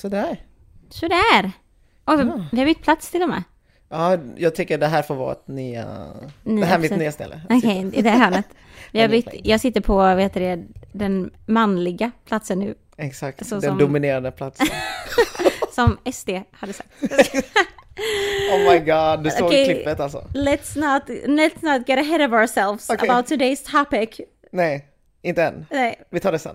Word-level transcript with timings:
Sådär. 0.00 0.40
Sådär. 0.90 1.52
Och 2.04 2.20
vi, 2.20 2.24
Ja. 2.24 2.44
vi 2.52 2.58
har 2.58 2.64
bytt 2.66 2.82
plats 2.82 3.10
till 3.10 3.22
och 3.22 3.28
med. 3.28 3.42
Ja, 3.88 4.18
jag 4.36 4.54
tycker 4.54 4.78
det 4.78 4.86
här 4.86 5.02
får 5.02 5.14
vara 5.14 5.32
ett 5.32 5.48
nya... 5.48 6.06
Nya 6.42 6.60
det 6.60 6.66
här 6.66 6.74
är 6.74 6.78
mitt 6.80 6.96
nya 6.96 7.12
ställe. 7.12 7.40
Okej, 7.50 7.90
i 7.94 8.02
det 8.02 8.10
hörnet. 8.10 8.46
Vi 8.92 9.00
har 9.00 9.08
bytt, 9.08 9.28
jag 9.44 9.60
sitter 9.60 9.80
på, 9.80 10.06
heter 10.06 10.40
det, 10.40 10.64
den 10.92 11.30
manliga 11.46 12.10
platsen 12.24 12.58
nu. 12.58 12.74
Exakt, 12.96 13.46
Så 13.46 13.54
den 13.54 13.62
som- 13.62 13.78
dominerande 13.78 14.30
platsen. 14.30 14.66
Som 15.72 15.98
SD 16.12 16.30
hade 16.52 16.72
sagt. 16.72 16.88
Oh 18.52 18.72
my 18.72 18.78
god, 18.78 19.24
du 19.24 19.30
såg 19.30 19.46
Okej. 19.46 19.64
klippet 19.64 20.00
alltså? 20.00 20.18
Let's 20.34 20.78
not, 20.78 21.02
let's 21.26 21.58
not 21.78 21.88
get 21.88 21.98
ahead 21.98 22.26
of 22.26 22.32
ourselves 22.32 22.90
Okej. 22.90 23.10
about 23.10 23.26
today's 23.30 23.70
topic. 23.84 24.20
Nej, 24.52 24.86
inte 25.22 25.42
än. 25.44 25.66
Nej. 25.70 26.02
Vi 26.10 26.20
tar 26.20 26.32
det 26.32 26.38
sen. 26.38 26.52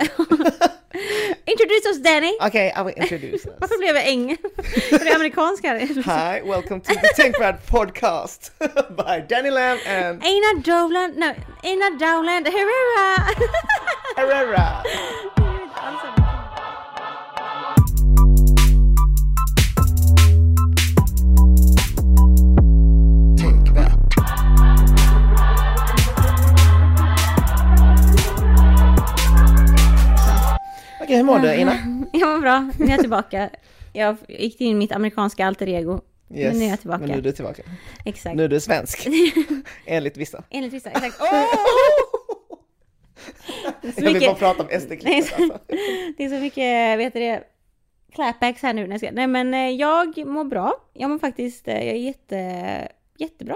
Introduce 1.46 1.86
us 1.90 1.98
Danny! 2.04 2.34
Okej, 2.42 2.74
I 2.76 2.82
will 2.84 2.94
introduce 2.98 3.46
us. 3.46 3.56
Varför 3.60 3.78
blev 3.78 3.96
jag 3.96 4.08
äng? 4.08 4.32
Är 4.32 5.06
det 5.06 5.16
amerikanska? 5.16 5.78
Hi, 5.78 6.42
welcome 6.50 6.80
to 6.82 6.94
the 6.94 7.08
Tänkvärd 7.16 7.56
podcast 7.72 8.52
by 8.98 9.22
Danny 9.30 9.52
Lamb 9.52 9.80
and 9.88 10.24
Einar 10.24 10.62
Dowland, 10.62 11.18
no, 11.18 11.34
Einar 11.64 11.92
Dowland, 12.00 12.48
Herrera! 12.48 13.36
Herrera. 14.18 14.84
Okej, 31.06 31.18
hur 31.18 31.24
mår 31.24 31.40
du 31.40 31.56
Ina? 31.56 31.72
Jag 32.14 32.30
mår 32.30 32.40
bra, 32.42 32.72
nu 32.80 32.86
är 32.86 32.90
jag 32.90 33.00
tillbaka. 33.00 33.50
Jag 33.94 34.18
gick 34.28 34.62
in 34.62 34.72
i 34.72 34.74
mitt 34.74 34.92
amerikanska 34.92 35.46
alter 35.46 35.70
ego. 35.70 36.02
Yes, 36.34 36.52
Men 36.52 36.60
nu 36.60 36.66
är 36.66 36.70
jag 36.70 36.80
tillbaka. 36.80 37.00
Men 37.00 37.10
nu 37.10 37.18
är 37.18 37.22
du 37.22 37.32
tillbaka. 37.32 37.64
Exakt. 38.06 38.36
Nu 38.36 38.44
är 38.44 38.48
du 38.48 38.60
svensk. 38.60 39.08
Enligt 39.86 40.18
vissa. 40.18 40.44
Enligt 40.50 40.74
vissa, 40.74 40.90
exakt. 40.90 41.20
Är 41.22 41.26
så 43.82 43.82
Jag 43.82 43.94
vill 43.96 44.04
bara 44.06 44.14
mycket, 44.14 44.40
prata 44.40 44.64
om 44.64 44.70
SD-klippet 44.80 45.34
alltså. 45.40 45.60
det 46.18 46.24
är 46.26 46.30
så 46.30 46.36
mycket, 46.36 47.00
vet 47.00 47.14
du 47.14 47.20
det, 47.20 47.44
clapbacks 48.14 48.62
här 48.62 48.74
nu. 48.74 48.84
när 48.88 48.94
jag 48.94 49.00
ska- 49.02 49.12
Nej 49.12 49.28
men 49.28 49.54
eh, 49.54 49.70
jag 49.70 50.26
mår 50.28 50.44
bra. 50.44 50.74
Jag 50.94 51.10
mår 51.10 51.20
faktiskt, 51.20 51.68
eh, 51.68 51.74
jag 51.74 51.96
är 51.96 52.00
jätte, 52.00 52.88
jättebra. 53.18 53.56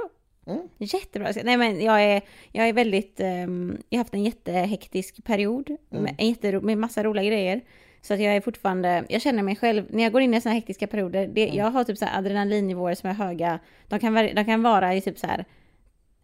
Mm. 0.49 0.67
Jättebra. 0.77 1.31
Nej 1.43 1.57
men 1.57 1.81
jag 1.81 2.03
är, 2.03 2.21
jag 2.51 2.67
är 2.67 2.73
väldigt, 2.73 3.19
ehm, 3.19 3.77
jag 3.89 3.97
har 3.97 4.03
haft 4.03 4.13
en 4.13 4.23
jättehektisk 4.23 5.23
period 5.23 5.69
Mm. 5.91 6.03
med, 6.03 6.15
en 6.17 6.27
jättero, 6.29 6.61
med 6.61 6.77
massa 6.77 7.03
roliga 7.03 7.25
grejer. 7.25 7.61
Så 8.01 8.13
att 8.13 8.19
jag 8.19 8.35
är 8.35 8.41
fortfarande, 8.41 9.03
jag 9.09 9.21
känner 9.21 9.43
mig 9.43 9.55
själv, 9.55 9.85
när 9.89 10.03
jag 10.03 10.11
går 10.11 10.21
in 10.21 10.33
i 10.33 10.39
här 10.45 10.53
hektiska 10.53 10.87
perioder, 10.87 11.27
det, 11.27 11.43
Mm. 11.45 11.57
jag 11.57 11.65
har 11.71 11.83
typ 11.83 11.97
så 11.97 12.05
här 12.05 12.17
adrenalinnivåer 12.19 12.95
som 12.95 13.09
är 13.09 13.13
höga. 13.13 13.59
De 13.87 13.99
kan, 13.99 14.13
de 14.13 14.45
kan 14.45 14.63
vara 14.63 14.95
i 14.95 15.01
typ 15.01 15.19
så 15.19 15.27
här, 15.27 15.45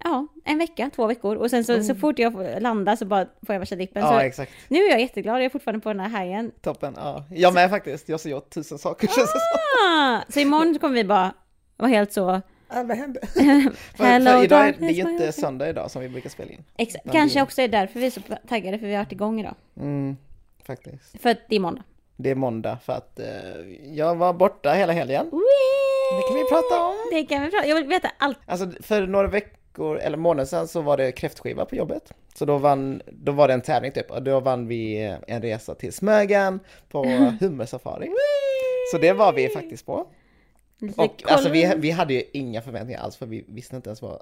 ja, 0.03 0.27
en 0.45 0.57
vecka, 0.57 0.89
två 0.95 1.07
veckor. 1.07 1.35
Och 1.35 1.49
sen 1.49 1.63
så, 1.63 1.83
så 1.83 1.95
fort 1.95 2.19
jag 2.19 2.33
får 2.33 2.59
landa 2.59 2.97
så 2.97 3.05
bara 3.05 3.25
får 3.45 3.55
jag 3.55 3.59
värsta 3.59 3.75
dippen. 3.75 4.01
Mm. 4.03 4.13
Ja, 4.13 4.19
så 4.19 4.25
exakt. 4.25 4.51
nu 4.67 4.79
är 4.79 4.89
jag 4.91 5.01
jätteglad, 5.01 5.35
jag 5.35 5.45
är 5.45 5.49
fortfarande 5.49 5.81
på 5.81 5.89
den 5.89 5.99
här 5.99 6.09
hajen. 6.09 6.51
Toppen. 6.61 6.93
Ja. 6.97 7.23
Jag 7.31 7.53
med 7.53 7.69
faktiskt. 7.69 8.09
Jag 8.09 8.19
så 8.19 8.29
gjort 8.29 8.49
tusen 8.49 8.77
saker 8.77 9.07
känns 9.07 9.17
det 9.33 9.39
som. 9.39 9.59
Ah, 9.89 10.21
så 10.29 10.39
imorgon 10.39 10.79
kommer 10.79 10.95
vi 10.95 11.03
bara 11.03 11.33
vara 11.77 11.89
helt 11.89 12.13
så... 12.13 12.41
Ja, 12.69 12.83
vad 12.83 12.97
hände? 12.97 13.19
Hello 13.35 13.71
för, 13.95 14.25
för 14.38 14.44
idag 14.44 14.67
är, 14.67 14.75
det 14.80 14.85
är 14.85 14.89
ju 14.89 15.02
inte 15.11 15.31
söndag 15.31 15.69
idag 15.69 15.91
som 15.91 16.02
vi 16.02 16.09
brukar 16.09 16.30
spela 16.30 16.52
in. 16.52 16.63
Ex- 16.77 16.95
Men 17.03 17.13
kanske 17.13 17.41
också 17.41 17.61
är 17.61 17.67
därför 17.67 17.99
vi 17.99 18.05
är 18.05 18.11
så 18.11 18.21
taggade, 18.49 18.80
för 18.80 18.88
vi 18.88 18.94
har 18.94 19.03
varit 19.03 19.11
igång 19.11 19.39
idag. 19.39 19.55
Mm, 19.80 20.17
faktiskt. 20.63 21.21
För 21.21 21.30
att 21.30 21.38
det 21.49 21.55
är 21.55 21.59
måndag. 21.59 21.83
Det 22.17 22.30
är 22.30 22.36
måndag 22.36 22.77
för 22.86 22.93
att 22.93 23.19
eh, 23.19 23.25
jag 23.93 24.16
var 24.16 24.33
borta 24.33 24.71
hela 24.73 24.93
helgen. 24.93 25.25
Det 26.11 26.27
kan 26.27 26.38
vi 26.38 26.49
prata 26.49 26.83
om. 26.83 26.95
Det 27.11 27.23
kan 27.25 27.41
vi 27.43 27.52
prata 27.52 27.67
Jag 27.67 27.75
vill 27.75 27.88
veta 27.88 28.11
allt. 28.17 28.38
Alltså 28.45 28.71
för 28.81 29.08
några 29.08 29.27
veckor 29.27 29.97
eller 29.97 30.17
månader 30.17 30.45
sedan 30.45 30.67
så 30.67 30.82
var 30.82 30.97
det 30.97 31.11
kräftskiva 31.11 31.65
på 31.65 31.76
jobbet. 31.76 32.14
Så 32.36 32.45
då, 32.45 32.58
vann, 32.58 33.02
då 33.11 33.32
var 33.32 33.47
det 33.47 33.53
en 33.53 33.61
tävling 33.61 33.92
typ 33.92 34.11
och 34.11 34.23
då 34.23 34.39
vann 34.39 34.67
vi 34.67 35.05
eh, 35.05 35.15
en 35.27 35.42
resa 35.42 35.76
till 35.76 35.93
Smögen 35.93 36.59
på 36.89 37.03
hummersafari. 37.39 38.11
Så 38.92 38.97
det 38.97 39.14
var 39.14 39.33
vi 39.33 39.49
faktiskt 39.49 39.86
på. 39.86 40.08
Lite 40.80 41.02
Och 41.02 41.21
koll. 41.23 41.31
alltså 41.33 41.49
vi, 41.49 41.73
vi 41.77 41.91
hade 41.91 42.13
ju 42.13 42.23
inga 42.33 42.61
förväntningar 42.61 43.02
alls 43.02 43.15
för 43.17 43.25
vi 43.25 43.45
visste 43.47 43.75
inte 43.75 43.89
ens 43.89 44.02
vad 44.02 44.21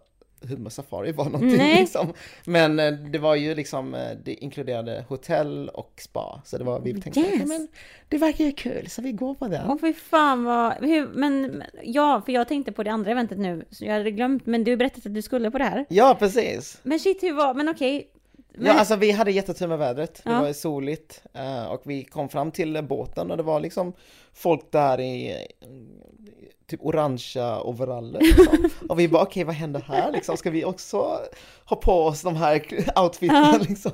hummersafari 0.49 1.11
var 1.11 1.25
någonting 1.25 1.57
Nej. 1.57 1.75
liksom. 1.79 2.13
Men 2.45 2.79
eh, 2.79 2.91
det 2.91 3.19
var 3.19 3.35
ju 3.35 3.55
liksom, 3.55 3.93
eh, 3.95 4.11
det 4.25 4.33
inkluderade 4.33 5.05
hotell 5.09 5.69
och 5.69 5.93
spa. 6.01 6.41
Så 6.45 6.57
det 6.57 6.63
var, 6.63 6.79
vi 6.79 7.01
tänkte, 7.01 7.19
Yes. 7.19 7.29
"Ja, 7.39 7.45
men 7.45 7.67
det 8.09 8.17
verkar 8.17 8.45
ju 8.45 8.51
kul 8.51 8.89
så 8.89 9.01
vi 9.01 9.11
går 9.11 9.35
på 9.35 9.47
det. 9.47 9.65
Åh 9.69 9.77
fy 9.81 9.93
fan 9.93 10.43
vad... 10.43 10.73
Hur, 10.73 11.07
men, 11.07 11.63
ja, 11.83 12.21
för 12.25 12.31
jag 12.31 12.47
tänkte 12.47 12.71
på 12.71 12.83
det 12.83 12.91
andra 12.91 13.11
eventet 13.11 13.37
nu. 13.39 13.65
Så 13.71 13.85
jag 13.85 13.93
hade 13.93 14.11
glömt, 14.11 14.45
men 14.45 14.63
du 14.63 14.77
berättade 14.77 15.09
att 15.09 15.13
du 15.15 15.21
skulle 15.21 15.51
på 15.51 15.57
det 15.57 15.63
här. 15.63 15.85
Ja, 15.89 16.15
precis. 16.19 16.79
Men 16.83 16.99
shit, 16.99 17.23
hur 17.23 17.33
var... 17.33 17.53
Men 17.53 17.69
okej. 17.69 18.09
Men, 18.55 18.65
Ja, 18.65 18.73
alltså 18.73 18.95
vi 18.95 19.11
hade 19.11 19.31
jättetur 19.31 19.67
med 19.67 19.77
vädret. 19.77 20.21
Det 20.23 20.29
Ja. 20.31 20.39
var 20.39 20.47
ju 20.47 20.53
soligt 20.53 21.23
eh, 21.33 21.65
och 21.65 21.81
vi 21.85 22.03
kom 22.03 22.29
fram 22.29 22.51
till 22.51 22.81
båten 22.83 23.31
och 23.31 23.37
det 23.37 23.43
var 23.43 23.59
liksom 23.59 23.93
folk 24.33 24.71
där 24.71 24.99
i 24.99 25.35
typ 26.77 26.85
orangea 26.85 27.61
overaller. 27.61 28.19
Liksom. 28.19 28.69
Och 28.89 28.99
vi 28.99 29.07
bara 29.07 29.23
okej, 29.23 29.43
vad 29.43 29.55
händer 29.55 29.83
här 29.87 30.11
liksom? 30.11 30.37
Ska 30.37 30.49
vi 30.49 30.65
också 30.65 31.19
ha 31.65 31.75
på 31.77 31.91
oss 32.05 32.21
de 32.21 32.35
här 32.35 32.53
outfiterna 33.03 33.49
Ja. 33.53 33.59
liksom? 33.69 33.91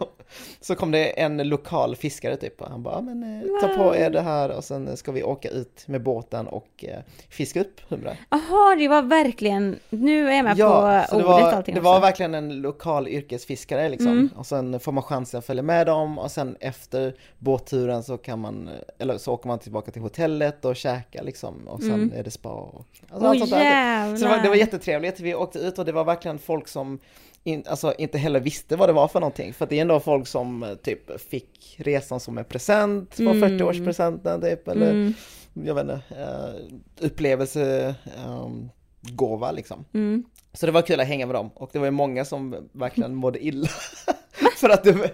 Så 0.62 0.76
kom 0.76 0.92
det 0.92 1.20
en 1.22 1.38
lokal 1.50 1.96
fiskare 1.96 2.38
typ 2.38 2.62
och 2.62 2.68
han 2.70 2.84
bara, 2.84 2.96
"Ja, 2.96 3.02
men 3.02 3.24
eh, 3.42 3.62
ta 3.62 3.68
på 3.84 3.96
er 3.96 4.10
det 4.10 4.22
här 4.22 4.50
och 4.52 4.64
sen 4.64 4.98
ska 4.98 5.12
vi 5.12 5.24
åka 5.24 5.50
ut 5.50 5.84
med 5.88 6.04
båten 6.04 6.48
och 6.48 6.68
eh, 6.88 7.00
fiska 7.30 7.62
upp 7.62 7.82
humrar. 7.90 8.18
Jaha, 8.30 8.76
det 8.76 8.88
var 8.88 9.02
verkligen... 9.02 9.80
Nu 9.90 10.30
är 10.30 10.36
jag 10.36 10.44
med 10.44 10.58
Ja, 10.58 11.06
på 11.10 11.16
ordet 11.16 11.28
det 11.28 11.32
var, 11.34 11.42
allting 11.52 11.76
det 11.76 11.82
också. 11.82 11.92
var 11.92 12.00
verkligen 12.00 12.34
en 12.36 12.62
lokal 12.62 13.08
yrkesfiskare 13.08 13.90
liksom. 13.90 14.12
Mm. 14.12 14.30
Och 14.36 14.46
sen 14.46 14.80
får 14.80 14.92
man 14.92 15.04
chansen 15.04 15.38
att 15.38 15.46
följa 15.46 15.64
med 15.64 15.88
dem 15.88 16.20
och 16.20 16.32
sen 16.32 16.56
efter 16.60 17.16
båtturen 17.38 18.04
så 18.04 18.18
kan 18.18 18.40
man, 18.40 18.70
eller 19.00 19.18
så 19.18 19.34
åker 19.34 19.48
man 19.48 19.60
tillbaka 19.60 19.92
till 19.92 20.02
hotellet 20.02 20.66
och 20.66 20.76
käkar 20.76 21.24
liksom. 21.24 21.68
Och 21.68 21.82
sen 21.82 21.94
Mm. 21.94 22.12
är 22.16 22.24
det 22.24 22.32
spa 22.32 22.69
alltså, 23.12 23.56
där. 23.56 23.64
jävlar! 23.64 24.18
Så 24.18 24.24
det 24.24 24.30
var, 24.30 24.38
det 24.44 24.50
var 24.50 24.56
jättetrevligt, 24.56 25.20
vi 25.20 25.36
åkte 25.36 25.60
ut 25.60 25.80
och 25.80 25.86
det 25.86 25.92
var 25.92 26.04
verkligen 26.04 26.40
folk 26.40 26.68
som 26.68 27.00
in, 27.44 27.64
alltså 27.68 27.94
inte 27.98 28.18
heller 28.18 28.40
visste 28.40 28.76
vad 28.76 28.90
det 28.90 28.94
var 28.94 29.08
för 29.08 29.20
någonting. 29.20 29.54
För 29.54 29.66
det 29.66 29.78
är 29.78 29.82
ändå 29.82 30.00
folk 30.00 30.28
som 30.28 30.64
eh, 30.64 30.76
typ 30.76 31.22
fick 31.30 31.76
resan 31.80 32.20
som 32.20 32.38
en 32.38 32.46
present 32.46 33.18
på 33.18 33.24
Mm. 33.24 33.44
40-årspresenten 33.44 34.42
typ. 34.42 34.68
Eller 34.68 34.92
Mm, 34.92 35.14
jag 35.54 35.76
vet 35.76 35.82
inte, 35.84 36.02
uh, 36.12 37.06
upplevelse, 37.06 37.96
ehm, 38.26 38.70
gåva 39.02 39.52
liksom. 39.52 39.86
mm. 39.94 40.24
Så 40.54 40.66
det 40.66 40.72
var 40.72 40.82
kul 40.82 41.00
att 41.00 41.08
hänga 41.08 41.26
med 41.26 41.36
dem 41.36 41.50
och 41.54 41.70
det 41.74 41.80
var 41.80 41.86
ju 41.86 41.92
många 41.92 42.26
som 42.26 42.70
verkligen 42.72 43.16
mådde 43.16 43.46
illa. 43.46 43.68
För 44.58 44.70
att 44.70 44.84
det, 44.84 45.12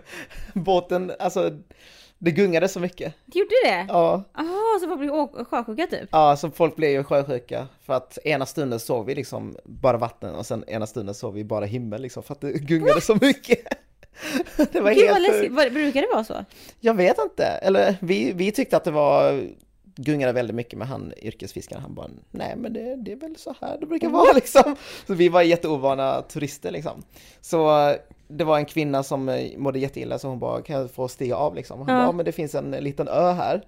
båten, 0.54 1.12
alltså 1.20 1.52
det 2.20 2.32
gungade 2.32 2.68
så 2.68 2.80
mycket. 2.80 3.14
Det 3.26 3.40
gjorde 3.40 3.52
det? 3.64 3.86
Ja, 3.90 4.24
Jaha, 4.34 4.80
så 4.80 4.88
folk 4.88 5.00
blev 5.00 5.44
sjösjuka 5.44 5.88
typ? 5.88 6.10
ja 6.12 6.36
så 6.36 6.52
folk 6.52 6.76
blev 6.76 6.92
ju 6.92 7.04
sjösjuka. 7.04 7.68
För 7.86 7.94
att 7.94 8.18
ena 8.24 8.46
stunden 8.46 8.80
såg 8.80 9.06
vi 9.06 9.16
liksom 9.16 9.58
bara 9.64 9.98
vatten 9.98 10.36
och 10.36 10.46
sen 10.46 10.64
ena 10.68 10.88
stunden 10.88 11.16
såg 11.16 11.34
vi 11.34 11.44
bara 11.44 11.66
himmel 11.66 12.02
liksom 12.02 12.24
för 12.24 12.34
att 12.34 12.42
det 12.42 12.52
gungade 12.52 13.02
så 13.02 13.18
mycket. 13.22 13.60
Det 14.72 14.82
var 14.82 14.94
Gud 14.94 15.10
helt 15.10 15.22
läskigt, 15.22 15.74
brukar 15.74 16.02
det 16.02 16.08
vara 16.14 16.24
så? 16.24 16.46
Jag 16.80 16.94
vet 16.94 17.18
inte, 17.20 17.46
eller 17.46 17.96
vi, 18.02 18.32
vi 18.32 18.52
tyckte 18.52 18.78
att 18.78 18.84
det 18.84 18.92
var 18.92 19.44
gungade 19.96 20.34
väldigt 20.34 20.56
mycket 20.56 20.80
med 20.80 20.88
han 20.88 21.14
yrkesfiskaren. 21.22 21.82
Han 21.82 21.96
bara, 21.96 22.10
nej 22.32 22.56
men 22.56 22.74
det, 22.74 22.96
det 22.96 23.12
är 23.12 23.16
väl 23.16 23.36
så 23.36 23.56
här 23.62 23.78
det 23.80 23.86
brukar 23.86 24.10
vara 24.10 24.34
liksom. 24.36 24.76
Så 25.08 25.14
vi 25.14 25.30
var 25.30 25.42
jätteovana 25.42 26.22
turister 26.22 26.72
liksom. 26.72 27.04
Så 27.42 27.94
det 28.28 28.44
var 28.44 28.58
en 28.58 28.66
kvinna 28.66 29.04
som 29.04 29.30
eh, 29.30 29.58
mådde 29.58 29.80
jätteilla 29.80 30.20
så 30.20 30.28
hon 30.28 30.40
bara, 30.40 30.62
kan 30.62 30.76
jag 30.80 30.92
få 30.92 31.08
stiga 31.08 31.36
av 31.36 31.56
liksom? 31.56 31.80
Han 31.80 31.88
Ja. 31.88 31.94
bara, 32.02 32.06
ja 32.08 32.12
men 32.12 32.26
det 32.26 32.32
finns 32.32 32.56
en 32.56 32.72
liten 32.72 33.08
ö 33.08 33.32
här. 33.32 33.62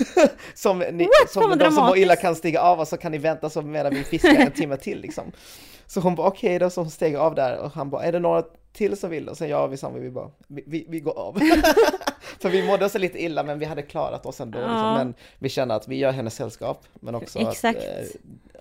som 0.54 0.78
ni, 0.78 1.04
What? 1.04 1.30
som 1.32 1.42
vad 1.50 1.58
de 1.58 1.72
som 1.72 1.86
mår 1.86 1.98
illa 1.98 2.16
kan 2.16 2.36
stiga 2.36 2.60
av 2.62 2.80
och 2.80 2.88
så 2.88 2.96
kan 2.96 3.12
ni 3.12 3.18
vänta 3.18 3.50
så 3.50 3.62
medan 3.62 3.94
vi 3.94 4.04
fiskar 4.04 4.34
en 4.34 4.50
timme 4.52 4.76
till 4.76 5.00
liksom. 5.00 5.24
Så 5.86 6.00
hon 6.00 6.14
bara 6.14 6.26
okej 6.28 6.58
då, 6.58 6.70
så 6.70 6.80
hon 6.80 6.90
steg 6.90 7.16
av 7.16 7.34
där 7.34 7.58
och 7.58 7.70
han 7.70 7.90
bara, 7.90 8.02
är 8.04 8.12
det 8.12 8.18
några 8.18 8.42
till 8.72 8.96
som 8.96 9.10
vill? 9.10 9.28
Och 9.28 9.36
sen 9.36 9.48
ja, 9.48 9.66
vi 9.66 9.76
sa 9.76 9.88
vi 9.90 10.10
bara, 10.10 10.30
vi, 10.46 10.64
vi, 10.66 10.86
vi 10.88 11.00
går 11.00 11.18
av. 11.18 11.38
För 12.40 12.48
vi 12.48 12.66
mådde 12.66 12.88
så 12.88 12.98
lite 12.98 13.22
illa 13.22 13.42
men 13.42 13.58
vi 13.58 13.64
hade 13.64 13.82
klarat 13.82 14.26
oss 14.26 14.40
ändå. 14.40 14.58
Liksom. 14.58 14.74
Ja. 14.76 14.94
Men 14.98 15.14
vi 15.38 15.48
kände 15.48 15.74
att 15.74 15.88
vi 15.88 15.96
gör 15.96 16.12
henne 16.12 16.30
sällskap. 16.30 16.84
Men 17.00 17.14
också 17.14 17.38
Exakt. 17.38 17.78
att 17.78 17.84
eh, 17.84 18.04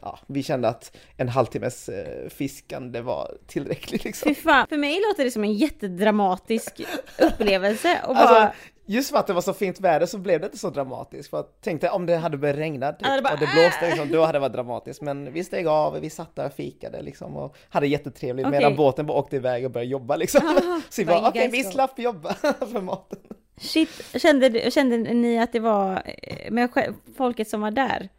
ja, 0.01 0.19
vi 0.27 0.44
kände 0.44 0.67
att 0.67 0.97
en 1.17 1.29
halvtimmes 1.29 1.89
eh, 1.89 2.29
fiskande 2.29 3.01
var 3.01 3.38
tillräckligt 3.47 4.03
liksom. 4.03 4.35
Fy 4.35 4.41
fan, 4.41 4.67
för 4.67 4.77
mig 4.77 5.01
låter 5.09 5.23
det 5.23 5.31
som 5.31 5.44
en 5.44 5.53
jättedramatisk 5.53 6.81
upplevelse 7.19 8.01
och 8.07 8.15
bara... 8.15 8.25
Alltså, 8.25 8.57
just 8.85 9.11
för 9.11 9.17
att 9.17 9.27
det 9.27 9.33
var 9.33 9.41
så 9.41 9.53
fint 9.53 9.79
väder 9.79 10.05
så 10.05 10.17
blev 10.17 10.39
det 10.39 10.45
inte 10.45 10.57
så 10.57 10.69
dramatiskt. 10.69 11.29
För 11.29 11.39
att 11.39 11.61
tänkte 11.61 11.89
om 11.89 12.05
det 12.05 12.15
hade 12.15 12.38
börjat 12.38 12.57
regna 12.57 12.91
typ, 12.91 13.07
det 13.15 13.21
bara, 13.21 13.33
och 13.33 13.39
det 13.39 13.49
blåste 13.53 13.88
liksom, 13.89 14.11
då 14.11 14.21
hade 14.21 14.35
det 14.35 14.39
varit 14.39 14.53
dramatiskt. 14.53 15.01
Men 15.01 15.33
vi 15.33 15.44
steg 15.44 15.67
av, 15.67 15.99
vi 15.99 16.09
satt 16.09 16.35
där 16.35 16.45
och 16.45 16.53
fikade 16.53 17.01
liksom 17.01 17.38
och 17.38 17.55
hade 17.69 17.88
jättetrevligt 17.88 18.47
Okej. 18.47 18.59
medan 18.59 18.75
båten 18.75 19.05
bara 19.05 19.17
åkte 19.17 19.35
iväg 19.35 19.65
och 19.65 19.71
började 19.71 19.91
jobba 19.91 20.15
liksom. 20.15 20.41
Ah, 20.47 20.81
så 20.89 21.01
vi 21.01 21.05
bara, 21.05 21.29
okej 21.29 21.47
guys 21.47 21.65
vi 21.65 21.71
slapp 21.71 21.99
jobba 21.99 22.33
för 22.73 22.81
maten. 22.81 23.19
Shit, 23.59 24.21
kände, 24.21 24.71
kände 24.71 24.97
ni 24.97 25.39
att 25.39 25.51
det 25.51 25.59
var 25.59 26.01
eh, 26.05 26.51
med 26.51 26.94
folket 27.17 27.47
som 27.49 27.61
var 27.61 27.71
där? 27.71 28.09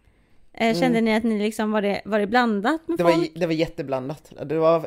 Eh, 0.53 0.77
Kände 0.77 1.01
ni 1.01 1.15
att 1.17 1.25
ni 1.25 1.39
liksom 1.39 1.73
var 1.73 1.83
det, 1.83 2.01
var 2.05 2.19
det 2.19 2.27
blandat 2.27 2.81
med 2.89 3.01
Mm. 3.01 3.13
Det 3.13 3.19
folk? 3.19 3.33
var, 3.35 3.41
det 3.41 3.47
var 3.47 3.53
jätteblandat. 3.55 4.33
Det 4.45 4.59
var 4.59 4.87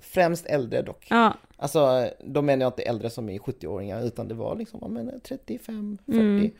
främst 0.00 0.46
äldre 0.46 0.82
dock. 0.82 1.06
Ja, 1.10 1.32
Alltså, 1.56 2.08
då 2.24 2.42
menar 2.42 2.64
jag 2.64 2.68
inte 2.68 2.82
äldre 2.82 3.10
som 3.10 3.28
är 3.28 3.38
70-åringar, 3.38 4.02
utan 4.06 4.28
det 4.28 4.34
var 4.34 4.54
liksom, 4.56 4.94
menar, 4.94 5.14
35, 5.28 5.98
40. 6.06 6.18
Mm. 6.18 6.50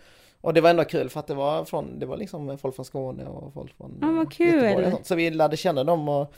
Och 0.41 0.55
det 0.55 0.61
var 0.61 0.71
ändå 0.71 0.85
kul 0.85 1.09
för 1.09 1.21
att 1.21 1.27
det 1.27 1.35
var 1.35 1.65
från, 1.65 1.99
det 1.99 2.06
var 2.06 2.17
liksom 2.17 2.59
folk 2.59 2.77
från 2.77 2.85
Skåne 2.85 3.25
och 3.25 3.53
folk 3.55 3.77
från 3.77 3.99
Ja, 4.00 4.06
vad 4.11 4.23
eh, 4.25 4.29
kul. 4.29 4.55
Göteborg 4.55 4.87
och 4.87 4.93
sånt. 4.93 5.06
Så 5.06 5.15
vi 5.15 5.31
lärde 5.31 5.56
känna 5.56 5.85
dem 5.85 6.09
och 6.09 6.32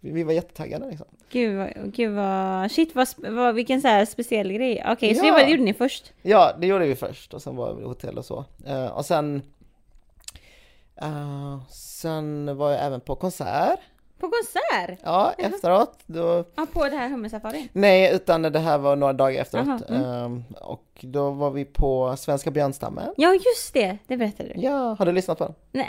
vi, 0.00 0.10
vi 0.12 0.22
var 0.22 0.32
jättetaggade 0.32 0.88
liksom. 0.88 1.06
gud, 1.30 1.56
vad- 1.56 1.92
gud 1.94 2.12
vad, 2.14 2.70
shit 2.70 2.94
vad, 2.94 3.08
vad 3.28 3.54
vilken 3.54 3.80
så 3.80 3.88
här 3.88 4.04
speciell 4.04 4.52
grej. 4.52 4.84
Okej, 4.88 5.14
så 5.14 5.22
det, 5.22 5.28
Ja. 5.28 5.34
var, 5.34 5.40
det 5.40 5.50
gjorde 5.50 5.62
ni 5.62 5.74
först? 5.74 6.12
Ja, 6.22 6.52
det 6.60 6.66
gjorde 6.66 6.86
vi 6.86 6.94
först 6.96 7.34
och 7.34 7.42
sen 7.42 7.56
var 7.56 7.74
vi 7.74 7.84
hotell 7.84 8.18
och 8.18 8.24
så. 8.24 8.44
Eh, 8.66 8.86
och 8.86 9.06
sen, 9.06 9.42
eh, 11.02 11.60
sen 11.70 12.56
var 12.56 12.70
jag 12.70 12.84
även 12.86 13.00
på 13.00 13.14
konsert. 13.16 13.80
På 14.20 14.30
konsert? 14.30 14.98
Ja, 15.02 15.32
efteråt. 15.38 15.98
Då, 16.06 16.44
Ja, 16.56 16.66
på 16.72 16.84
det 16.84 16.96
här 16.96 17.08
hummersafarin? 17.08 17.68
nej, 17.72 18.14
utan 18.14 18.42
det 18.42 18.58
här 18.58 18.78
var 18.78 18.96
några 18.96 19.12
dagar 19.12 19.40
efteråt. 19.42 19.68
Aha, 19.68 19.78
mm. 19.88 20.44
Eh, 20.50 20.62
och 20.62 20.84
då 21.00 21.30
var 21.30 21.50
vi 21.50 21.64
på 21.64 22.16
Svenska 22.18 22.50
björnstammen. 22.50 23.14
Ja, 23.16 23.32
just 23.32 23.74
det, 23.74 23.98
det 24.06 24.16
berättade 24.16 24.48
du. 24.54 24.60
Ja, 24.60 24.96
har 24.98 25.06
du 25.06 25.12
lyssnat 25.12 25.38
på 25.38 25.44
den? 25.44 25.54
Nej, 25.72 25.86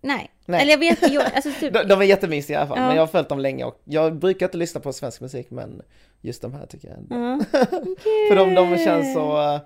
nej. 0.00 0.30
Nej. 0.46 0.60
Eller 0.62 0.70
jag 0.70 0.78
vet, 0.78 1.12
jag, 1.12 1.24
alltså 1.34 1.50
typ, 1.60 1.72
De, 1.74 1.82
de 1.88 2.00
är 2.00 2.04
jättemysiga 2.04 2.56
i 2.58 2.60
alla 2.60 2.68
fall, 2.68 2.78
Ja. 2.78 2.86
men 2.86 2.94
jag 2.96 3.02
har 3.02 3.06
följt 3.06 3.28
dem 3.28 3.38
länge 3.38 3.64
och 3.64 3.80
jag 3.84 4.16
brukar 4.16 4.46
inte 4.46 4.56
lyssna 4.58 4.80
på 4.80 4.92
svensk 4.92 5.20
musik 5.20 5.50
men 5.50 5.82
just 6.20 6.42
de 6.42 6.52
här 6.54 6.66
tycker 6.66 6.88
jag 6.88 6.98
ändå. 6.98 7.14
ja. 7.16 7.58
För 8.28 8.36
de, 8.36 8.54
de 8.54 8.78
känns 8.78 9.14
så, 9.14 9.60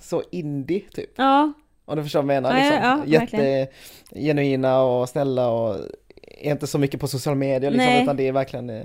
så 0.00 0.22
indie 0.30 0.80
typ. 0.94 1.10
Ja, 1.16 1.52
Om 1.88 1.96
du 1.96 2.02
förstår 2.02 2.22
vad 2.22 2.34
jag 2.34 2.42
menar. 2.42 2.58
Ja, 2.58 2.64
Liksom. 2.64 2.82
ja. 2.82 3.20
Jättegenuina 3.20 4.82
och 4.82 5.08
snälla 5.08 5.50
och 5.50 5.76
är 6.22 6.50
inte 6.50 6.66
så 6.66 6.78
mycket 6.78 7.00
på 7.00 7.08
sociala 7.08 7.36
medier 7.36 7.70
liksom, 7.70 7.86
Nej. 7.86 8.02
utan 8.02 8.16
det 8.16 8.28
är 8.28 8.32
verkligen 8.32 8.70
eh, 8.70 8.82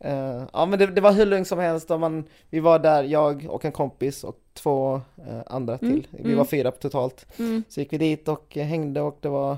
eh, 0.00 0.42
Ja 0.52 0.66
men 0.66 0.78
det, 0.78 0.86
det 0.86 1.00
var 1.00 1.12
hur 1.12 1.26
lugnt 1.26 1.48
som 1.48 1.58
helst 1.58 1.90
och 1.90 2.00
man, 2.00 2.24
vi 2.50 2.60
var 2.60 2.78
där, 2.78 3.04
jag 3.04 3.46
och 3.50 3.64
en 3.64 3.72
kompis 3.72 4.24
och 4.24 4.36
två 4.54 5.00
eh, 5.28 5.40
andra 5.46 5.78
till. 5.78 5.88
Mm, 5.88 6.04
Vi 6.10 6.24
mm. 6.24 6.36
var 6.36 6.44
fyra 6.44 6.70
totalt. 6.70 7.26
mm. 7.38 7.64
Så 7.68 7.80
gick 7.80 7.92
vi 7.92 7.98
dit 7.98 8.28
och 8.28 8.56
eh, 8.56 8.66
hängde 8.66 9.00
och 9.00 9.18
det 9.20 9.28
var 9.28 9.56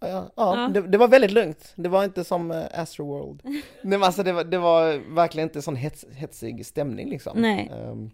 Ja, 0.00 0.08
ja, 0.08 0.56
ja. 0.56 0.68
Det, 0.68 0.80
det 0.80 0.98
var 0.98 1.08
väldigt 1.08 1.30
lugnt. 1.30 1.72
Det 1.76 1.88
var 1.88 2.04
inte 2.04 2.24
som 2.24 2.50
uh, 2.50 2.64
Astroworld. 2.72 3.42
Nej, 3.82 4.02
alltså 4.02 4.22
det, 4.22 4.32
var, 4.32 4.44
det 4.44 4.58
var 4.58 5.14
verkligen 5.14 5.48
inte 5.48 5.62
sån 5.62 5.76
hets, 5.76 6.04
hetsig 6.12 6.66
stämning 6.66 7.08
liksom. 7.10 7.44
Ehm, 7.44 8.10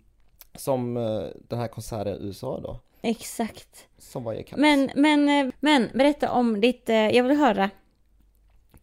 som 0.55 0.97
eh, 0.97 1.23
den 1.49 1.59
här 1.59 1.69
konserten 1.69 2.23
i 2.23 2.27
USA 2.27 2.61
då, 2.61 2.81
exakt. 3.03 3.87
som 3.99 4.25
var 4.25 4.35
i 4.35 4.43
kaos. 4.43 4.61
Men, 4.61 4.91
men, 4.95 5.29
eh, 5.29 5.53
men 5.61 5.89
berätta 5.95 6.31
om 6.31 6.61
ditt, 6.61 6.89
eh, 6.89 6.97
jag 6.97 7.25
vill 7.25 7.37
höra 7.37 7.71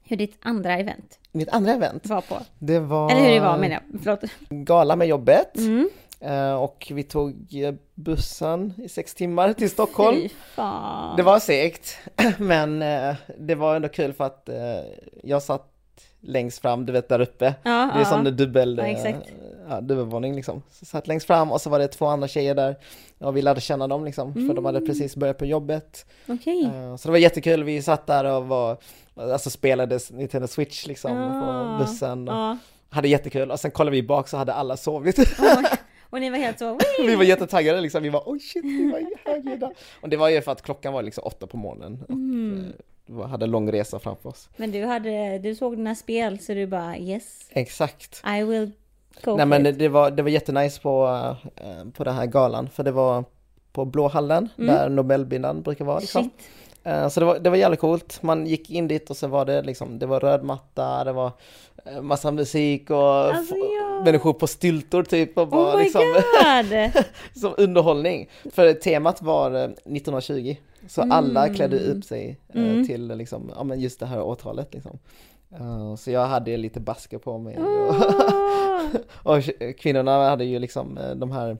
hur 0.03 0.17
ditt 0.17 0.37
andra 0.41 0.77
event 0.77 1.19
Mitt 1.31 1.49
andra 1.49 1.71
event, 1.73 2.05
var 2.05 2.21
på. 2.21 2.37
det 2.59 2.79
var 2.79 3.11
Eller 3.11 3.21
hur 3.21 3.31
det 3.31 3.39
var 3.39 3.57
menar 3.57 3.73
jag, 3.91 4.01
förlåt. 4.01 4.23
gala 4.49 4.95
med 4.95 5.07
jobbet. 5.07 5.57
Mm. 5.57 5.89
Eh, 6.19 6.53
och 6.53 6.91
vi 6.95 7.03
tog 7.03 7.35
bussen 7.95 8.73
i 8.77 8.89
sex 8.89 9.13
timmar 9.13 9.53
till 9.53 9.69
Stockholm. 9.69 10.17
Fy 10.17 10.29
fan. 10.55 11.17
Det 11.17 11.23
var 11.23 11.39
segt, 11.39 11.97
men 12.37 12.79
det 13.39 13.55
var 13.55 13.75
ändå 13.75 13.89
kul 13.89 14.13
för 14.13 14.23
att 14.23 14.49
jag 15.23 15.43
satt 15.43 15.73
längst 16.21 16.59
fram, 16.59 16.85
du 16.85 16.93
vet 16.93 17.09
där 17.09 17.19
uppe. 17.21 17.45
ja, 17.63 17.71
Det 17.93 17.99
är 17.99 17.99
ja. 17.99 18.05
som 18.05 18.27
en 18.27 18.35
dubbel, 18.37 18.77
Ja, 18.77 18.85
eh, 18.87 19.15
ja, 19.69 19.81
dubbelvåning 19.81 20.35
liksom. 20.35 20.61
Så 20.71 20.85
satt 20.85 21.07
längst 21.07 21.27
fram 21.27 21.51
och 21.51 21.61
så 21.61 21.69
var 21.69 21.79
det 21.79 21.87
två 21.87 22.05
andra 22.05 22.27
tjejer 22.27 22.55
där 22.55 22.75
och 23.19 23.37
vi 23.37 23.41
lärde 23.41 23.61
känna 23.61 23.87
dem 23.87 24.05
liksom, 24.05 24.33
för 24.33 24.53
de 24.53 24.65
hade 24.65 24.77
Mm. 24.77 24.87
precis 24.87 25.15
börjat 25.15 25.37
på 25.37 25.45
jobbet. 25.45 26.05
Okej. 26.27 26.63
Eh, 26.65 26.95
Så 26.95 27.07
det 27.07 27.11
var 27.11 27.17
jättekul, 27.19 27.63
vi 27.63 27.81
satt 27.81 28.07
där 28.07 28.23
och 28.25 28.47
var, 28.47 28.77
alltså 29.15 29.49
spelade 29.49 29.99
Nintendo 30.11 30.47
Switch 30.47 30.87
liksom 30.87 31.11
på 31.17 31.77
bussen 31.85 32.29
och 32.29 32.55
hade 32.89 33.07
jättekul 33.07 33.51
och 33.51 33.59
sen 33.59 33.71
kollade 33.71 33.95
vi 33.95 34.03
bak 34.03 34.27
så 34.27 34.37
hade 34.37 34.53
alla 34.53 34.77
sovit. 34.77 35.19
Och 36.09 36.19
ni 36.19 36.29
var 36.29 36.37
helt 36.37 36.59
så, 36.59 36.77
vi 36.99 37.15
var 37.15 37.23
jättetaggade 37.23 37.81
liksom, 37.81 38.03
vi 38.03 38.09
var 38.09 38.23
oj 38.25 38.39
shit, 38.39 38.63
vi 38.65 38.91
var 38.91 39.31
högljudda. 39.31 39.71
Och 40.01 40.09
det 40.09 40.17
var 40.17 40.29
ju 40.29 40.41
för 40.41 40.51
att 40.51 40.61
klockan 40.61 40.93
var 40.93 41.01
liksom 41.03 41.23
åtta 41.25 41.47
på 41.47 41.57
morgonen 41.57 42.03
och 42.03 42.09
Mm. 42.09 42.73
Hade 43.29 43.45
en 43.45 43.51
lång 43.51 43.71
resa 43.71 43.99
framför 43.99 44.29
oss. 44.29 44.49
Men 44.57 44.71
du 44.71 44.85
hade, 44.85 45.39
du 45.39 45.55
såg 45.55 45.77
dina 45.77 45.95
spel 45.95 46.39
så 46.39 46.53
du 46.53 46.67
bara 46.67 46.97
yes, 46.97 47.23
Exakt. 47.49 48.23
I 48.39 48.43
will 48.43 48.71
go 49.23 49.35
Nej 49.35 49.45
men 49.45 49.63
det, 49.63 49.69
it. 49.69 49.79
det 49.79 49.87
var, 49.87 50.11
det 50.11 50.23
var 50.23 50.29
jättenice 50.29 50.81
på, 50.81 51.07
eh, 51.55 51.89
på 51.93 52.03
den 52.03 52.15
här 52.15 52.25
galan, 52.25 52.69
för 52.69 52.83
det 52.83 52.91
var 52.91 53.23
på 53.73 53.85
Blå 53.85 54.07
hallen, 54.07 54.49
Mm. 54.57 54.75
där 54.75 54.89
Nobelbindan 54.89 55.61
brukar 55.61 55.85
vara 55.85 55.99
liksom. 55.99 56.23
Shit. 56.23 56.33
Eh, 56.83 57.07
Så 57.09 57.19
det 57.19 57.25
var, 57.25 57.39
det 57.39 57.49
var 57.49 57.57
jävligt 57.57 57.79
coolt, 57.79 58.23
man 58.23 58.47
gick 58.47 58.69
in 58.69 58.87
dit 58.87 59.09
och 59.09 59.17
så 59.17 59.27
var 59.27 59.45
det 59.45 59.61
liksom, 59.61 59.99
det 59.99 60.05
var 60.05 60.19
röd 60.19 60.43
matta, 60.43 61.03
det 61.03 61.11
var 61.13 61.31
eh, 61.85 62.01
massa 62.01 62.31
musik 62.31 62.89
och 62.89 62.97
Alltså. 63.35 63.55
Människor 64.05 64.33
på 64.33 64.47
styltor 64.47 65.03
typ 65.03 65.37
och 65.37 65.47
bara 65.47 65.75
Oh 65.75 65.79
liksom 65.79 66.01
som 67.35 67.53
underhållning. 67.57 68.29
För 68.53 68.73
temat 68.73 69.21
var 69.21 69.51
eh, 69.55 69.63
1920, 69.63 70.55
så 70.87 71.01
alla 71.01 71.49
klädde 71.49 71.79
upp 71.79 72.03
sig 72.03 72.39
eh, 72.53 72.61
Mm. 72.61 72.87
till 72.87 73.07
liksom, 73.07 73.51
ja 73.55 73.63
men 73.63 73.79
just 73.79 73.99
det 73.99 74.05
här 74.05 74.21
årtalet 74.21 74.73
liksom. 74.73 74.99
Eh, 75.59 75.95
Så 75.95 76.11
jag 76.11 76.25
hade 76.25 76.57
lite 76.57 76.79
basker 76.79 77.17
på 77.17 77.37
mig. 77.37 77.57
och- 77.57 77.95
Åh! 79.23 79.37
och 79.37 79.43
kvinnorna 79.77 80.29
hade 80.29 80.45
ju 80.45 80.59
liksom 80.59 80.97
eh, 80.97 81.11
de 81.15 81.31
här 81.31 81.57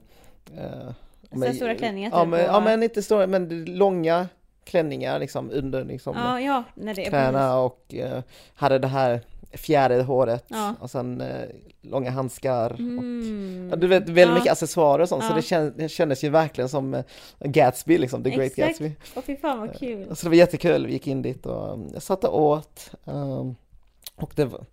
eh, 0.56 0.92
Så 1.38 1.44
här 1.44 1.52
stora 1.52 1.74
klänningar 1.74 2.10
Ja 2.14 2.20
typ 2.22 2.28
men, 2.30 2.40
och- 2.40 2.46
ja 2.54 2.60
men 2.60 2.82
inte 2.82 3.02
stora 3.02 3.26
men 3.26 3.64
långa 3.64 4.28
klänningar 4.64 5.18
liksom 5.18 5.50
under 5.50 5.84
liksom 5.84 6.16
Ja, 6.16 6.40
ja, 6.40 6.64
knäna 7.08 7.58
och 7.58 7.94
eh, 7.94 8.22
hade 8.54 8.78
det 8.78 8.88
här 8.88 9.20
fjärilet 9.52 10.06
håret 10.06 10.44
Ja. 10.48 10.74
och 10.80 10.90
sen 10.90 11.20
eh, 11.20 11.48
långa 11.82 12.10
handskar 12.10 12.72
och 12.72 12.78
Mm. 12.78 13.68
ja, 13.70 13.76
du 13.76 13.86
vet 13.86 14.02
väldigt 14.02 14.26
Ja. 14.28 14.34
mycket 14.34 14.52
accessoarer 14.52 15.02
och 15.02 15.08
sånt 15.08 15.24
så 15.24 15.30
Ja. 15.30 15.36
det, 15.36 15.42
känd, 15.42 15.72
det 15.76 15.88
kändes 15.88 16.24
ju 16.24 16.28
verkligen 16.30 16.68
som 16.68 16.94
eh, 16.94 17.02
Gatsby 17.40 17.98
liksom, 17.98 18.22
The 18.22 18.30
Great 18.30 18.46
Exakt. 18.52 18.68
Gatsby. 18.68 18.92
Åh 19.16 19.22
fy 19.26 19.36
fan 19.36 19.58
vad 19.60 19.78
kul. 19.78 20.16
Så 20.16 20.22
det 20.26 20.28
var 20.28 20.36
jättekul, 20.36 20.86
vi 20.86 20.92
gick 20.92 21.06
in 21.06 21.22
dit 21.22 21.46
och 21.46 21.78
jag 21.92 22.02
satt 22.02 22.24
och 22.24 22.40
åt 22.42 22.90
um, 23.04 23.56
och 24.16 24.32
det 24.34 24.44
var, 24.44 24.64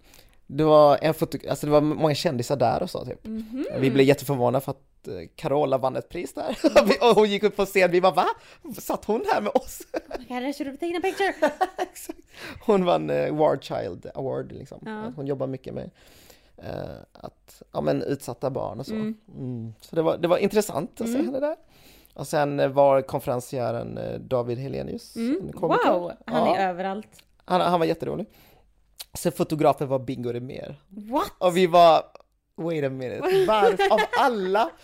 det 0.48 0.64
var 0.64 0.98
en 1.02 1.14
foto, 1.14 1.38
alltså 1.50 1.66
det 1.66 1.72
var 1.72 1.82
många 1.82 2.16
kändisar 2.16 2.56
där 2.56 2.84
och 2.84 2.90
så 2.90 3.06
typ. 3.06 3.26
Mhm. 3.26 3.66
Vi 3.80 3.92
blev 3.92 4.08
jätteförvånade 4.08 4.66
för 4.66 4.72
att 4.72 5.08
eh, 5.08 5.14
Carola 5.36 5.78
vann 5.78 5.96
ett 5.96 6.10
pris 6.10 6.34
där. 6.34 6.58
Vi- 6.86 6.98
och 7.10 7.16
hon 7.16 7.30
gick 7.30 7.44
upp 7.44 7.56
på 7.56 7.66
scen, 7.66 7.92
vi 7.92 8.02
bara 8.02 8.12
va? 8.14 8.26
Satt 8.80 9.06
hon 9.06 9.24
här 9.34 9.42
med 9.42 9.52
oss? 9.56 9.82
Oh 9.94 10.20
my 10.20 10.26
God, 10.40 10.50
I 10.50 10.54
should 10.54 10.68
have 10.68 10.78
taken 10.78 10.96
a 10.96 11.00
picture! 11.04 11.34
Hon 12.66 12.86
vann 12.86 13.10
eh, 13.10 13.36
War 13.36 13.58
Child 13.58 14.06
Award 14.16 14.52
liksom. 14.52 14.80
Ja. 14.86 15.12
Hon 15.16 15.28
jobbar 15.28 15.48
mycket 15.48 15.74
med 15.74 15.90
eh, 16.58 16.74
att, 17.14 17.62
ja 17.72 17.82
men 17.82 18.02
utsatta 18.04 18.50
barn 18.50 18.80
och 18.80 18.86
så. 18.86 18.94
Mm. 18.94 19.18
Mm. 19.38 19.74
Så 19.82 19.96
det 19.96 20.02
var, 20.02 20.18
det 20.18 20.28
var 20.28 20.38
intressant 20.38 21.02
att 21.02 21.08
se 21.08 21.14
Mm. 21.14 21.26
henne 21.26 21.40
där. 21.40 21.56
Och 22.14 22.28
sen 22.28 22.74
var 22.74 23.02
konferencieren 23.02 24.00
David 24.28 24.58
Helenius. 24.58 25.16
Mm. 25.16 25.52
Wow, 25.54 26.12
han 26.26 26.48
Ja. 26.48 26.56
är 26.58 26.70
överallt. 26.70 27.08
Han, 27.46 27.62
han 27.62 27.80
var 27.80 27.88
jätterolig. 27.88 28.26
Sen 29.18 29.32
fotografen 29.32 29.88
var 29.88 30.00
Bingo 30.00 30.32
Rimér. 30.32 30.76
What? 30.90 31.32
Och 31.38 31.58
vi 31.58 31.68
var, 31.68 32.04
wait 32.56 32.84
a 32.84 32.90
minute, 32.90 33.46
varför 33.48 33.94
av 33.94 34.00
alla? 34.20 34.70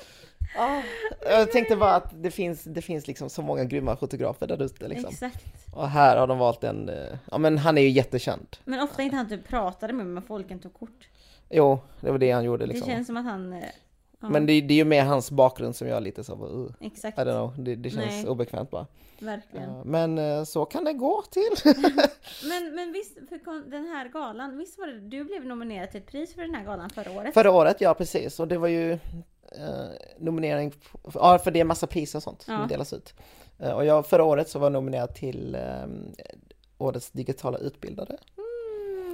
Ah, 0.57 0.81
jag 1.25 1.51
tänkte 1.51 1.75
bara 1.75 1.95
att 1.95 2.23
det 2.23 2.31
finns, 2.31 2.63
det 2.63 2.81
finns 2.81 3.07
liksom 3.07 3.29
så 3.29 3.41
många 3.41 3.63
grymma 3.63 3.95
fotografer 3.95 4.47
där 4.47 4.63
ute 4.63 4.87
liksom. 4.87 5.09
Exakt. 5.09 5.45
Och 5.73 5.89
här 5.89 6.17
har 6.17 6.27
de 6.27 6.37
valt 6.37 6.63
en, 6.63 6.89
eh, 6.89 7.17
ja 7.31 7.37
men 7.37 7.57
han 7.57 7.77
är 7.77 7.81
ju 7.81 7.89
jättekänd. 7.89 8.57
Men 8.65 8.79
ofta 8.79 9.01
inte 9.03 9.15
han 9.15 9.29
typ 9.29 9.47
pratade 9.47 9.93
med 9.93 10.05
men 10.05 10.23
folken 10.23 10.59
tog 10.59 10.73
kort. 10.73 11.07
Jo, 11.49 11.79
det 12.01 12.11
var 12.11 12.17
det 12.17 12.31
han 12.31 12.43
gjorde 12.43 12.65
liksom. 12.65 12.87
Det 12.87 12.93
känns 12.93 13.07
som 13.07 13.17
att 13.17 13.25
han... 13.25 13.53
eh, 13.53 13.63
Ja, 14.21 14.29
Men 14.29 14.45
det, 14.45 14.61
det 14.61 14.73
är 14.73 14.75
ju 14.75 14.85
mer 14.85 15.03
hans 15.03 15.31
bakgrund 15.31 15.75
som 15.75 15.87
jag 15.87 16.03
lite 16.03 16.23
så, 16.23 16.45
uh, 16.45 16.71
Exakt, 16.79 17.17
I 17.17 17.21
don't 17.21 17.31
know, 17.33 17.63
det, 17.65 17.75
det 17.75 17.89
känns 17.89 18.05
Nej. 18.05 18.27
obekvämt 18.27 18.71
bara. 18.71 18.87
Verkligen. 19.21 19.79
Men 19.85 20.17
eh, 20.17 20.43
så 20.43 20.65
kan 20.65 20.83
det 20.83 20.93
gå 20.93 21.21
till. 21.31 21.51
Men, 22.49 22.75
men 22.75 22.91
visst, 22.93 23.13
för 23.29 23.69
den 23.71 23.85
här 23.85 24.09
galan, 24.09 24.57
visst 24.57 24.79
var 24.79 24.87
det, 24.87 24.99
du 24.99 25.23
blev 25.23 25.45
nominerad 25.45 25.91
till 25.91 25.99
ett 26.01 26.07
pris 26.07 26.33
för 26.35 26.41
den 26.41 26.55
här 26.55 26.63
galan 26.65 26.89
förra 26.89 27.11
året? 27.11 27.33
Förra 27.33 27.51
året, 27.51 27.81
ja 27.81 27.93
precis, 27.93 28.39
och 28.39 28.47
det 28.47 28.57
var 28.57 28.67
ju 28.67 28.91
eh, 28.91 28.99
nominering, 30.19 30.73
ja 31.13 31.39
för 31.39 31.51
det 31.51 31.59
är 31.59 31.63
massa 31.63 31.87
priser 31.87 32.19
och 32.19 32.23
sånt 32.23 32.45
Ja. 32.47 32.57
som 32.57 32.67
delas 32.67 32.93
ut. 32.93 33.13
Eh, 33.59 33.71
och 33.71 33.85
jag, 33.85 34.05
förra 34.07 34.23
året 34.23 34.49
så 34.49 34.59
var 34.59 34.65
jag 34.65 34.73
nominerad 34.73 35.15
till 35.15 35.55
eh, 35.55 35.61
Årets 36.77 37.11
digitala 37.11 37.57
utbildare. 37.57 38.17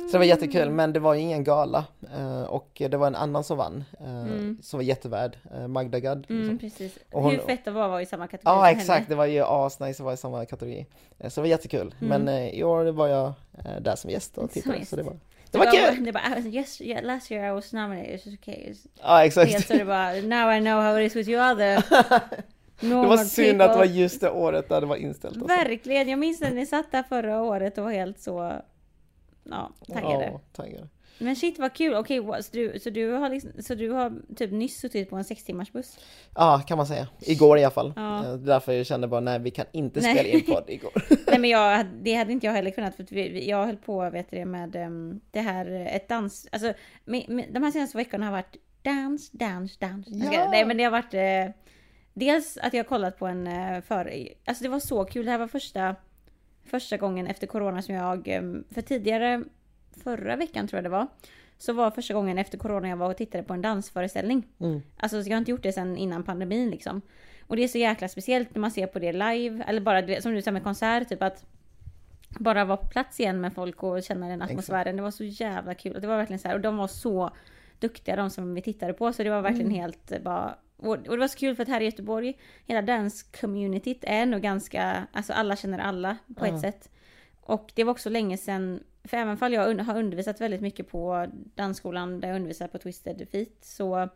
Så 0.07 0.11
det 0.11 0.17
var 0.17 0.25
jättekul, 0.25 0.69
men 0.69 0.93
det 0.93 0.99
var 0.99 1.13
ju 1.13 1.19
ingen 1.21 1.43
gala. 1.43 1.85
Eh, 2.17 2.41
och 2.43 2.69
det 2.91 2.97
var 2.97 3.07
en 3.07 3.15
annan 3.15 3.43
som 3.43 3.57
vann, 3.57 3.83
eh, 3.99 4.21
Mm. 4.21 4.57
som 4.61 4.77
var 4.77 4.83
jättevärd, 4.83 5.37
uh, 5.57 5.67
Magda 5.67 5.99
Gad. 5.99 6.25
Mm, 6.29 6.41
liksom. 6.41 6.59
precis. 6.59 6.97
Och 7.11 7.21
hon- 7.21 7.31
Hur 7.31 7.37
fett 7.39 7.65
var 7.67 7.83
att 7.83 7.89
vara 7.89 8.01
i 8.01 8.05
samma 8.05 8.27
kategori 8.27 8.41
Ja 8.51 8.55
som 8.55 8.65
henne. 8.65 8.79
exakt, 8.81 9.09
det 9.09 9.15
var 9.15 9.25
ju 9.25 9.43
asnice 9.45 9.89
att 9.89 9.99
vara 10.05 10.13
i 10.13 10.17
samma 10.17 10.45
kategori. 10.45 10.85
Eh, 11.19 11.29
Så 11.29 11.41
det 11.41 11.43
var 11.43 11.49
jättekul. 11.49 11.95
Mm. 12.01 12.23
Men 12.23 12.35
eh, 12.35 12.49
i 12.49 12.63
år 12.63 12.85
var 12.85 13.07
jag 13.07 13.27
eh, 13.65 13.81
där 13.81 13.95
som 13.95 14.09
gäst 14.09 14.37
och 14.37 14.51
tittade, 14.51 14.85
så 14.85 14.95
det 14.95 15.03
var 15.03 15.17
Det 15.51 15.57
var 15.57 15.65
kul! 15.71 16.05
Det 16.05 16.11
bara, 16.11 16.23
"Ah, 16.35 16.39
yes, 16.39 16.81
yeah, 16.81 17.03
last 17.05 17.31
year 17.31 17.47
I 17.47 17.51
was 17.51 17.73
nominated, 17.73 18.19
it's 18.19 18.33
okay. 18.33 18.73
Ja, 19.01 19.25
exakt. 19.25 19.51
Helt 19.51 19.67
så 19.67 19.73
det 19.73 19.85
bara, 19.85 20.11
now 20.13 20.53
I 20.53 20.59
know 20.61 20.81
how 20.81 20.99
it 21.01 21.11
is 21.11 21.15
with 21.15 21.29
you 21.29 21.51
other 21.51 21.83
Det 22.79 22.93
var 23.07 23.17
synd 23.17 23.61
att 23.61 23.71
det 23.71 23.77
var 23.77 23.83
people." 23.85 24.01
just 24.01 24.21
det 24.21 24.29
året 24.29 24.69
där 24.69 24.81
det 24.81 24.87
var 24.87 24.95
inställt. 24.95 25.35
och 25.35 25.41
så. 25.41 25.47
Verkligen, 25.47 26.09
jag 26.09 26.19
minns 26.19 26.41
när 26.41 26.51
ni 26.51 26.65
satt 26.65 26.91
där 26.91 27.03
förra 27.03 27.41
året 27.41 27.77
och 27.77 27.83
var 27.83 27.91
helt 27.91 28.19
så, 28.19 28.53
ja, 29.51 29.71
taggade. 29.93 30.25
Ja, 30.25 30.39
taggade. 30.53 30.87
Men 31.19 31.35
shit 31.35 31.59
vad 31.59 31.73
kul, 31.73 31.93
okej, 31.93 32.19
what- 32.21 32.41
så, 32.41 32.49
du, 32.53 32.79
så, 32.79 32.89
du 32.89 33.11
har 33.11 33.29
liksom, 33.29 33.51
så 33.59 33.75
du 33.75 33.89
har 33.91 34.13
typ 34.35 34.51
nyss 34.51 34.79
suttit 34.79 35.09
på 35.09 35.15
en 35.15 35.23
sex 35.23 35.43
timmars 35.43 35.71
buss? 35.71 35.99
Ja, 36.35 36.61
kan 36.67 36.77
man 36.77 36.87
säga. 36.87 37.07
Igår 37.21 37.57
i 37.57 37.63
alla 37.63 37.71
fall. 37.71 37.93
Ja. 37.95 38.25
Eh, 38.25 38.33
Därför 38.33 38.71
jag 38.73 38.85
kände 38.85 39.07
bara, 39.07 39.21
nej 39.21 39.39
vi 39.39 39.51
kan 39.51 39.65
inte 39.71 39.99
Nej. 39.99 40.13
spela 40.15 40.29
in 40.29 40.45
podd 40.45 40.63
igår. 40.67 40.91
Nej 41.27 41.39
men 41.39 41.49
jag, 41.49 41.85
det 42.01 42.13
hade 42.13 42.31
inte 42.31 42.45
jag 42.45 42.53
heller 42.53 42.71
kunnat 42.71 42.95
för 42.95 43.05
vi, 43.09 43.49
jag 43.49 43.65
höll 43.65 43.77
på 43.77 44.09
vet 44.09 44.31
du, 44.31 44.45
med 44.45 44.75
um, 44.75 45.21
det 45.31 45.41
här, 45.41 45.71
eh, 45.71 45.95
ett 45.95 46.09
dans, 46.09 46.47
alltså 46.51 46.73
med, 47.05 47.29
med, 47.29 47.45
de 47.53 47.63
här 47.63 47.71
senaste 47.71 47.97
veckorna 47.97 48.25
har 48.25 48.31
varit 48.31 48.55
dans, 48.81 49.31
dans, 49.31 49.77
dans. 49.77 50.05
Ska- 50.25 50.33
Ja. 50.35 50.51
Nej 50.51 50.65
men 50.65 50.77
det 50.77 50.83
har 50.83 50.91
varit 50.91 51.13
eh, 51.13 51.55
dels 52.13 52.57
att 52.57 52.73
jag 52.73 52.83
har 52.83 52.87
kollat 52.89 53.19
på 53.19 53.27
en 53.27 53.47
eh, 53.47 53.81
för, 53.81 54.13
alltså 54.45 54.63
det 54.63 54.69
var 54.69 54.79
så 54.79 55.05
kul, 55.05 55.25
det 55.25 55.31
här 55.31 55.37
var 55.39 55.47
första, 55.47 55.95
första 56.67 56.97
gången 56.97 57.27
efter 57.27 57.47
corona 57.47 57.81
som 57.81 57.95
jag, 57.95 58.27
eh, 58.27 58.41
för 58.71 58.81
tidigare, 58.81 59.43
förra 60.03 60.35
veckan 60.35 60.67
tror 60.67 60.77
jag 60.77 60.83
det 60.83 60.89
var, 60.89 61.07
så 61.57 61.73
var 61.73 61.91
första 61.91 62.13
gången 62.13 62.37
efter 62.37 62.57
corona 62.57 62.87
jag 62.87 62.97
var 62.97 63.09
och 63.09 63.17
tittade 63.17 63.43
på 63.43 63.53
en 63.53 63.61
dansföreställning. 63.61 64.47
Mm. 64.59 64.81
Alltså 64.97 65.17
jag 65.17 65.31
har 65.31 65.37
inte 65.37 65.51
gjort 65.51 65.63
det 65.63 65.73
sedan 65.73 65.97
innan 65.97 66.23
pandemin 66.23 66.69
liksom. 66.69 67.01
Och 67.47 67.55
det 67.55 67.63
är 67.63 67.67
så 67.67 67.77
jäkla 67.77 68.07
speciellt 68.07 68.55
när 68.55 68.59
man 68.59 68.71
ser 68.71 68.87
på 68.87 68.99
det 68.99 69.11
live, 69.11 69.63
eller 69.67 69.81
bara 69.81 70.21
som 70.21 70.33
du 70.33 70.41
sa 70.41 70.51
med 70.51 70.63
konsert, 70.63 71.09
typ 71.09 71.23
att 71.23 71.45
bara 72.39 72.65
vara 72.65 72.77
på 72.77 72.87
plats 72.87 73.19
igen 73.19 73.41
med 73.41 73.53
folk 73.53 73.83
och 73.83 74.03
känna 74.03 74.27
den 74.27 74.41
atmosfären. 74.41 74.95
Det 74.95 75.01
var 75.01 75.11
så 75.11 75.23
jävla 75.23 75.73
kul. 75.73 75.95
Och 75.95 76.01
det 76.01 76.07
var 76.07 76.17
verkligen 76.17 76.39
så 76.39 76.47
här, 76.47 76.55
och 76.55 76.61
de 76.61 76.77
var 76.77 76.87
så 76.87 77.31
duktiga 77.79 78.15
de 78.15 78.29
som 78.29 78.53
vi 78.53 78.61
tittade 78.61 78.93
på, 78.93 79.13
så 79.13 79.23
det 79.23 79.29
var 79.29 79.41
verkligen 79.41 79.71
helt 79.71 80.11
eh, 80.11 80.21
bara 80.21 80.55
och, 80.77 80.87
och 80.89 80.97
det 81.03 81.17
var 81.17 81.27
så 81.27 81.37
kul 81.37 81.55
för 81.55 81.63
att 81.63 81.69
här 81.69 81.81
i 81.81 81.85
Göteborg, 81.85 82.37
hela 82.65 82.81
dance-communityt 82.81 83.99
är 84.01 84.25
nog 84.25 84.41
ganska, 84.41 85.07
alltså 85.11 85.33
alla 85.33 85.55
känner 85.55 85.79
alla 85.79 86.17
på 86.35 86.45
ett 86.45 86.59
sätt. 86.61 86.89
Och 87.41 87.71
det 87.75 87.83
var 87.83 87.91
också 87.91 88.09
länge 88.09 88.37
sedan, 88.37 88.79
för 89.03 89.17
även 89.17 89.37
fall 89.37 89.53
jag 89.53 89.67
un- 89.69 89.81
har 89.83 89.97
undervisat 89.97 90.41
väldigt 90.41 90.61
mycket 90.61 90.89
på 90.89 91.27
dansskolan 91.55 92.19
där 92.19 92.27
jag 92.27 92.35
undervisar 92.35 92.67
på 92.67 92.77
Twisted 92.77 93.27
Feet 93.31 93.57
så, 93.61 94.09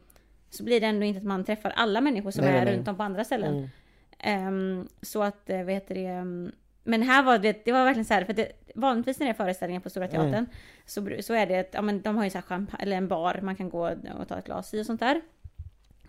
så 0.49 0.63
blir 0.63 0.79
det 0.81 0.87
ändå 0.87 1.05
inte 1.05 1.17
att 1.17 1.23
man 1.25 1.43
träffar 1.45 1.69
alla 1.69 2.01
människor 2.01 2.31
som 2.31 2.45
Nej, 2.45 2.53
är 2.57 2.65
nej, 2.65 2.75
runt 2.77 2.87
om 2.87 2.97
på 2.97 3.03
andra 3.03 3.23
ställen. 3.23 3.53
Mm. 3.57 3.69
Ehm, 4.19 4.87
så 5.01 5.23
att, 5.23 5.49
eh, 5.49 5.63
vad 5.63 5.73
heter 5.73 5.95
det, 5.95 6.05
ehm, 6.05 6.51
men 6.83 7.01
här 7.01 7.23
var 7.23 7.37
det, 7.39 7.65
det 7.65 7.71
var 7.71 7.83
verkligen 7.85 8.05
så 8.05 8.13
här, 8.13 8.25
för 8.25 8.33
det, 8.33 8.51
vanligtvis 8.75 9.19
när 9.19 9.25
det 9.25 9.31
är 9.31 9.33
föreställningar 9.33 9.81
på 9.81 9.89
Stora 9.89 10.07
Mm. 10.07 10.21
Teatern 10.21 10.45
så, 10.85 11.01
bru- 11.01 11.21
så 11.21 11.33
är 11.33 11.45
det, 11.47 11.69
ja 11.73 11.81
men 11.81 12.01
de 12.01 12.17
har 12.17 12.23
ju 12.23 12.29
så 12.29 12.39
här 12.49 12.65
eller 12.79 12.97
en 12.97 13.07
bar 13.07 13.39
man 13.41 13.55
kan 13.55 13.69
gå 13.69 13.89
och 14.19 14.27
ta 14.27 14.37
ett 14.37 14.45
glas 14.45 14.73
i 14.73 14.81
och 14.81 14.85
sånt 14.85 14.99
där. 14.99 15.21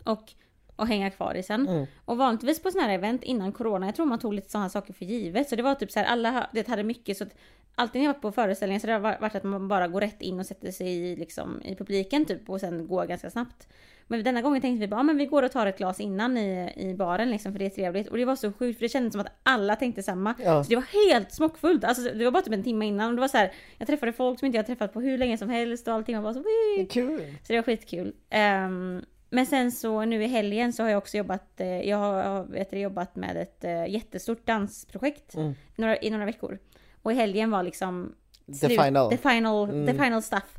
Och, 0.05 0.33
och 0.77 0.87
hänga 0.87 1.11
kvar 1.11 1.35
i 1.35 1.43
sen. 1.43 1.69
Mm. 1.69 1.87
Och 2.05 2.17
vanligtvis 2.17 2.63
på 2.63 2.71
sådana 2.71 2.89
här 2.89 2.95
event 2.95 3.23
innan 3.23 3.53
corona, 3.53 3.87
jag 3.87 3.95
tror 3.95 4.07
man 4.07 4.19
tog 4.19 4.35
lite 4.35 4.51
sådana 4.51 4.69
saker 4.69 4.93
för 4.95 5.05
givet. 5.05 5.49
Så 5.49 5.57
det 5.57 5.63
var 5.63 5.75
typ 5.75 5.91
så 5.91 6.01
här, 6.01 6.07
alla 6.07 6.47
det 6.53 6.69
hade 6.69 6.83
mycket 6.83 7.17
så 7.17 7.25
att 7.25 7.35
alltid 7.75 8.01
när 8.01 8.07
jag 8.07 8.15
varit 8.15 8.23
på 8.23 8.33
föreställningar 8.33 8.81
så 8.81 8.87
det 8.87 8.93
har 8.93 9.01
varit 9.01 9.35
att 9.35 9.45
man 9.45 9.69
bara 9.69 9.89
går 9.89 10.01
rätt 10.01 10.23
in 10.23 10.41
och 10.41 10.47
sätter 10.47 10.71
sig 10.71 10.87
i, 10.87 11.17
liksom, 11.17 11.63
i 11.65 11.75
publiken 11.75 12.25
typ 12.25 12.51
och 12.51 12.61
sen 12.61 12.87
går 12.87 13.07
ganska 13.07 13.31
snabbt. 13.31 13.69
Men 14.07 14.25
denna 14.25 14.43
gången 14.43 14.61
tänkte 14.61 14.81
vi 14.81 14.89
bara, 14.89 14.97
ja, 14.97 15.03
men 15.03 15.17
vi 15.17 15.27
går 15.27 15.43
och 15.43 15.53
tar 15.53 15.67
ett 15.67 15.79
glas 15.79 16.01
innan 16.01 16.39
i, 16.39 16.73
i 16.77 16.95
baren 16.95 17.31
liksom 17.31 17.53
för 17.53 17.59
det 17.59 17.65
är 17.65 17.71
trevligt. 17.71 18.09
Och 18.09 18.17
det 18.17 18.25
var 18.25 18.37
så 18.37 18.53
sjukt 18.53 18.79
för 18.79 18.85
det 18.85 18.89
kändes 18.89 19.13
som 19.13 19.21
att 19.21 19.33
alla 19.43 19.77
tänkte 19.77 20.03
samma. 20.03 20.35
Ja. 20.45 20.65
Så 20.65 20.71
det 20.71 20.77
var 20.77 21.09
helt 21.09 21.33
smockfullt. 21.33 21.85
Alltså 21.85 22.03
det 22.03 22.25
var 22.25 22.31
bara 22.31 22.43
typ 22.43 22.55
en 22.55 22.63
timme 22.63 22.87
innan 22.87 23.09
och 23.09 23.15
det 23.15 23.21
var 23.21 23.29
så 23.29 23.37
här, 23.37 23.53
jag 23.79 23.89
träffade 23.89 24.13
folk 24.13 24.39
som 24.39 24.47
inte 24.47 24.57
jag 24.57 24.67
träffat 24.67 24.93
på 24.93 25.01
hur 25.01 25.19
länge 25.19 25.39
som 25.39 25.49
helst 25.49 25.89
och 25.89 25.95
allting 25.95 26.17
var 26.17 26.23
bara 26.23 26.35
så 26.35 26.43
"Wii!" 26.43 26.87
Kul! 26.87 27.21
Så 27.21 27.53
det 27.53 27.57
var 27.57 27.63
skitkul. 27.63 28.15
Ehm, 28.31 29.03
men 29.33 29.47
sen 29.47 29.73
så 29.73 30.05
nu 30.05 30.23
i 30.25 30.27
helgen 30.27 30.73
så 30.73 30.83
har 30.83 30.91
jag 30.91 30.99
också 30.99 31.17
jobbat, 31.17 31.61
eh, 31.61 31.89
jag 31.89 31.97
har 31.97 32.45
vet 32.45 32.71
det, 32.71 32.79
jobbat 32.79 33.17
med 33.17 33.37
ett 33.37 33.65
uh, 33.65 33.89
jättestort 33.95 34.47
dansprojekt 34.47 35.35
Mm. 35.35 35.55
några, 35.77 35.97
i 35.97 36.11
några 36.11 36.25
veckor. 36.25 36.59
Och 37.03 37.13
i 37.13 37.15
helgen 37.15 37.51
var 37.51 37.63
liksom 37.63 38.15
The 38.61 38.69
final. 38.69 39.11
the 39.11 39.17
final, 39.31 39.71
Mm. 39.71 39.87
the 39.87 40.05
final 40.05 40.23
stuff. 40.23 40.59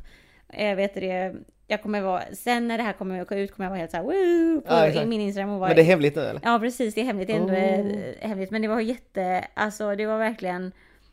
Jag 0.58 0.76
vet 0.76 0.94
det, 0.94 1.34
jag 1.66 1.82
kommer 1.82 2.00
vara, 2.00 2.22
sen 2.32 2.68
när 2.68 2.78
det 2.78 2.84
här 2.84 2.92
kommer 2.92 3.20
att 3.20 3.28
gå 3.28 3.34
ut 3.34 3.52
kommer 3.52 3.64
jag 3.64 3.70
vara 3.70 3.78
helt 3.80 3.90
såhär 3.90 4.04
woo 4.04 4.60
på 4.60 4.72
Ja, 4.74 5.02
i 5.02 5.06
min 5.06 5.20
Instagram 5.20 5.50
och 5.50 5.60
vara 5.60 5.68
Men 5.68 5.76
det 5.76 5.82
är 5.82 5.86
hemligt 5.86 6.16
nu 6.16 6.22
eller? 6.22 6.40
Ja 6.44 6.58
precis, 6.58 6.94
det 6.94 7.00
är 7.00 7.04
hemligt. 7.04 7.26
Det 7.26 7.32
är 7.32 7.40
ändå 7.40 7.52
Oh. 7.52 7.98
eh, 8.22 8.28
hemligt. 8.28 8.50
Men 8.50 8.62
det 8.62 8.68
var 8.68 8.80
jätte, 8.80 9.44
alltså 9.54 9.94
det 9.96 10.06
var 10.06 10.18
verkligen, 10.18 10.72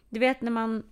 du 0.09 0.19
vet 0.19 0.41
när 0.41 0.51
man 0.51 0.83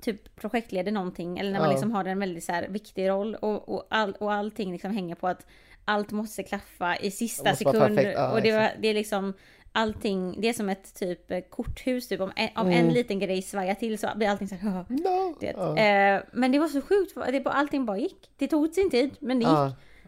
typ 0.00 0.36
projektleder 0.36 0.92
någonting 0.92 1.38
eller 1.38 1.50
när 1.52 1.58
man 1.58 1.68
Ja. 1.68 1.72
liksom 1.72 1.92
har 1.92 2.04
en 2.04 2.18
väldigt 2.18 2.44
så 2.44 2.52
här 2.52 2.68
viktig 2.68 3.08
roll 3.08 3.34
och, 3.34 3.68
och, 3.68 3.86
all, 3.90 4.12
och 4.12 4.32
allting 4.32 4.72
liksom 4.72 4.90
hänger 4.90 5.14
på 5.14 5.28
att 5.28 5.46
allt 5.84 6.10
måste 6.12 6.42
klaffa 6.42 6.96
i 6.96 7.10
sista 7.10 7.54
sekund. 7.56 8.00
ja, 8.00 8.32
och 8.32 8.42
det, 8.42 8.52
var, 8.52 8.70
det 8.80 8.88
är 8.88 8.94
liksom 8.94 9.32
allting, 9.72 10.40
det 10.40 10.48
är 10.48 10.52
som 10.52 10.68
ett 10.68 10.94
typ 10.94 11.30
eh, 11.30 11.40
korthus 11.40 12.08
typ. 12.08 12.20
Om 12.20 12.32
en, 12.36 12.48
om 12.56 12.66
en 12.66 12.72
Mm. 12.72 12.94
liten 12.94 13.18
grej 13.18 13.42
svajar 13.42 13.74
till 13.74 13.98
så 13.98 14.08
blir 14.16 14.28
allting 14.28 14.48
så 14.48 14.54
här, 14.54 14.84
No. 14.88 15.36
du 15.40 15.46
vet. 15.46 15.56
Ja. 15.58 15.76
Eh, 15.78 16.22
men 16.32 16.52
det 16.52 16.58
var 16.58 16.68
så 16.68 16.80
sjukt, 16.82 17.14
det, 17.14 17.42
allting 17.50 17.86
bara 17.86 17.98
gick. 17.98 18.30
Det 18.36 18.48
tog 18.48 18.74
sin 18.74 18.90
tid, 18.90 19.10
men 19.20 19.38
det 19.38 19.42
gick. 19.44 19.52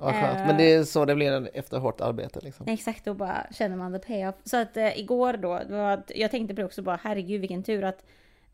Ja, 0.00 0.12
skönt. 0.12 0.38
Eh. 0.38 0.46
Men 0.46 0.56
det 0.56 0.72
är 0.74 0.84
så 0.84 1.04
det 1.04 1.14
blir 1.14 1.50
efter 1.54 1.78
hårt 1.78 2.00
arbete 2.00 2.40
liksom. 2.42 2.66
Exakt, 2.68 3.04
då 3.04 3.14
bara 3.14 3.46
känner 3.52 3.76
man 3.76 3.92
the 3.92 4.06
payoff. 4.06 4.34
Så 4.44 4.56
att 4.56 4.76
eh, 4.76 4.98
igår 5.00 5.32
då, 5.32 5.58
det 5.68 5.72
var 5.76 6.02
jag 6.08 6.30
tänkte 6.30 6.54
på 6.54 6.60
det 6.60 6.64
också 6.64 6.82
bara, 6.82 7.00
herregud 7.02 7.40
vilken 7.40 7.62
tur 7.62 7.84
att 7.84 8.04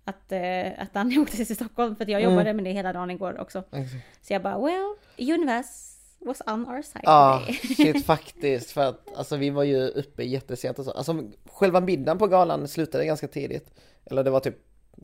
att, 0.05 0.33
eh, 0.33 0.67
att 0.83 0.95
Danny 0.95 1.19
åkte 1.23 1.37
till 1.37 1.55
Stockholm 1.57 1.97
för 1.97 2.05
att 2.05 2.11
jag 2.11 2.21
Mm. 2.23 2.33
jobbade 2.33 2.53
med 2.53 2.65
det 2.65 2.73
hela 2.73 2.93
dagen 2.93 3.11
igår 3.11 3.41
också. 3.41 3.59
Exakt. 3.73 4.05
Så 4.27 4.33
jag 4.33 4.43
bara, 4.43 4.59
well, 4.59 4.95
universe 5.19 5.91
was 6.21 6.43
on 6.47 6.67
our 6.69 6.83
side 6.83 7.03
Ja, 7.05 7.41
today. 7.47 7.55
shit 7.95 8.07
faktiskt. 8.07 8.71
För 8.71 8.81
att 8.85 9.17
alltså, 9.17 9.37
vi 9.37 9.51
var 9.51 9.63
ju 9.65 9.89
uppe 9.89 10.25
jättesent 10.25 10.79
och 10.79 10.85
så. 10.85 10.91
Alltså 10.91 11.23
själva 11.51 11.81
middagen 11.81 12.19
på 12.19 12.27
galan 12.27 12.69
slutade 12.69 13.07
ganska 13.07 13.29
tidigt. 13.29 13.71
Eller 14.05 14.25
det 14.25 14.31
var 14.31 14.41
typ 14.41 14.57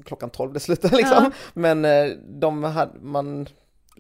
klockan 0.05 0.31
12 0.31 0.53
det 0.53 0.61
slutade 0.61 0.97
liksom. 0.97 1.25
Ja. 1.25 1.31
Men 1.55 1.85
eh, 1.85 2.07
de 2.29 2.65
hade, 2.65 2.99
man 3.01 3.49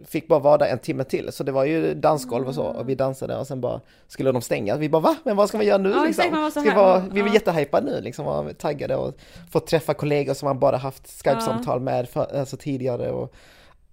fick 0.08 0.28
bara 0.28 0.38
vara 0.38 0.58
där 0.58 0.66
en 0.66 0.78
timme 0.78 1.04
till. 1.04 1.32
Så 1.32 1.44
det 1.44 1.52
var 1.52 1.64
ju 1.64 1.94
dansgolv 1.94 2.48
och 2.48 2.54
så. 2.54 2.64
Och 2.64 2.88
vi 2.88 2.94
dansade 2.94 3.36
och 3.36 3.46
sen 3.46 3.60
bara 3.60 3.80
skulle 4.08 4.32
de 4.32 4.42
stänga. 4.42 4.76
Vi 4.76 4.88
bara 4.88 5.02
va? 5.02 5.16
Men 5.24 5.36
vad 5.36 5.48
ska 5.48 5.58
man 5.58 5.66
göra 5.66 5.78
nu 5.78 5.90
Ja, 5.90 6.04
liksom? 6.04 6.24
exakt, 6.24 6.52
Ska 6.52 6.60
vi, 6.60 6.70
vara, 6.70 7.04
vi 7.12 7.20
var 7.20 7.28
ja. 7.28 7.34
jättehypade 7.34 7.86
nu 7.86 8.00
liksom. 8.00 8.24
Var 8.24 8.52
taggade 8.52 8.96
och 8.96 9.14
fått 9.50 9.66
träffa 9.66 9.94
kollegor 9.94 10.34
som 10.34 10.46
man 10.46 10.58
bara 10.58 10.76
haft 10.76 11.22
Skype-samtal 11.24 11.80
med 11.80 12.08
för, 12.08 12.36
alltså, 12.38 12.56
tidigare. 12.56 13.10
Och, 13.10 13.34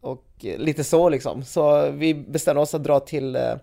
och 0.02 0.24
lite 0.40 0.84
så 0.84 1.10
liksom. 1.10 1.44
Så 1.44 1.90
vi 1.92 2.14
bestämde 2.14 2.62
oss 2.62 2.76
att 2.76 2.84
dra 2.84 3.00
till 3.00 3.36
eh, 3.36 3.54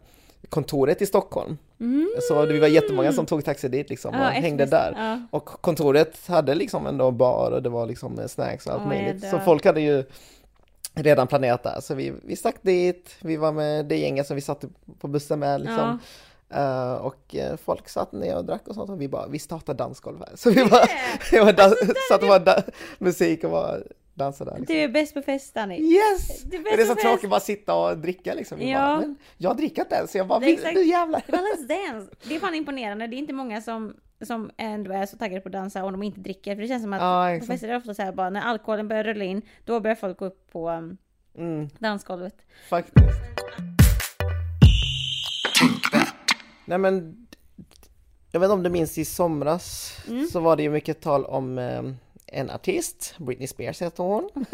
kontoret 0.48 1.02
i 1.02 1.06
Stockholm. 1.06 1.58
Mm. 1.80 2.08
Så 2.28 2.46
vi 2.46 2.58
var 2.58 2.68
jättemånga 2.68 3.12
som 3.12 3.26
tog 3.26 3.44
taxi 3.44 3.68
dit 3.68 3.90
liksom 3.90 4.14
och 4.14 4.20
Ja, 4.20 4.24
hängde 4.28 4.64
där. 4.66 4.92
Ja. 4.96 5.38
Och 5.38 5.44
kontoret 5.44 6.26
hade 6.26 6.54
liksom 6.54 6.86
ändå 6.86 7.10
bar 7.10 7.50
och 7.50 7.62
det 7.62 7.68
var 7.68 7.86
liksom 7.86 8.20
snacks 8.28 8.66
och 8.66 8.72
allt 8.72 8.82
jag 8.82 8.88
möjligt. 8.88 9.30
Så 9.30 9.38
folk 9.38 9.66
hade 9.66 9.80
ju 9.80 10.04
redan 10.94 11.26
planerat 11.26 11.62
där. 11.62 11.80
Så 11.80 11.94
vi, 11.94 12.12
vi 12.22 12.36
stack 12.36 12.56
dit, 12.62 13.16
vi 13.20 13.36
var 13.36 13.52
med 13.52 13.86
det 13.86 13.96
gänget 13.96 14.26
som 14.26 14.34
vi 14.36 14.40
satt 14.40 14.64
på 15.00 15.08
bussen 15.08 15.38
med 15.38 15.60
liksom. 15.60 15.98
Eh, 16.50 16.94
och 16.94 17.34
eh, 17.34 17.56
folk 17.56 17.88
satt 17.88 18.12
ner 18.12 18.36
och 18.36 18.44
drack 18.44 18.68
och 18.68 18.74
sånt 18.74 18.90
och 18.90 19.00
vi 19.00 19.08
bara, 19.08 19.26
vi 19.26 19.38
startar 19.38 19.74
dansgolv 19.74 20.18
här. 20.18 20.36
Så 20.36 20.50
vi 20.50 20.64
bara, 20.64 20.84
vi 21.32 21.40
bara 21.40 21.52
dans, 21.52 21.74
satt 22.08 22.22
och 22.22 22.28
bara 22.28 22.38
da, 22.38 22.62
musik 22.98 23.44
och 23.44 23.50
bara 23.50 23.76
dansade 24.14 24.50
där. 24.50 24.58
Liksom. 24.58 24.74
Du 24.76 24.80
är 24.82 24.88
bäst 24.88 25.14
på 25.14 25.22
fest 25.22 25.54
Danny. 25.54 25.78
Yes! 25.94 26.42
Du 26.42 26.56
är 26.56 26.62
Men 26.62 26.64
det 26.64 26.72
är 26.72 26.76
bäst 26.76 26.88
så 26.88 26.94
tråkigt 26.94 27.20
fest. 27.20 27.30
bara 27.30 27.40
sitta 27.40 27.74
och 27.74 27.98
dricka 27.98 28.34
liksom. 28.34 28.62
Ja. 28.62 28.78
Bara, 28.78 29.00
men 29.00 29.16
jag 29.36 29.56
dricker 29.56 29.82
inte 29.82 29.94
ens, 29.94 30.10
så 30.12 30.18
jag 30.18 30.26
bara, 30.26 30.38
Det 30.38 30.46
är 30.46 30.46
vill, 30.46 30.54
exakt. 30.54 30.74
nu 30.74 30.84
jävlar! 30.84 31.22
Det 31.26 31.32
var 31.32 31.38
Let's 31.56 31.68
Dance. 31.92 32.12
Det 32.28 32.36
är 32.36 32.40
fan 32.40 32.54
imponerande. 32.54 33.06
Det 33.06 33.16
är 33.16 33.18
inte 33.18 33.32
många 33.32 33.60
som, 33.60 33.96
som 34.22 34.50
ändå 34.56 34.92
är 34.92 35.06
så 35.06 35.16
taggade 35.16 35.40
på 35.40 35.48
att 35.48 35.52
dansa 35.52 35.84
om 35.84 35.92
de 35.92 36.02
inte 36.02 36.20
dricker. 36.20 36.54
För 36.54 36.62
det 36.62 36.68
känns 36.68 36.82
som 36.82 36.92
att 36.92 37.00
Ja, 37.34 37.38
på 37.40 37.46
fester 37.46 37.68
är 37.68 37.72
det 37.72 37.78
ofta 37.78 37.94
så 37.94 38.02
här 38.02 38.12
bara 38.12 38.30
när 38.30 38.40
alkoholen 38.40 38.88
börjar 38.88 39.04
rulla 39.04 39.24
in, 39.24 39.42
då 39.64 39.80
börjar 39.80 39.94
folk 39.94 40.18
gå 40.18 40.24
upp 40.24 40.52
på 40.52 40.70
um, 40.70 40.96
Mm, 41.38 41.68
dansgolvet. 41.78 42.34
faktiskt. 42.68 42.96
Nej 46.64 46.78
men, 46.78 47.26
jag 48.32 48.40
vet 48.40 48.46
inte 48.46 48.54
om 48.54 48.62
du 48.62 48.70
minns 48.70 48.98
i 48.98 49.04
somras 49.04 49.96
Mm. 50.08 50.26
så 50.26 50.40
var 50.40 50.56
det 50.56 50.62
ju 50.62 50.70
mycket 50.70 51.00
tal 51.00 51.24
om 51.24 51.58
eh, 51.58 51.82
en 52.26 52.50
artist, 52.50 53.14
Britney 53.18 53.46
Spears 53.48 53.82
heter 53.82 54.02
hon. 54.04 54.30
Vad 54.34 54.46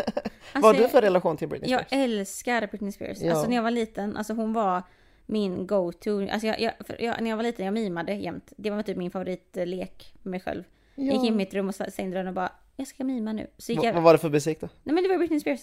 har 0.64 0.68
Alltså, 0.68 0.82
du 0.82 0.88
för 0.88 1.02
relation 1.02 1.36
till 1.36 1.48
Britney 1.48 1.70
Jag 1.70 1.86
Spears? 1.86 2.02
älskar 2.04 2.66
Britney 2.66 2.92
Spears. 2.92 3.18
Ja. 3.20 3.32
Alltså 3.32 3.48
när 3.48 3.56
jag 3.56 3.62
var 3.62 3.70
liten, 3.70 4.16
alltså 4.16 4.32
hon 4.32 4.52
var 4.52 4.82
min 5.30 5.66
go-to. 5.66 6.28
Alltså 6.30 6.46
jag, 6.46 6.60
jag, 6.60 6.72
jag, 6.98 7.22
när 7.22 7.30
jag 7.30 7.36
var 7.36 7.44
liten, 7.44 7.64
jag 7.64 7.74
mimade 7.74 8.14
jämt. 8.14 8.52
Det 8.56 8.70
var 8.70 8.82
typ 8.82 8.96
min 8.96 9.10
favoritlek 9.10 10.14
med 10.22 10.30
mig 10.30 10.40
själv. 10.40 10.64
Jag 10.94 11.06
gick 11.06 11.24
in 11.24 11.24
i 11.24 11.36
mitt 11.36 11.54
rum 11.54 11.68
och 11.68 11.74
stängde 11.74 12.16
dörren 12.16 12.28
och 12.28 12.34
bara, 12.34 12.52
jag 12.76 12.86
ska 12.86 13.04
mima 13.04 13.32
nu. 13.32 13.46
Så 13.58 13.72
jag, 13.72 13.92
vad 13.92 14.02
var 14.02 14.12
det 14.12 14.18
för 14.18 14.30
musik 14.30 14.60
då? 14.60 14.68
nej 14.82 14.94
men 14.94 15.02
det 15.02 15.08
var 15.08 15.18
Britney 15.18 15.40
Spears. 15.40 15.60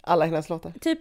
Alla 0.00 0.24
hennes 0.24 0.48
låtar? 0.48 0.72
Typ. 0.80 0.98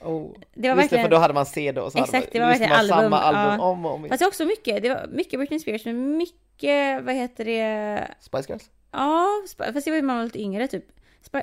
Oh. 0.00 0.02
Det 0.02 0.08
var 0.08 0.26
Just 0.28 0.50
det, 0.54 0.74
verkligen... 0.74 1.04
för 1.04 1.10
då 1.10 1.16
hade 1.16 1.34
man 1.34 1.46
CD 1.46 1.80
och 1.80 1.92
så 1.92 1.98
Exakt, 1.98 2.14
hade 2.14 2.26
det 2.32 2.40
man, 2.40 2.48
var 2.48 2.58
verkligen 2.58 2.70
man 2.72 2.88
samma 2.88 3.18
album, 3.18 3.40
album 3.40 3.60
ja. 3.60 3.70
om 3.70 3.86
och 3.86 3.94
om 3.94 4.00
igen. 4.00 4.08
Fast 4.08 4.18
det 4.18 4.24
var 4.24 4.30
också 4.30 4.44
mycket, 4.44 4.82
det 4.82 4.88
var 4.88 5.06
mycket 5.12 5.40
Britney 5.40 5.60
Spears, 5.60 5.84
men 5.84 6.16
mycket, 6.16 7.04
vad 7.04 7.14
heter 7.14 7.44
det? 7.44 8.08
Spice 8.20 8.44
Girls? 8.48 8.70
Ja, 8.92 9.26
fast 9.58 9.84
det 9.84 9.90
var 9.90 9.96
ju 9.96 10.02
man 10.02 10.16
var 10.16 10.24
lite 10.24 10.40
yngre 10.40 10.68
typ. 10.68 10.84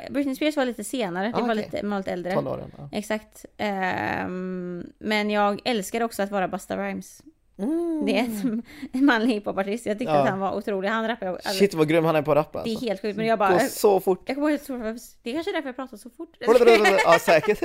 Britney 0.09 0.35
Spears 0.35 0.57
var 0.57 0.65
lite 0.65 0.83
senare, 0.83 1.27
det 1.27 1.33
Ah, 1.37 1.41
var 1.41 1.53
okej. 1.53 1.69
lite, 1.73 1.85
var 1.87 1.97
lite 1.97 2.11
äldre. 2.11 2.33
Tonåren. 2.33 2.71
Ja. 2.77 2.89
Exakt. 2.91 3.45
Ehm, 3.57 4.83
men 4.99 5.29
jag 5.29 5.59
älskar 5.65 6.03
också 6.03 6.23
att 6.23 6.31
vara 6.31 6.47
Busta 6.47 6.77
Rhymes. 6.77 7.21
Mm. 7.59 8.03
Det 8.05 8.19
är 8.19 8.23
ett, 8.23 8.43
en 8.91 9.05
manlig 9.05 9.33
hiphopartist. 9.33 9.85
Jag 9.85 9.99
tyckte 9.99 10.13
Ja. 10.13 10.19
att 10.23 10.29
han 10.29 10.39
var 10.39 10.55
otrolig. 10.55 10.89
Han 10.89 11.07
rappar 11.07 11.27
alltså, 11.27 11.49
Shit 11.53 11.73
vad 11.73 11.87
grym 11.89 12.05
han 12.05 12.15
är 12.15 12.21
på 12.21 12.31
att 12.31 12.37
rappa 12.37 12.63
Det 12.63 12.69
är 12.69 12.71
alltså. 12.71 12.85
helt 12.85 13.01
sjukt 13.01 13.17
men 13.17 13.25
jag 13.25 13.39
bara... 13.39 13.51
Går 13.51 13.59
så 13.59 13.99
fort. 13.99 14.23
Jag 14.25 14.35
kommer 14.35 14.49
ihåg 14.49 14.95
att 14.95 15.01
det 15.23 15.29
är 15.29 15.33
kanske 15.33 15.51
är 15.51 15.53
därför 15.53 15.69
jag 15.69 15.75
pratar 15.75 15.97
så 15.97 16.09
fort. 16.09 16.35
ja 16.39 17.19
säkert. 17.19 17.63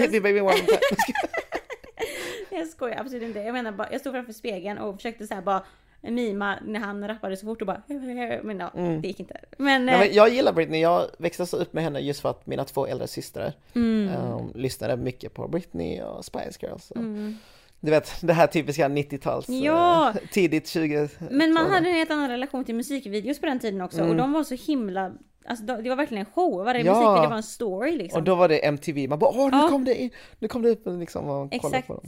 Hit 0.00 0.12
me 0.12 0.20
baby 0.20 0.40
one 0.40 0.52
time. 0.54 0.78
Jag 2.50 2.68
skojar 2.68 3.00
absolut 3.00 3.22
inte. 3.22 3.38
Jag 3.40 3.52
menar 3.52 3.72
bara, 3.72 3.88
jag 3.92 4.00
stod 4.00 4.12
framför 4.12 4.32
spegeln 4.32 4.78
och 4.78 4.96
försökte 4.96 5.26
så 5.26 5.34
här 5.34 5.42
bara 5.42 5.62
mima 6.00 6.58
när 6.64 6.80
han 6.80 7.08
rappade 7.08 7.36
så 7.36 7.46
fort 7.46 7.60
och 7.60 7.66
bara 7.66 7.82
men 8.42 8.58
ja, 8.60 8.70
det 9.02 9.08
gick 9.08 9.20
inte. 9.20 9.36
Men, 9.58 9.82
Mm. 9.82 9.86
Nej, 9.86 9.94
eh, 9.94 10.00
men 10.00 10.12
jag 10.14 10.28
gillar 10.28 10.52
Britney, 10.52 10.80
jag 10.80 11.06
växte 11.18 11.46
så 11.46 11.56
upp 11.56 11.72
med 11.72 11.84
henne 11.84 12.00
just 12.00 12.20
för 12.20 12.30
att 12.30 12.46
mina 12.46 12.64
två 12.64 12.86
äldre 12.86 13.06
systrar 13.08 13.52
Mm. 13.74 14.14
um, 14.32 14.52
lyssnade 14.54 14.96
mycket 14.96 15.34
på 15.34 15.48
Britney 15.48 16.02
och 16.02 16.24
Spice 16.24 16.58
Girls. 16.60 16.92
Mm. 16.96 17.36
Du 17.80 17.90
vet, 17.90 18.20
det 18.22 18.32
här 18.32 18.46
typiska 18.46 18.88
90-tals, 18.88 19.48
Ja. 19.48 20.08
eh, 20.10 20.16
tidigt 20.32 20.68
20 20.68 21.08
men 21.30 21.52
man 21.52 21.70
hade 21.70 21.88
en 21.88 21.94
helt 21.94 22.10
annan 22.10 22.28
relation 22.30 22.64
till 22.64 22.74
musikvideos 22.74 23.40
på 23.40 23.46
den 23.46 23.58
tiden 23.60 23.80
också 23.80 23.98
Mm. 23.98 24.10
och 24.10 24.16
de 24.16 24.32
var 24.32 24.44
så 24.44 24.54
himla 24.54 25.12
Alltså 25.46 25.64
de- 25.64 25.82
det 25.82 25.88
var 25.88 25.96
verkligen 25.96 26.26
en 26.26 26.32
show, 26.32 26.64
varje 26.64 26.84
Ja. 26.84 26.92
musikvideo 26.92 27.30
var 27.30 27.36
en 27.36 27.42
story 27.42 27.96
liksom. 27.96 28.18
Och 28.18 28.24
då 28.24 28.34
var 28.34 28.48
det 28.48 28.66
MTV, 28.66 29.08
man 29.08 29.18
bara 29.18 29.30
åh 29.30 29.50
nu 29.50 29.56
Ja. 29.56 29.68
kom 29.68 29.84
det 29.84 29.94
in, 30.02 30.10
nu 30.38 30.48
kom 30.48 30.62
det 30.62 30.70
upp 30.70 30.82
liksom 30.86 31.24
och 31.24 31.50
kollade 31.50 31.56
Exakt. 31.56 31.86
på 31.86 31.94
dem. 31.94 32.02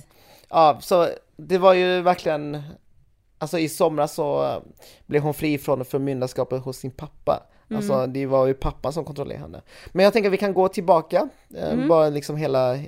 Ja, 0.51 0.79
så 0.83 1.09
det 1.37 1.59
var 1.59 1.75
ju 1.75 2.01
verkligen, 2.03 2.63
alltså 3.41 3.59
i 3.59 3.69
somras 3.69 4.15
så 4.15 4.45
eh, 4.45 4.59
blev 5.07 5.23
hon 5.23 5.35
fri 5.35 5.59
från 5.59 5.85
förmyndarskapet 5.85 6.63
hos 6.63 6.77
sin 6.77 6.91
pappa. 6.91 7.43
Alltså 7.75 7.93
Mm. 7.93 8.13
det 8.13 8.27
var 8.27 8.47
ju 8.47 8.55
pappan 8.55 8.93
som 8.93 9.05
kontrollerade 9.05 9.43
henne. 9.43 9.63
Men 9.93 10.05
jag 10.05 10.13
tänker 10.13 10.29
att 10.29 10.33
vi 10.33 10.37
kan 10.39 10.55
gå 10.55 10.69
tillbaka, 10.69 11.29
eh, 11.55 11.73
Mm. 11.73 11.89
bara 11.89 12.09
liksom 12.09 12.37
hela 12.37 12.75
eh, 12.75 12.83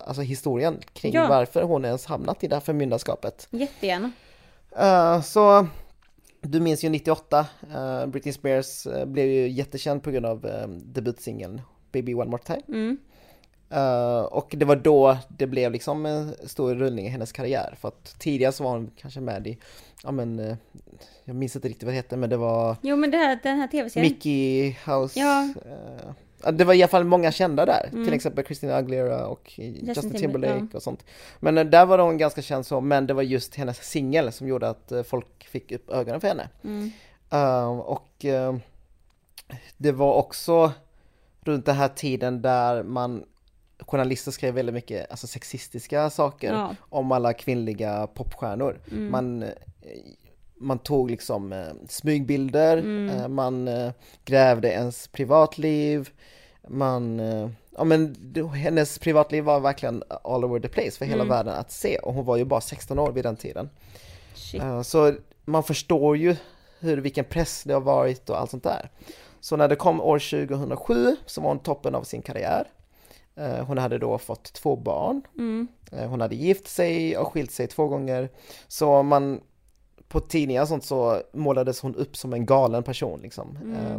alltså 0.00 0.22
historien 0.22 0.78
kring 0.92 1.12
Ja. 1.14 1.26
varför 1.28 1.62
hon 1.62 1.84
ens 1.84 2.06
hamnat 2.06 2.44
i 2.44 2.48
det 2.48 2.56
här 2.56 2.60
förmyndarskapet. 2.60 3.48
Jättegärna. 3.50 4.12
Eh, 4.76 5.20
så 5.22 5.66
du 6.40 6.60
minns 6.60 6.84
ju 6.84 6.88
98, 6.88 7.46
uh, 7.74 8.06
Britney 8.06 8.32
Spears 8.32 8.86
blev 9.06 9.26
ju 9.26 9.48
jättekänd 9.48 10.02
på 10.02 10.10
grund 10.10 10.26
av 10.26 10.46
uh, 10.46 10.66
debutsingeln 10.68 11.60
Baby 11.92 12.14
One 12.14 12.30
More 12.30 12.42
Time. 12.42 12.60
Mm. 12.68 12.98
Eh, 13.70 14.20
och 14.20 14.54
det 14.56 14.64
var 14.64 14.76
då 14.76 15.16
det 15.28 15.46
blev 15.46 15.72
liksom 15.72 16.06
en 16.06 16.34
stor 16.48 16.74
rullning 16.74 17.06
i 17.06 17.08
hennes 17.08 17.32
karriär. 17.32 17.74
För 17.80 17.88
att 17.88 18.18
tidigare 18.18 18.52
så 18.52 18.64
var 18.64 18.70
hon 18.70 18.90
kanske 18.96 19.20
med 19.20 19.46
i, 19.46 19.58
ja 20.02 20.10
men, 20.10 20.38
eh, 20.38 20.56
jag 21.24 21.36
minns 21.36 21.56
inte 21.56 21.68
riktigt 21.68 21.82
vad 21.84 21.92
det 21.92 21.96
hette 21.96 22.16
men 22.16 22.30
det 22.30 22.36
var 22.36 22.76
Jo 22.82 22.96
men 22.96 23.10
det 23.10 23.16
här, 23.16 23.38
den 23.42 23.58
här 23.58 23.66
tv-serien. 23.68 24.12
Mickey 24.12 24.76
House. 24.86 25.20
Ja. 25.20 25.48
ja, 26.44 26.50
det 26.50 26.64
var 26.64 26.74
i 26.74 26.82
alla 26.82 26.88
fall 26.88 27.04
många 27.04 27.32
kända 27.32 27.66
där, 27.66 27.88
Mm. 27.92 28.04
till 28.04 28.14
exempel 28.14 28.44
Christina 28.44 28.76
Aguilera 28.76 29.26
och 29.26 29.52
Justin, 29.56 29.84
Timberlake, 29.94 30.18
Timberlake 30.18 30.66
ja. 30.72 30.76
och 30.76 30.82
sånt. 30.82 31.04
Men 31.40 31.58
eh, 31.58 31.64
där 31.64 31.86
var 31.86 31.98
hon 31.98 32.18
ganska 32.18 32.42
känd 32.42 32.66
så, 32.66 32.80
men 32.80 33.06
det 33.06 33.14
var 33.14 33.22
just 33.22 33.54
hennes 33.54 33.76
singel 33.76 34.32
som 34.32 34.48
gjorde 34.48 34.68
att 34.68 34.92
folk 35.04 35.44
fick 35.48 35.72
upp 35.72 35.90
ögonen 35.90 36.20
för 36.20 36.28
henne. 36.28 36.48
Mm. 36.64 36.90
Och 37.80 38.24
det 39.76 39.92
var 39.92 40.14
också 40.14 40.72
runt 41.40 41.66
den 41.66 41.76
här 41.76 41.88
tiden 41.88 42.42
där 42.42 42.82
man 42.82 43.24
journalister 43.86 44.30
skrev 44.32 44.54
väldigt 44.54 44.74
mycket 44.74 45.10
alltså, 45.10 45.26
sexistiska 45.26 46.10
saker 46.10 46.52
Ja. 46.52 46.74
om 46.88 47.12
alla 47.12 47.32
kvinnliga 47.32 48.06
popstjärnor. 48.06 48.80
Mm. 48.90 49.10
Man, 49.10 49.42
eh, 49.42 49.48
man 50.58 50.78
tog 50.78 51.10
liksom 51.10 51.52
eh, 51.52 51.66
smygbilder, 51.88 52.76
Mm. 52.76 53.08
eh, 53.16 53.28
man 53.28 53.68
eh, 53.68 53.90
grävde 54.24 54.68
ens 54.68 55.08
privatliv, 55.08 56.08
man, 56.68 57.18
ja 57.76 57.84
men 57.84 58.16
det- 58.20 58.46
hennes 58.48 58.98
privatliv 58.98 59.44
var 59.44 59.60
verkligen 59.60 60.02
all 60.24 60.44
over 60.44 60.60
the 60.60 60.68
place 60.68 60.90
för 60.98 61.04
hela 61.04 61.22
Mm. 61.22 61.28
världen 61.28 61.54
att 61.54 61.72
se 61.72 61.98
och 61.98 62.14
hon 62.14 62.24
var 62.24 62.36
ju 62.36 62.44
bara 62.44 62.60
16 62.60 62.98
år 62.98 63.12
vid 63.12 63.24
den 63.24 63.36
tiden. 63.36 63.70
Så 64.84 65.14
man 65.44 65.62
förstår 65.62 66.16
ju 66.16 66.36
hur, 66.80 66.96
vilken 66.96 67.24
press 67.24 67.62
det 67.66 67.72
har 67.74 67.80
varit 67.80 68.30
och 68.30 68.38
allt 68.40 68.50
sånt 68.50 68.64
där. 68.64 68.90
Så 69.40 69.56
när 69.56 69.68
det 69.68 69.76
kom 69.76 70.00
år 70.00 70.18
2007 70.18 71.16
så 71.26 71.40
var 71.40 71.48
hon 71.48 71.58
toppen 71.58 71.94
av 71.94 72.02
sin 72.02 72.22
karriär. 72.22 72.68
Eh, 73.40 73.64
Hon 73.66 73.78
hade 73.78 73.98
då 73.98 74.18
fått 74.18 74.52
två 74.52 74.76
barn. 74.76 75.22
Mm. 75.38 75.68
Eh, 75.92 76.08
Hon 76.08 76.20
hade 76.20 76.34
gift 76.34 76.68
sig 76.68 77.16
och 77.16 77.32
skilt 77.32 77.50
sig 77.50 77.66
två 77.66 77.86
gånger. 77.88 78.28
Så 78.68 79.02
man, 79.02 79.40
på 80.08 80.20
tidningar 80.20 80.62
och 80.62 80.68
sånt 80.68 80.84
så 80.84 81.22
målades 81.32 81.80
hon 81.80 81.94
upp 81.94 82.16
som 82.16 82.32
en 82.32 82.46
galen 82.46 82.82
person 82.82 83.20
liksom. 83.22 83.56
Mm. 83.62 83.74
Eh, 83.76 83.98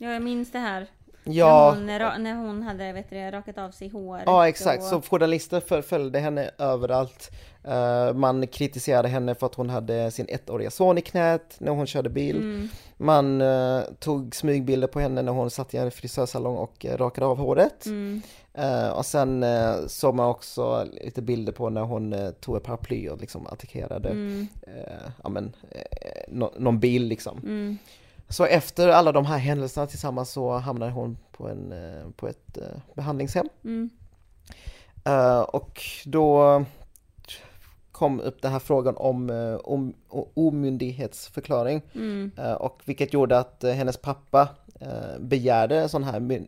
Ja 0.00 0.12
jag 0.12 0.22
minns 0.22 0.52
det 0.52 0.58
här. 0.58 0.86
Ja, 1.32 1.76
När, 1.80 2.12
hon, 2.12 2.22
när 2.22 2.34
hon 2.34 2.62
hade 2.62 2.92
vet 2.92 3.10
du, 3.10 3.30
rakat 3.30 3.58
av 3.58 3.70
sig 3.70 3.88
håret. 3.88 4.22
Ja 4.26 4.48
exakt, 4.48 4.82
och... 4.82 4.88
så 4.88 5.00
journalister 5.02 5.82
följde 5.82 6.18
henne 6.18 6.50
överallt. 6.58 7.30
Eh, 7.64 8.12
man 8.14 8.46
kritiserade 8.46 9.08
henne 9.08 9.34
för 9.34 9.46
att 9.46 9.54
hon 9.54 9.70
hade 9.70 10.10
sin 10.10 10.26
ettåriga 10.28 10.70
son 10.70 10.98
i 10.98 11.00
knät 11.00 11.56
när 11.58 11.72
hon 11.72 11.86
körde 11.86 12.08
bil. 12.08 12.36
Mm. 12.36 12.68
Man 12.96 13.40
eh, 13.40 13.80
tog 13.98 14.34
smygbilder 14.34 14.88
på 14.88 15.00
henne 15.00 15.22
när 15.22 15.32
hon 15.32 15.50
satt 15.50 15.74
i 15.74 15.76
en 15.76 15.90
frisörsalong 15.90 16.56
och 16.56 16.86
eh, 16.86 16.96
rakade 16.96 17.26
av 17.26 17.38
håret. 17.38 17.86
Mm. 17.86 18.22
Och 18.94 19.06
sen 19.06 19.44
såg 19.88 20.14
man 20.14 20.28
också 20.28 20.86
lite 21.04 21.22
bilder 21.22 21.52
på 21.52 21.70
när 21.70 21.80
hon 21.80 22.32
tog 22.40 22.56
ett 22.56 22.62
paraply 22.62 23.08
och 23.08 23.20
liksom 23.20 23.46
attackerade 23.46 24.08
Mm. 24.08 24.46
ja, 25.22 25.28
men, 25.28 25.52
nå- 26.28 26.52
någon 26.58 26.80
bil 26.80 27.04
liksom. 27.04 27.40
Så 28.28 28.44
efter 28.44 28.88
alla 28.88 29.12
de 29.12 29.26
här 29.26 29.38
händelserna 29.38 29.86
tillsammans 29.86 30.30
så 30.30 30.52
hamnade 30.52 30.92
hon 30.92 31.18
på, 31.32 31.48
en, 31.48 31.72
eh, 31.72 32.10
på 32.16 32.28
ett 32.28 32.58
eh, 32.58 32.94
behandlingshem. 32.94 33.48
Mm. 33.64 33.90
Eh, 35.04 35.40
och 35.40 35.82
då 36.04 36.64
kom 37.92 38.20
upp 38.20 38.42
den 38.42 38.52
här 38.52 38.58
frågan 38.58 38.96
om, 38.96 39.94
omyndighetsförklaring. 40.34 41.82
Mm. 41.94 42.30
Och 42.58 42.82
vilket 42.84 43.12
gjorde 43.12 43.38
att 43.38 43.62
hennes 43.62 43.96
pappa 43.96 44.48
begärde 45.18 45.88
sån 45.88 46.04
här 46.04 46.46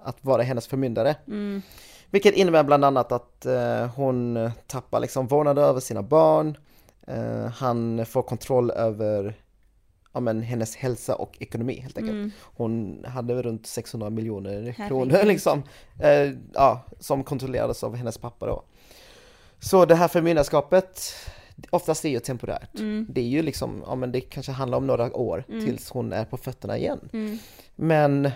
att 0.00 0.16
vara 0.20 0.42
hennes 0.42 0.66
förmyndare. 0.66 1.16
Mm. 1.26 1.62
Vilket 2.10 2.34
innebär 2.34 2.62
bland 2.62 2.84
annat 2.84 3.12
att 3.12 3.46
hon 3.94 4.50
tappar 4.66 5.00
liksom 5.00 5.26
vårdnaden 5.26 5.64
över 5.64 5.80
sina 5.80 6.02
barn. 6.02 6.56
Han 7.54 8.06
får 8.06 8.22
kontroll 8.22 8.70
över 8.70 9.34
ja, 10.14 10.20
men, 10.20 10.42
hennes 10.42 10.76
hälsa 10.76 11.14
och 11.14 11.36
ekonomi 11.40 11.80
helt 11.82 11.98
enkelt. 11.98 12.14
Mm. 12.14 12.30
Hon 12.42 13.04
hade 13.08 13.42
runt 13.42 13.66
600 13.66 14.10
miljoner 14.10 14.72
kronor 14.88 15.22
liksom, 15.24 15.62
eh, 16.00 16.32
ja, 16.54 16.84
som 17.00 17.24
kontrollerades 17.24 17.84
av 17.84 17.96
hennes 17.96 18.18
pappa 18.18 18.46
då. 18.46 18.62
Så 19.58 19.84
det 19.84 19.94
här 19.94 20.08
förmyndarskapet, 20.08 21.14
oftast 21.70 22.04
är 22.04 22.08
ju 22.08 22.20
temporärt. 22.20 22.78
Mm. 22.78 23.06
Det 23.10 23.20
är 23.20 23.28
ju 23.28 23.42
liksom, 23.42 23.82
ja 23.86 23.94
men 23.94 24.12
det 24.12 24.20
kanske 24.20 24.52
handlar 24.52 24.78
om 24.78 24.86
några 24.86 25.16
år 25.16 25.44
Mm. 25.48 25.64
tills 25.64 25.90
hon 25.90 26.12
är 26.12 26.24
på 26.24 26.36
fötterna 26.36 26.78
igen. 26.78 27.00
Mm. 27.12 27.38
Men 27.76 28.30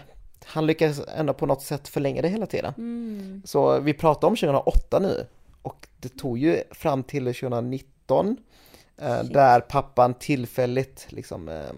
han 0.44 0.66
lyckas 0.66 1.00
ändå 1.16 1.34
på 1.34 1.46
något 1.46 1.62
sätt 1.62 1.88
förlänga 1.88 2.22
det 2.22 2.28
hela 2.28 2.46
tiden. 2.46 2.74
Mm. 2.78 3.42
Så 3.44 3.80
vi 3.80 3.94
pratar 3.94 4.28
om 4.28 4.36
2008 4.36 4.98
nu 4.98 5.26
och 5.62 5.88
det 6.00 6.08
tog 6.08 6.38
ju 6.38 6.62
fram 6.70 7.02
till 7.02 7.24
2019 7.24 8.28
eh, 8.28 8.34
Shit. 8.98 9.32
där 9.32 9.60
pappan 9.60 10.14
tillfälligt 10.14 11.06
liksom 11.08 11.48
eh, 11.48 11.70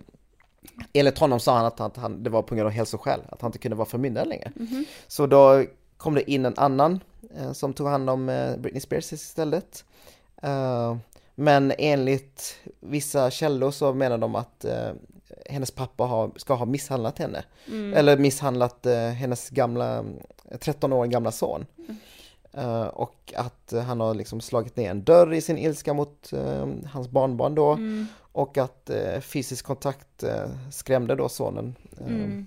enligt 0.92 1.18
honom 1.18 1.40
sa 1.40 1.56
han 1.56 1.66
att 1.66 1.78
han, 1.78 1.90
han, 1.96 2.22
det 2.22 2.30
var 2.30 2.42
på 2.42 2.54
grund 2.54 2.66
av 2.66 2.72
hälsoskäl, 2.72 3.20
att 3.28 3.40
han 3.42 3.48
inte 3.48 3.58
kunde 3.58 3.76
vara 3.76 3.88
förmyndare 3.88 4.24
längre. 4.24 4.52
Mhm. 4.56 4.84
Så 5.08 5.26
då 5.26 5.64
kom 5.96 6.14
det 6.14 6.30
in 6.30 6.46
en 6.46 6.54
annan 6.56 7.00
eh, 7.36 7.52
som 7.52 7.72
tog 7.72 7.86
hand 7.86 8.10
om 8.10 8.28
eh, 8.28 8.56
Britney 8.56 8.80
Spears 8.80 9.12
istället. 9.12 9.84
Eh, 10.42 10.96
men 11.34 11.72
enligt 11.78 12.56
vissa 12.80 13.30
källor 13.30 13.70
så 13.70 13.94
menar 13.94 14.18
de 14.18 14.34
att 14.34 14.64
eh, 14.64 14.90
hennes 15.46 15.70
pappa 15.70 16.04
har, 16.04 16.30
ska 16.36 16.54
ha 16.54 16.66
misshandlat 16.66 17.18
henne. 17.18 17.44
Mm. 17.68 17.94
Eller 17.94 18.16
misshandlat 18.16 18.86
eh, 18.86 18.98
hennes 18.98 19.50
gamla, 19.50 20.04
13 20.60 20.92
år 20.92 21.06
gamla 21.06 21.32
son. 21.32 21.66
Eh, 22.52 22.86
och 22.86 23.32
att 23.36 23.72
han 23.86 24.00
har 24.00 24.14
liksom 24.14 24.40
slagit 24.40 24.76
ner 24.76 24.90
en 24.90 25.04
dörr 25.04 25.32
i 25.32 25.40
sin 25.40 25.58
ilska 25.58 25.94
mot 25.94 26.32
eh, 26.32 26.68
hans 26.92 27.08
barnbarn 27.08 27.54
då. 27.54 27.72
Mm. 27.72 28.06
Och 28.32 28.58
att 28.58 28.90
eh, 28.90 29.20
fysisk 29.20 29.64
kontakt 29.64 30.24
skrämde 30.70 31.14
då 31.14 31.28
sonen. 31.28 31.74
Mm. 32.00 32.46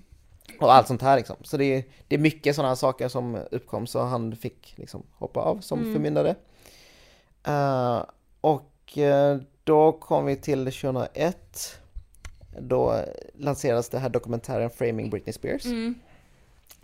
Och 0.60 0.74
allt 0.74 0.86
sånt 0.88 1.02
här 1.02 1.16
liksom. 1.16 1.36
Så 1.42 1.56
det 1.56 1.64
är, 1.64 1.84
det 2.08 2.14
är 2.14 2.18
mycket 2.18 2.56
sådana 2.56 2.76
saker 2.76 3.08
som 3.08 3.38
uppkom 3.50 3.86
så 3.86 4.02
han 4.02 4.36
fick 4.36 4.74
liksom 4.76 5.02
hoppa 5.12 5.40
av 5.40 5.60
som 5.60 5.78
Mm. 5.78 5.92
förmyndare. 5.92 6.34
Och 8.40 8.98
då 9.64 9.92
kom 9.92 10.26
vi 10.26 10.36
till 10.36 10.64
2001. 10.64 11.78
Då 12.58 13.00
lanserades 13.34 13.88
det 13.88 13.98
här 13.98 14.08
dokumentären 14.08 14.70
Framing 14.70 15.10
Britney 15.10 15.32
Spears. 15.32 15.66
Mm. 15.66 15.94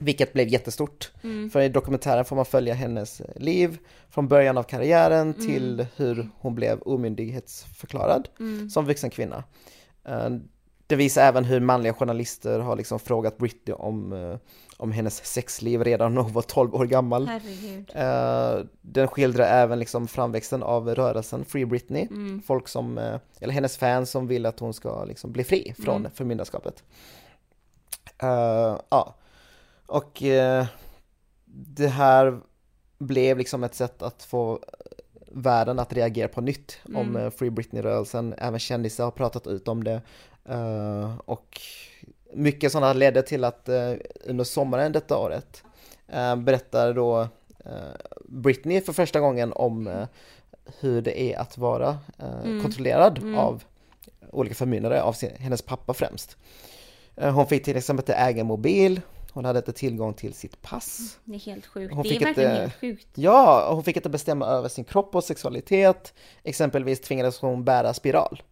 Vilket 0.02 0.32
blev 0.32 0.48
jättestort. 0.48 1.10
Mm. 1.22 1.50
För 1.50 1.60
i 1.60 1.68
dokumentären 1.68 2.24
får 2.24 2.36
man 2.36 2.44
följa 2.44 2.74
hennes 2.74 3.22
liv 3.36 3.78
från 4.10 4.28
början 4.28 4.58
av 4.58 4.62
karriären 4.62 5.34
Mm. 5.34 5.46
till 5.46 5.86
hur 5.96 6.28
hon 6.38 6.54
blev 6.54 6.80
omyndighetsförklarad 6.82 8.28
Mm. 8.40 8.70
som 8.70 8.84
vuxen 8.86 9.10
kvinna. 9.10 9.44
Eh, 10.04 10.28
det 10.86 10.96
visar 10.96 11.22
även 11.22 11.44
hur 11.44 11.60
manliga 11.60 11.92
journalister 11.94 12.58
har 12.58 12.76
liksom 12.76 12.98
frågat 12.98 13.38
Britney 13.38 13.74
om, 13.74 14.12
eh, 14.12 14.36
om 14.76 14.92
hennes 14.92 15.24
sexliv 15.26 15.84
redan 15.84 16.14
när 16.14 16.22
hon 16.22 16.32
var 16.32 16.42
12 16.42 16.74
år 16.74 16.86
gammal. 16.86 17.26
Herregud. 17.28 17.90
Eh, 17.94 18.66
den 18.80 19.08
skildrar 19.08 19.44
även 19.44 19.78
liksom 19.78 20.08
framväxten 20.08 20.62
av 20.62 20.88
rörelsen 20.94 21.44
Free 21.44 21.64
Britney. 21.66 22.06
Mm. 22.10 22.42
Folk 22.46 22.68
som, 22.68 22.98
eller 23.40 23.52
hennes 23.54 23.76
fans 23.76 24.10
som 24.10 24.26
vill 24.26 24.46
att 24.46 24.60
hon 24.60 24.74
ska 24.74 25.04
liksom 25.04 25.32
bli 25.32 25.44
fri 25.44 25.74
från 25.84 25.96
Mm. 25.96 26.10
förmyndarskapet. 26.14 26.82
Eh, 28.22 28.76
ja, 28.90 29.14
och 29.90 30.22
eh, 30.22 30.66
det 31.46 31.88
här 31.88 32.40
blev 32.98 33.38
liksom 33.38 33.64
ett 33.64 33.74
sätt 33.74 34.02
att 34.02 34.22
få 34.22 34.58
världen 35.32 35.78
att 35.78 35.92
reagera 35.92 36.28
på 36.28 36.40
nytt 36.40 36.78
om 36.84 36.96
Mm. 36.96 37.16
eh, 37.16 37.30
Free 37.30 37.50
Britney-rörelsen. 37.50 38.34
Även 38.38 38.58
kändisar 38.60 39.04
har 39.04 39.10
pratat 39.10 39.46
ut 39.46 39.68
om 39.68 39.84
det. 39.84 40.00
Eh, 40.48 41.18
och 41.24 41.60
mycket 42.34 42.72
sådana 42.72 42.92
ledde 42.92 43.22
till 43.22 43.44
att 43.44 43.68
eh, 43.68 43.92
under 44.26 44.44
sommaren 44.44 44.92
detta 44.92 45.18
året 45.18 45.62
uh, 46.14 46.36
berättar 46.36 46.92
då 46.94 47.28
Britney 48.28 48.80
för 48.80 48.92
första 48.92 49.20
gången 49.20 49.52
om 49.52 50.06
hur 50.80 51.02
det 51.02 51.20
är 51.22 51.38
att 51.38 51.58
vara 51.58 51.98
Mm. 52.18 52.62
kontrollerad 52.62 53.18
Mm. 53.18 53.38
av 53.38 53.64
olika 54.32 54.54
förmyndare, 54.54 55.02
av 55.02 55.12
sin, 55.12 55.30
hennes 55.38 55.62
pappa 55.62 55.94
främst. 55.94 56.36
Hon 57.16 57.46
fick 57.46 57.64
till 57.64 57.76
exempel 57.76 58.02
inte 58.02 58.14
äga 58.14 58.44
mobil, 58.44 59.00
hon 59.32 59.44
hade 59.44 59.58
inte 59.58 59.72
tillgång 59.72 60.14
till 60.14 60.34
sitt 60.34 60.62
pass. 60.62 61.18
Det 61.24 61.34
är 61.34 61.38
helt 61.38 61.66
sjukt. 61.66 61.94
Hon 61.94 62.02
det 62.02 62.08
fick 62.08 62.22
är 62.22 62.26
verkligen 62.26 62.50
ett, 62.50 62.58
helt 62.58 62.80
sjukt. 62.80 63.08
Ja, 63.14 63.72
hon 63.74 63.84
fick 63.84 63.96
inte 63.96 64.10
bestämma 64.10 64.46
över 64.46 64.68
sin 64.68 64.84
kropp 64.84 65.14
och 65.14 65.24
sexualitet. 65.24 66.14
Exempelvis 66.42 67.00
tvingades 67.00 67.40
hon 67.40 67.64
bära 67.64 67.94
spiral. 67.94 68.42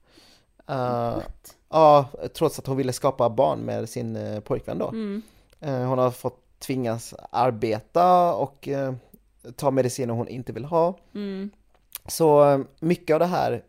Eh, 0.68 1.14
What? 1.14 1.56
ja, 1.68 2.08
trots 2.34 2.58
att 2.58 2.66
hon 2.66 2.76
ville 2.76 2.92
skapa 2.92 3.30
barn 3.30 3.58
med 3.58 3.88
sin 3.88 4.16
uh, 4.16 4.40
pojkvän 4.40 4.78
då. 4.78 4.88
Mm. 4.88 5.22
Eh, 5.60 5.84
hon 5.84 5.98
har 5.98 6.10
fått 6.10 6.44
tvingas 6.58 7.14
arbeta 7.30 8.34
och 8.34 8.68
eh, 8.68 8.94
ta 9.56 9.70
mediciner 9.70 10.14
hon 10.14 10.28
inte 10.28 10.52
vill 10.52 10.64
ha. 10.64 10.98
Mm. 11.14 11.50
Så 12.06 12.50
eh, 12.50 12.60
mycket 12.80 13.14
av 13.14 13.20
det 13.20 13.26
här 13.26 13.62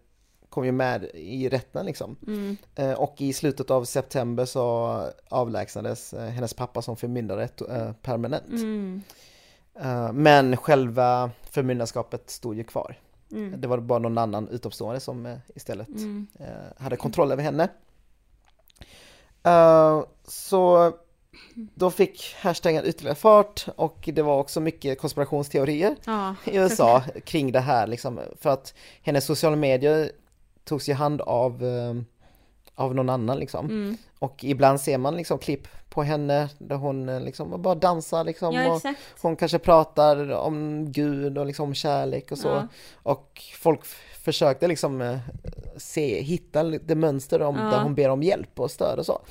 kom 0.60 0.66
ju 0.66 0.72
med 0.72 1.04
i 1.14 1.50
rätten 1.50 1.86
liksom. 1.86 2.16
Mm. 2.28 2.58
Eh, 2.76 2.92
och 2.92 3.16
i 3.22 3.34
slutet 3.34 3.72
av 3.72 3.84
september 3.86 4.46
så 4.46 5.04
avlägsnades 5.30 6.14
eh, 6.14 6.30
hennes 6.30 6.54
pappa 6.54 6.82
som 6.82 6.98
förmyndare 6.98 7.44
eh, 7.70 7.92
permanent. 7.94 8.48
Mm. 8.50 9.02
Men 10.14 10.58
själva 10.58 11.32
förmyndarskapet 11.52 12.30
stod 12.30 12.56
ju 12.56 12.64
kvar. 12.64 12.96
Mm. 13.32 13.62
Det 13.62 13.68
var 13.68 13.78
bara 13.78 14.00
någon 14.00 14.18
annan 14.18 14.48
utomstående 14.48 15.00
som 15.00 15.38
istället 15.56 15.88
Mm. 15.88 16.28
hade 16.78 16.96
kontroll 16.96 17.32
över 17.32 17.44
henne. 17.44 17.70
Så 20.28 20.94
då 21.76 21.92
fick 21.92 22.36
hashtaggen 22.40 22.86
ytterligare 22.86 23.16
fart 23.16 23.66
och 23.76 24.10
det 24.14 24.22
var 24.22 24.40
också 24.40 24.60
mycket 24.60 25.00
konspirationsteorier 25.00 25.96
Ja, 26.06 26.36
i 26.46 26.58
USA 26.58 27.04
kring 27.26 27.52
det 27.52 27.60
här 27.60 27.88
liksom. 27.88 28.20
För 28.40 28.50
att 28.50 28.74
hennes 29.02 29.26
sociala 29.26 29.56
medier 29.56 30.12
togs 30.70 30.90
ju 30.90 30.94
hand 30.94 31.22
av, 31.22 31.64
eh, 31.66 31.94
av 32.76 32.96
någon 32.96 33.10
annan 33.10 33.40
liksom. 33.40 33.66
Mm. 33.66 33.98
Och 34.20 34.44
ibland 34.44 34.82
ser 34.82 34.98
man 34.98 35.16
liksom 35.18 35.40
klipp 35.40 35.68
på 35.90 36.04
henne 36.04 36.50
där 36.58 36.76
hon 36.76 37.10
eh, 37.10 37.22
liksom 37.22 37.62
bara 37.62 37.76
dansar 37.76 38.24
liksom. 38.24 38.54
ja 38.56 38.74
och 38.74 38.82
hon 39.22 39.36
kanske 39.36 39.60
pratar 39.60 40.32
om 40.32 40.86
Gud 40.92 41.38
och 41.38 41.46
liksom 41.46 41.74
kärlek 41.74 42.32
och 42.32 42.38
så. 42.38 42.48
Ja. 42.48 42.68
Och 43.04 43.42
folk 43.56 43.86
försökte 44.24 44.68
liksom 44.68 45.02
eh, 45.02 45.18
se, 45.78 46.22
hitta 46.22 46.64
lite 46.64 46.96
mönster 46.96 47.42
om, 47.42 47.56
Ja. 47.56 47.64
där 47.64 47.84
hon 47.84 47.96
ber 47.96 48.10
om 48.10 48.24
hjälp 48.24 48.60
och 48.60 48.72
stöd 48.72 49.00
och 49.00 49.06
så. 49.06 49.22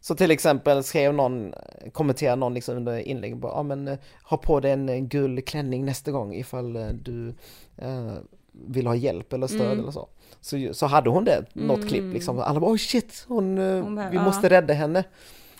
Så 0.00 0.14
till 0.14 0.30
exempel 0.30 0.84
skrev 0.84 1.14
någon, 1.14 1.54
kommenterade 1.92 2.36
någon 2.36 2.54
liksom 2.54 2.76
under 2.76 2.98
inlägg 2.98 3.36
bara, 3.36 3.52
ja 3.52 3.62
men 3.62 3.98
ha 4.24 4.36
på 4.36 4.60
dig 4.60 4.72
en 4.72 5.08
gul 5.08 5.42
klänning 5.42 5.84
nästa 5.84 6.10
gång 6.10 6.34
ifall 6.34 6.72
du 7.02 7.34
eh, 7.76 8.12
vill 8.52 8.86
ha 8.86 8.94
hjälp 8.94 9.32
eller 9.32 9.46
stöd 9.46 9.60
Mm. 9.60 9.78
eller 9.80 9.90
så. 9.90 10.08
Så, 10.40 10.68
så 10.72 10.86
hade 10.86 11.10
hon 11.10 11.24
det, 11.24 11.44
något 11.52 11.76
Mm. 11.76 11.88
klipp 11.88 12.12
liksom, 12.14 12.38
alla 12.38 12.60
bara 12.60 12.70
oh 12.72 12.76
shit, 12.76 13.24
hon, 13.28 13.58
eh, 13.58 13.82
Hon 13.82 13.96
vi 14.10 14.16
ja. 14.16 14.22
måste 14.22 14.48
rädda 14.48 14.74
henne. 14.74 15.04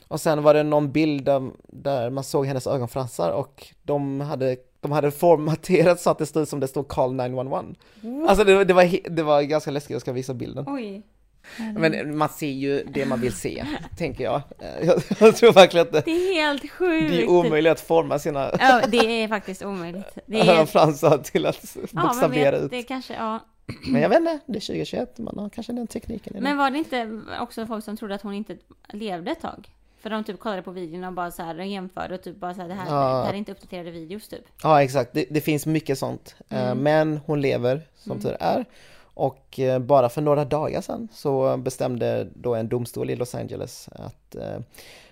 Och 0.09 0.21
sen 0.21 0.43
var 0.43 0.55
det 0.55 0.63
någon 0.63 0.93
bild 0.93 1.25
där, 1.25 1.51
där 1.69 2.11
man 2.11 2.25
såg 2.25 2.47
hennes 2.47 2.67
ögonfransar 2.67 3.31
och 3.31 3.67
de 3.83 4.21
hade, 4.21 4.57
de 4.81 4.93
hade 4.93 5.11
formaterat 5.11 6.01
så 6.01 6.11
att 6.11 6.19
det 6.19 6.27
stod 6.27 6.49
som 6.49 6.61
det 6.61 6.69
stod 6.69 6.89
call 6.89 7.15
911. 7.15 7.65
Alltså 8.29 8.45
det, 8.45 8.65
det, 8.65 8.75
var, 8.75 9.11
det 9.11 9.23
var 9.23 9.43
ganska 9.43 9.71
läskigt, 9.71 9.91
jag 9.91 10.01
ska 10.01 10.13
visa 10.13 10.35
bilden. 10.35 10.65
Oj. 10.69 11.03
Men 11.77 12.17
man 12.19 12.29
ser 12.29 12.47
ju 12.51 12.85
det 12.85 13.07
man 13.07 13.21
vill 13.21 13.33
se, 13.33 13.65
tänker 13.99 14.25
jag. 14.25 14.43
Eh, 14.59 14.87
Jag, 14.87 15.03
jag 15.19 15.37
tror 15.37 15.53
verkligen 15.53 15.87
att 15.87 15.93
det, 15.93 16.01
Det 16.05 16.11
är 16.11 16.35
helt 16.45 16.71
sjukt. 16.71 17.11
det 17.11 17.23
är 17.23 17.29
omöjligt 17.29 17.73
att 17.73 17.81
forma 17.81 18.19
sina 18.19 18.51
Ja, 18.59 18.81
det 18.89 19.23
är 19.23 19.29
faktiskt 19.29 19.63
omöjligt. 19.63 20.19
Det 20.27 20.41
är... 20.41 20.51
ögonfransar 20.55 21.19
till 21.19 21.47
att 21.47 21.77
Ja, 21.93 22.03
bokstavera 22.03 22.51
vet, 22.51 22.63
ut. 22.63 22.71
det 22.71 22.83
kanske, 22.83 23.15
ja. 23.15 23.39
Men 23.87 24.03
jag 24.03 24.09
vet 24.09 24.19
inte, 24.19 24.39
det 24.47 24.59
är 24.59 24.61
2021, 24.61 25.19
man 25.19 25.39
har 25.39 25.49
kanske 25.49 25.73
den 25.73 25.87
tekniken. 25.87 26.33
i 26.37 26.39
det. 26.39 26.43
Men 26.43 26.57
var 26.57 26.71
det 26.71 26.79
inte 26.79 27.21
också 27.41 27.67
folk 27.67 27.85
som 27.85 27.97
trodde 27.97 28.15
att 28.15 28.23
hon 28.23 28.35
inte 28.35 28.57
levde 28.93 29.31
ett 29.31 29.41
tag? 29.41 29.69
För 30.01 30.11
de 30.11 30.25
typ 30.25 30.41
kollade 30.41 30.63
på 30.63 30.71
videon 30.71 31.05
och 31.05 31.13
bara 31.13 31.31
så 31.31 31.43
här 31.43 31.55
jämförde 31.55 32.15
och 32.15 32.23
typ 32.23 32.37
bara 32.37 32.55
så 32.55 32.61
här, 32.61 32.69
det 32.69 32.75
här, 32.75 32.87
Ja. 32.87 33.19
det 33.19 33.25
här 33.27 33.33
är 33.33 33.37
inte 33.37 33.53
uppdaterade 33.53 33.91
videos 33.91 34.29
typ. 34.29 34.45
Ja 34.63 34.83
exakt, 34.83 35.13
det, 35.13 35.25
det 35.31 35.41
finns 35.41 35.67
mycket 35.67 35.99
sånt. 35.99 36.35
Eh, 36.49 36.63
Mm. 36.71 36.79
Men 36.79 37.21
hon 37.27 37.41
lever 37.41 37.81
som 37.97 38.13
Mm. 38.13 38.23
tur 38.23 38.37
är. 38.41 38.65
Och 39.15 39.59
eh, 39.59 39.79
bara 39.79 40.09
för 40.09 40.21
några 40.23 40.45
dagar 40.45 40.81
sedan 40.81 41.09
så 41.13 41.57
bestämde 41.57 42.29
då 42.35 42.55
en 42.55 42.69
domstol 42.69 43.11
i 43.11 43.17
Los 43.17 43.35
Angeles 43.35 43.89
att 43.93 44.35
eh, 44.35 44.59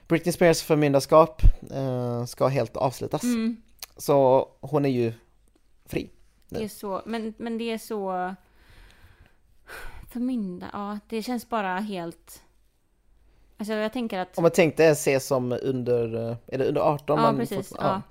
Britney 0.08 0.32
Spears 0.32 0.62
förmyndarskap 0.62 1.42
ska 2.26 2.46
helt 2.46 2.76
avslutas. 2.76 3.22
Mm. 3.22 3.56
Så 3.96 4.48
hon 4.60 4.84
är 4.84 4.88
ju 4.88 5.12
fri. 5.86 6.10
Det 6.48 6.64
är 6.64 6.68
så, 6.68 7.02
men, 7.06 7.34
men 7.38 7.58
det 7.58 7.64
är 7.72 7.78
så... 7.78 8.34
Förmynda, 10.08 10.70
ja 10.72 10.98
det 11.08 11.22
känns 11.22 11.48
bara 11.48 11.78
helt... 11.78 12.42
Alltså 13.56 13.72
jag 13.74 13.92
tänker 13.92 14.18
att... 14.18 14.38
Om 14.38 14.42
man 14.42 14.50
tänkte 14.50 14.84
ses 14.84 15.26
som 15.26 15.58
under, 15.62 16.30
eh, 16.30 16.36
är 16.46 16.58
det 16.58 16.68
under 16.68 16.80
18? 16.80 17.16
Ja 17.18 17.22
man 17.22 17.36
precis, 17.36 17.68
får- 17.68 17.78
ja. 17.80 18.02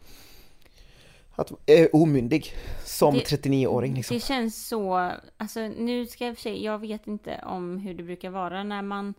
Att 1.36 1.52
är 1.66 1.96
omyndig 1.96 2.54
som 2.86 3.14
Det- 3.14 3.20
39-åring 3.20 3.94
liksom. 3.94 4.14
Det 4.14 4.20
känns 4.24 4.68
så, 4.68 5.12
alltså 5.38 5.60
nu 5.60 6.06
ska 6.08 6.26
jag 6.26 6.36
för 6.36 6.42
sig, 6.42 6.64
jag 6.64 6.80
vet 6.80 7.08
inte 7.08 7.42
om 7.46 7.78
hur 7.78 7.94
det 7.94 8.04
brukar 8.04 8.30
vara 8.30 8.64
när 8.64 8.82
man 8.82 9.14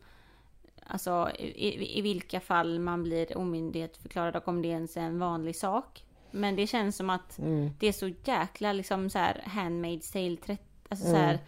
Alltså 0.91 1.31
i, 1.39 1.99
i 1.99 2.03
vilka 2.03 2.41
fall 2.41 2.79
man 2.79 3.03
blir 3.03 3.39
omyndighetsförklarad 3.39 4.37
och 4.37 4.49
om 4.49 4.63
det 4.63 4.69
ens 4.69 4.97
är 4.97 5.01
en 5.01 5.19
vanlig 5.19 5.57
sak. 5.57 6.05
Men 6.31 6.57
det 6.57 6.67
känns 6.67 6.97
som 6.97 7.11
att 7.11 7.39
Mm. 7.39 7.71
det 7.79 7.87
är 7.89 7.93
så 7.93 8.09
jäkla 8.25 8.73
liksom 8.73 9.11
så 9.11 9.19
här 9.19 9.43
Handmaid's 9.47 10.13
tale 10.13 10.37
30, 10.37 10.63
alltså 10.89 11.05
så 11.07 11.11
Mm. 11.15 11.23
här 11.23 11.39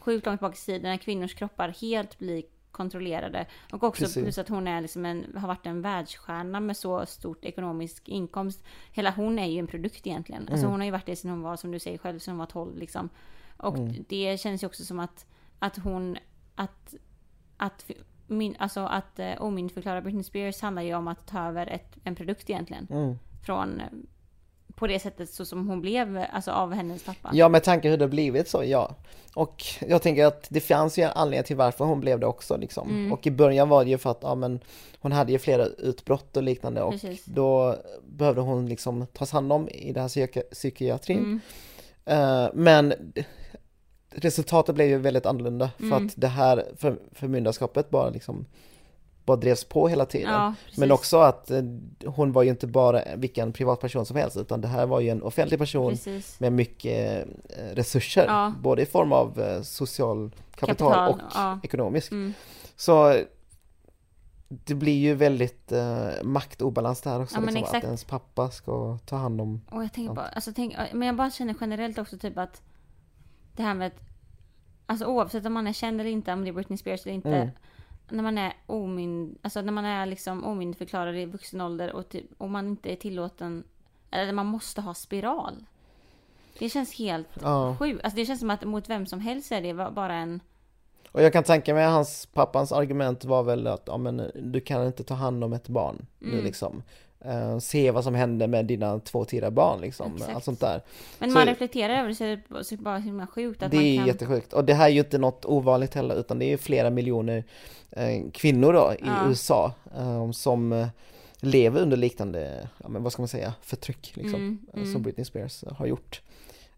sjukt 0.00 0.26
långt 0.26 0.40
bak 0.40 0.54
i 0.54 0.58
tiden 0.58 0.82
när 0.82 0.96
kvinnors 0.96 1.34
kroppar 1.34 1.68
helt 1.80 2.18
blir 2.18 2.42
kontrollerade. 2.70 3.46
Och 3.72 3.82
också 3.84 4.04
Precis. 4.04 4.22
plus 4.22 4.38
att 4.38 4.48
hon 4.48 4.68
är 4.68 4.80
liksom 4.80 5.04
en, 5.06 5.36
har 5.36 5.48
varit 5.48 5.66
en 5.66 5.82
världsstjärna 5.82 6.60
med 6.60 6.76
så 6.76 7.06
stort 7.06 7.44
ekonomisk 7.44 8.08
inkomst. 8.08 8.64
Hela 8.92 9.10
hon 9.10 9.38
är 9.38 9.46
ju 9.46 9.58
en 9.58 9.66
produkt 9.66 10.06
egentligen. 10.06 10.42
Alltså 10.42 10.56
Mm. 10.66 10.70
hon 10.70 10.80
har 10.80 10.84
ju 10.84 10.90
varit 10.90 11.06
det 11.06 11.16
sedan 11.16 11.30
hon 11.30 11.42
var, 11.42 11.56
som 11.56 11.70
du 11.72 11.78
säger 11.78 11.98
själv, 11.98 12.18
sedan 12.18 12.32
hon 12.32 12.38
var 12.38 12.46
12 12.46 12.76
liksom. 12.76 13.08
Och 13.56 13.78
Mm. 13.78 14.04
det 14.08 14.40
känns 14.40 14.62
ju 14.62 14.66
också 14.66 14.84
som 14.84 14.98
att, 15.00 15.26
att 15.58 15.76
hon, 15.78 16.16
att, 16.54 16.94
att, 17.56 17.90
min, 18.26 18.56
alltså 18.58 18.80
att 18.80 19.18
uh, 19.18 19.42
omyndigförklara 19.42 20.00
Britney 20.00 20.22
Spears 20.24 20.62
handlar 20.62 20.82
ju 20.82 20.94
om 20.94 21.08
att 21.08 21.26
ta 21.26 21.48
över 21.48 21.66
ett, 21.66 21.96
en 22.04 22.14
produkt 22.14 22.50
egentligen. 22.50 22.86
Mm. 22.90 23.14
Från, 23.46 23.80
eh, 23.80 23.86
på 24.76 24.86
det 24.86 24.98
sättet 24.98 25.30
så 25.30 25.44
som 25.44 25.68
hon 25.68 25.80
blev, 25.80 26.24
alltså 26.32 26.50
av 26.50 26.72
hennes 26.72 27.02
pappa. 27.04 27.30
Ja, 27.32 27.48
med 27.48 27.62
tanke 27.64 27.88
hur 27.88 27.96
det 27.96 28.08
blivit 28.08 28.48
så, 28.48 28.64
ja. 28.64 28.94
Och 29.34 29.62
jag 29.88 30.02
tänker 30.02 30.26
att 30.26 30.46
det 30.50 30.60
fanns 30.60 30.98
ju 30.98 31.02
en 31.02 31.10
anledning 31.14 31.44
till 31.46 31.56
varför 31.56 31.84
hon 31.84 32.00
blev 32.00 32.20
det 32.20 32.26
också 32.26 32.56
liksom. 32.56 32.88
Mm. 32.90 33.12
Och 33.12 33.26
i 33.26 33.30
början 33.30 33.68
var 33.68 33.84
det 33.84 33.90
ju 33.90 33.98
för 33.98 34.10
att, 34.10 34.18
ja 34.22 34.34
men 34.34 34.60
hon 35.00 35.12
hade 35.12 35.32
ju 35.32 35.38
flera 35.38 35.64
utbrott 35.66 36.36
och 36.36 36.42
liknande 36.42 36.82
och 36.82 36.92
Precis. 36.92 37.24
då 37.24 37.76
behövde 38.06 38.40
hon 38.40 38.68
liksom 38.68 39.06
tas 39.06 39.30
hand 39.32 39.52
om 39.52 39.68
i 39.68 39.92
den 39.92 40.00
här 40.02 40.08
psyki- 40.08 40.50
psykiatrin. 40.52 41.18
Mm. 41.18 41.40
Eh, 42.44 42.50
men 42.54 42.94
resultatet 44.10 44.74
blev 44.74 44.88
ju 44.88 44.98
väldigt 44.98 45.26
annorlunda 45.26 45.70
för 45.78 45.84
Mm. 45.84 46.06
att 46.06 46.12
det 46.16 46.28
här 46.28 46.64
för, 46.76 46.98
förmyndarskapet 47.12 47.90
bara 47.90 48.10
liksom 48.10 48.46
bara 49.26 49.36
drevs 49.36 49.64
på 49.64 49.88
hela 49.88 50.06
tiden. 50.06 50.32
Ja. 50.32 50.54
Men 50.76 50.92
också 50.92 51.18
att 51.18 51.50
eh, 51.50 51.62
hon 52.06 52.32
var 52.32 52.42
ju 52.42 52.50
inte 52.50 52.66
bara 52.66 53.02
vilken 53.16 53.52
privatperson 53.52 54.06
som 54.06 54.16
helst 54.16 54.36
utan 54.36 54.60
det 54.60 54.68
här 54.68 54.86
var 54.86 55.00
ju 55.00 55.08
en 55.10 55.22
offentlig 55.22 55.58
person 55.60 55.90
Precis. 55.90 56.40
med 56.40 56.52
mycket 56.52 57.26
eh, 57.58 57.74
resurser, 57.74 58.26
Ja. 58.26 58.52
både 58.62 58.82
i 58.82 58.86
form 58.86 59.12
av 59.12 59.40
eh, 59.40 59.62
social 59.62 60.30
kapital, 60.54 60.92
Kapital, 60.92 61.10
och 61.10 61.20
ja. 61.34 61.60
ekonomisk. 61.62 62.12
Mm. 62.12 62.34
Så 62.76 63.16
det 64.48 64.74
blir 64.74 64.98
ju 64.98 65.14
väldigt 65.14 65.72
eh, 65.72 66.08
maktobalans 66.22 67.00
där 67.00 67.22
också, 67.22 67.36
Ja, 67.36 67.40
liksom, 67.40 67.62
att 67.62 67.68
exakt. 67.68 67.84
ens 67.84 68.04
pappa 68.04 68.50
ska 68.50 68.98
ta 69.06 69.16
hand 69.16 69.40
om 69.40 69.60
Och 69.70 69.82
jag 69.84 69.92
tänker 69.92 70.14
bara, 70.14 70.26
alltså 70.28 70.52
tänk, 70.56 70.76
men 70.92 71.06
jag 71.06 71.16
bara 71.16 71.30
känner 71.30 71.54
generellt 71.60 71.98
också 71.98 72.18
typ 72.18 72.38
att 72.38 72.62
det 73.52 73.62
här 73.62 73.74
med 73.74 73.86
att, 73.86 74.00
alltså 74.86 75.06
oavsett 75.06 75.46
om 75.46 75.52
man 75.52 75.66
är 75.66 75.72
känd 75.72 76.00
eller 76.00 76.10
inte, 76.10 76.32
om 76.32 76.42
det 76.44 76.48
är 76.50 76.52
Britney 76.52 76.78
Spears 76.78 77.02
eller 77.06 77.14
inte, 77.14 77.28
Mm. 77.28 77.48
När 78.08 78.22
man 78.22 78.38
är 78.38 78.52
omynd, 78.66 79.38
alltså 79.42 79.60
när 79.60 79.72
man 79.72 79.84
är 79.84 80.06
liksom 80.06 80.44
omyndigförklarad 80.44 81.16
i 81.16 81.24
vuxen 81.24 81.60
ålder 81.60 81.92
och, 81.92 82.08
typ, 82.08 82.24
och 82.38 82.50
man 82.50 82.66
inte 82.66 82.92
är 82.92 82.96
tillåten, 82.96 83.64
eller 84.10 84.32
man 84.32 84.46
måste 84.46 84.80
ha 84.80 84.94
spiral. 84.94 85.64
Det 86.58 86.68
känns 86.68 86.94
helt 86.98 87.28
Ja. 87.42 87.76
sjukt. 87.78 88.04
Alltså 88.04 88.16
det 88.16 88.26
känns 88.26 88.40
som 88.40 88.50
att 88.50 88.64
mot 88.64 88.88
vem 88.88 89.06
som 89.06 89.20
helst 89.20 89.52
är 89.52 89.60
det 89.62 89.74
bara 89.94 90.14
en... 90.14 90.40
Och 91.12 91.22
jag 91.22 91.32
kan 91.32 91.44
tänka 91.44 91.74
mig 91.74 91.84
hans 91.86 92.26
pappans 92.26 92.72
argument 92.72 93.24
var 93.24 93.42
väl 93.42 93.66
att 93.66 93.82
ja, 93.86 93.96
men, 93.96 94.30
du 94.34 94.60
kan 94.60 94.86
inte 94.86 95.04
ta 95.04 95.14
hand 95.14 95.44
om 95.44 95.52
ett 95.52 95.68
barn 95.68 96.06
nu 96.18 96.32
Mm. 96.32 96.44
liksom. 96.44 96.82
Eh, 97.28 97.58
se 97.58 97.90
vad 97.90 98.04
som 98.04 98.14
händer 98.14 98.46
med 98.46 98.66
dina 98.66 98.98
två 99.00 99.24
tidigare 99.24 99.50
barn 99.50 99.80
liksom. 99.80 100.14
Exakt. 100.14 100.34
Allt 100.34 100.44
sånt 100.44 100.60
där. 100.60 100.82
Men 101.18 101.30
Så- 101.30 101.38
man 101.38 101.46
reflekterar 101.46 101.98
över 101.98 102.08
det 102.08 102.14
så 102.14 102.24
är 102.24 102.42
det 102.48 102.64
så 102.64 102.76
bara 102.76 102.98
himla 102.98 103.26
sjukt 103.26 103.62
att 103.62 103.70
det 103.70 103.76
man 103.76 103.86
är 103.86 103.96
kan... 103.96 104.06
jättesjukt. 104.06 104.52
Och 104.52 104.64
det 104.64 104.74
här 104.74 104.86
är 104.86 104.90
ju 104.92 105.00
inte 105.00 105.18
något 105.18 105.44
ovanligt 105.44 105.94
heller 105.94 106.14
utan 106.14 106.38
det 106.38 106.44
är 106.44 106.48
ju 106.50 106.58
flera 106.58 106.90
miljoner 106.90 107.44
eh, 107.90 108.30
kvinnor 108.32 108.72
då 108.72 108.92
i 108.92 109.02
Ja. 109.06 109.28
USA 109.28 109.72
eh, 109.98 110.30
som 110.30 110.72
eh, 110.72 110.88
lever 111.40 111.80
under 111.80 111.96
liknande, 111.96 112.68
ja, 112.82 112.88
men 112.88 113.02
vad 113.02 113.12
ska 113.12 113.22
man 113.22 113.28
säga, 113.28 113.54
förtryck 113.62 114.16
liksom. 114.16 114.40
Mm, 114.40 114.58
eh, 114.72 114.80
mm. 114.80 114.92
Som 114.92 115.02
Britney 115.02 115.24
Spears 115.24 115.64
har 115.76 115.86
gjort. 115.86 116.22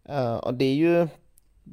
Eh, 0.05 0.35
och 0.35 0.55
det 0.55 0.65
är 0.65 0.75
ju 0.75 1.09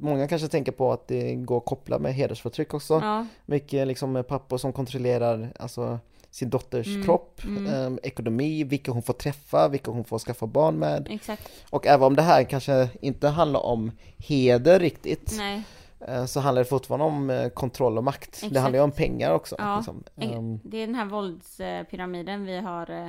Många 0.00 0.28
kanske 0.28 0.48
tänker 0.48 0.72
på 0.72 0.92
att 0.92 1.08
det 1.08 1.34
går 1.34 1.58
att 1.58 1.64
koppla 1.64 1.98
med 1.98 2.14
hedersförtryck 2.14 2.74
också. 2.74 2.94
Ja, 2.94 3.26
Mycket 3.46 3.86
liksom 3.86 4.12
med 4.12 4.26
pappor 4.28 4.58
som 4.58 4.72
kontrollerar 4.72 5.52
alltså 5.58 5.98
sin 6.36 6.50
dotters 6.50 6.86
Mm, 6.86 7.02
kropp, 7.02 7.40
mm. 7.44 7.66
eh, 7.66 7.98
ekonomi, 8.02 8.64
vilka 8.64 8.92
hon 8.92 9.02
får 9.02 9.12
träffa, 9.14 9.68
vilka 9.68 9.90
hon 9.90 10.04
får 10.04 10.18
skaffa 10.18 10.46
barn 10.46 10.78
med. 10.78 11.06
exakt. 11.10 11.50
Och 11.70 11.86
även 11.86 12.06
om 12.06 12.16
det 12.16 12.22
här 12.22 12.44
kanske 12.44 12.88
inte 13.00 13.28
handlar 13.28 13.60
om 13.60 13.90
heder 14.18 14.78
riktigt, 14.80 15.34
Nej. 15.38 15.62
eh, 16.08 16.24
så 16.26 16.40
handlar 16.40 16.62
det 16.62 16.68
fortfarande 16.68 17.06
om 17.06 17.30
eh, 17.30 17.48
kontroll 17.48 17.98
och 17.98 18.04
makt. 18.04 18.30
Det 18.40 18.46
Exakt. 18.46 18.56
handlar 18.62 18.78
ju 18.78 18.84
om 18.84 18.90
pengar 18.92 19.30
också. 19.34 19.54
Ja, 19.58 19.76
Liksom. 19.76 20.04
Ehm, 20.16 20.60
Det 20.64 20.76
är 20.82 20.86
den 20.86 20.94
här 20.94 21.04
våldspyramiden 21.06 22.44
vi 22.44 22.56
har... 22.60 22.90
eh, 22.90 23.08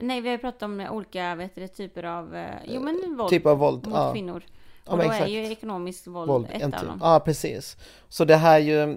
Nej, 0.00 0.20
vi 0.20 0.28
har 0.30 0.38
pratat 0.38 0.62
om 0.62 0.80
olika 0.90 1.34
vet 1.34 1.54
du, 1.54 1.60
det, 1.60 1.68
typer 1.68 2.02
av... 2.04 2.36
eh, 2.36 2.50
Jo 2.68 2.80
men 2.80 3.16
våld 3.18 3.30
typ 3.30 3.46
av 3.46 3.58
våld. 3.58 3.86
mot 3.86 3.96
Ja, 3.96 4.12
kvinnor. 4.12 4.42
Ja 4.86 4.92
Och 4.92 4.98
då 4.98 5.04
är 5.04 5.08
exakt. 5.10 5.30
ju 5.30 5.52
ekonomiskt 5.52 6.06
våld, 6.06 6.28
Våld, 6.30 6.46
ett 6.52 6.62
av 6.62 6.70
typ. 6.70 6.80
dem. 6.80 6.98
Ja, 7.02 7.20
precis. 7.24 7.76
Så 8.08 8.24
det 8.24 8.36
här 8.36 8.54
är 8.54 8.58
ju, 8.64 8.82
eh, 8.82 8.96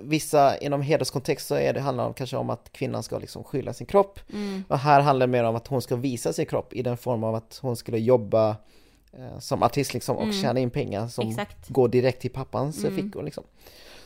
vissa 0.00 0.58
inom 0.58 0.82
hederskontext 0.82 1.46
så 1.46 1.54
är 1.54 1.72
det 1.72 1.80
handlar 1.80 2.06
om 2.06 2.14
kanske 2.14 2.36
om 2.36 2.50
att 2.50 2.72
kvinnan 2.72 3.02
ska 3.02 3.18
liksom 3.18 3.44
skylla 3.44 3.72
sin 3.72 3.86
kropp. 3.86 4.20
Mm. 4.32 4.64
Och 4.68 4.78
här 4.78 5.00
handlar 5.00 5.26
det 5.26 5.30
mer 5.30 5.44
om 5.44 5.56
att 5.56 5.66
hon 5.66 5.82
ska 5.82 5.96
visa 5.96 6.32
sin 6.32 6.46
kropp 6.46 6.72
i 6.72 6.82
den 6.82 6.96
form 6.96 7.24
av 7.24 7.34
att 7.34 7.58
hon 7.62 7.76
skulle 7.76 7.98
jobba 7.98 8.56
eh, 9.12 9.38
som 9.38 9.62
artist 9.62 9.94
liksom 9.94 10.16
och 10.16 10.22
Mm. 10.22 10.34
tjäna 10.34 10.60
in 10.60 10.70
pengar 10.70 11.08
som 11.08 11.28
Exakt. 11.28 11.68
går 11.68 11.88
direkt 11.88 12.20
till 12.20 12.30
pappans 12.30 12.84
eh, 12.84 12.90
Mm. 12.92 13.04
fickor 13.04 13.22
liksom. 13.22 13.44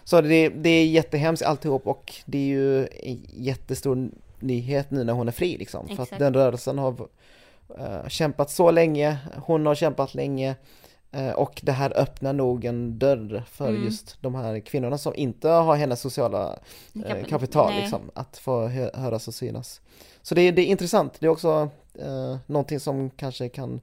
Så 0.04 0.20
det, 0.20 0.48
det 0.48 0.68
är 0.70 0.86
jättehemskt 0.86 1.42
alltihop 1.44 1.86
och 1.86 2.14
det 2.24 2.38
är 2.38 2.46
ju 2.46 2.82
en 2.86 3.26
jättestor 3.32 4.10
nyhet 4.40 4.90
nu 4.90 5.04
när 5.04 5.12
hon 5.12 5.28
är 5.28 5.32
fri 5.32 5.56
liksom. 5.58 5.86
För 5.86 5.94
att 5.94 6.00
Exakt. 6.00 6.18
den 6.18 6.34
rörelsen 6.34 6.78
har 6.78 7.08
eh, 7.78 8.08
kämpat 8.08 8.50
så 8.50 8.70
länge, 8.70 9.18
hon 9.36 9.66
har 9.66 9.74
kämpat 9.74 10.14
länge 10.14 10.56
och 11.36 11.60
det 11.62 11.72
här 11.72 11.98
öppnar 11.98 12.32
nog 12.32 12.64
en 12.64 12.98
dörr 12.98 13.42
för 13.50 13.68
Mm. 13.68 13.84
just 13.84 14.22
de 14.22 14.34
här 14.34 14.60
kvinnorna 14.60 14.98
som 14.98 15.12
inte 15.16 15.48
har 15.48 15.76
hennes 15.76 16.00
sociala 16.00 16.58
eh, 16.94 17.00
Kap- 17.00 17.24
kapital 17.28 17.70
nej. 17.70 17.80
liksom, 17.80 18.00
att 18.14 18.38
få 18.38 18.66
hö- 18.66 18.90
höras 18.94 19.28
och 19.28 19.34
synas. 19.34 19.80
Så 20.22 20.34
det, 20.34 20.40
är- 20.42 20.52
det 20.52 20.62
är 20.62 20.66
intressant, 20.66 21.16
det 21.20 21.26
är 21.26 21.30
också 21.30 21.68
eh, 21.94 22.36
någonting 22.46 22.80
som 22.80 23.10
kanske 23.10 23.48
kan 23.48 23.80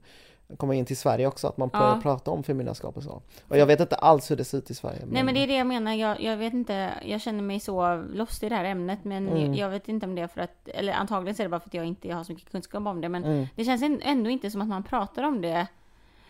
komma 0.56 0.74
in 0.74 0.84
till 0.84 0.96
Sverige 0.96 1.26
också, 1.26 1.46
att 1.48 1.56
man 1.56 1.70
Ja. 1.72 1.78
börjar 1.78 2.00
prata 2.00 2.30
om 2.30 2.42
förmyndarskap 2.42 2.96
och 2.96 3.02
så. 3.02 3.22
Och 3.48 3.58
jag 3.58 3.66
vet 3.66 3.80
inte 3.80 3.96
alls 3.96 4.30
hur 4.30 4.36
det 4.36 4.44
ser 4.44 4.58
ut 4.58 4.70
i 4.70 4.74
Sverige. 4.74 4.98
Nej 5.10 5.22
men 5.22 5.34
det 5.34 5.40
är 5.42 5.46
det 5.46 5.56
jag 5.56 5.66
menar, 5.66 5.94
jag, 5.94 6.20
jag 6.20 6.36
vet 6.36 6.52
inte, 6.54 6.90
jag 7.04 7.20
känner 7.20 7.42
mig 7.42 7.60
så 7.60 7.96
lost 8.14 8.42
i 8.42 8.48
det 8.48 8.54
här 8.54 8.64
ämnet 8.64 8.98
men 9.04 9.28
Mm. 9.28 9.40
jag, 9.46 9.56
jag 9.56 9.70
vet 9.70 9.88
inte 9.88 10.06
om 10.06 10.14
det 10.14 10.22
är 10.22 10.26
för 10.28 10.40
att, 10.40 10.68
eller 10.68 10.92
antagligen 10.92 11.34
så 11.34 11.42
är 11.42 11.44
det 11.44 11.50
bara 11.50 11.60
för 11.60 11.68
att 11.68 11.74
jag 11.74 11.84
inte 11.86 12.12
har 12.12 12.24
så 12.24 12.32
mycket 12.32 12.50
kunskap 12.52 12.86
om 12.86 13.00
det 13.00 13.08
men 13.08 13.24
Mm. 13.24 13.46
det 13.56 13.64
känns 13.64 13.82
ändå 14.02 14.30
inte 14.30 14.50
som 14.50 14.62
att 14.62 14.68
man 14.68 14.82
pratar 14.82 15.22
om 15.22 15.40
det. 15.40 15.66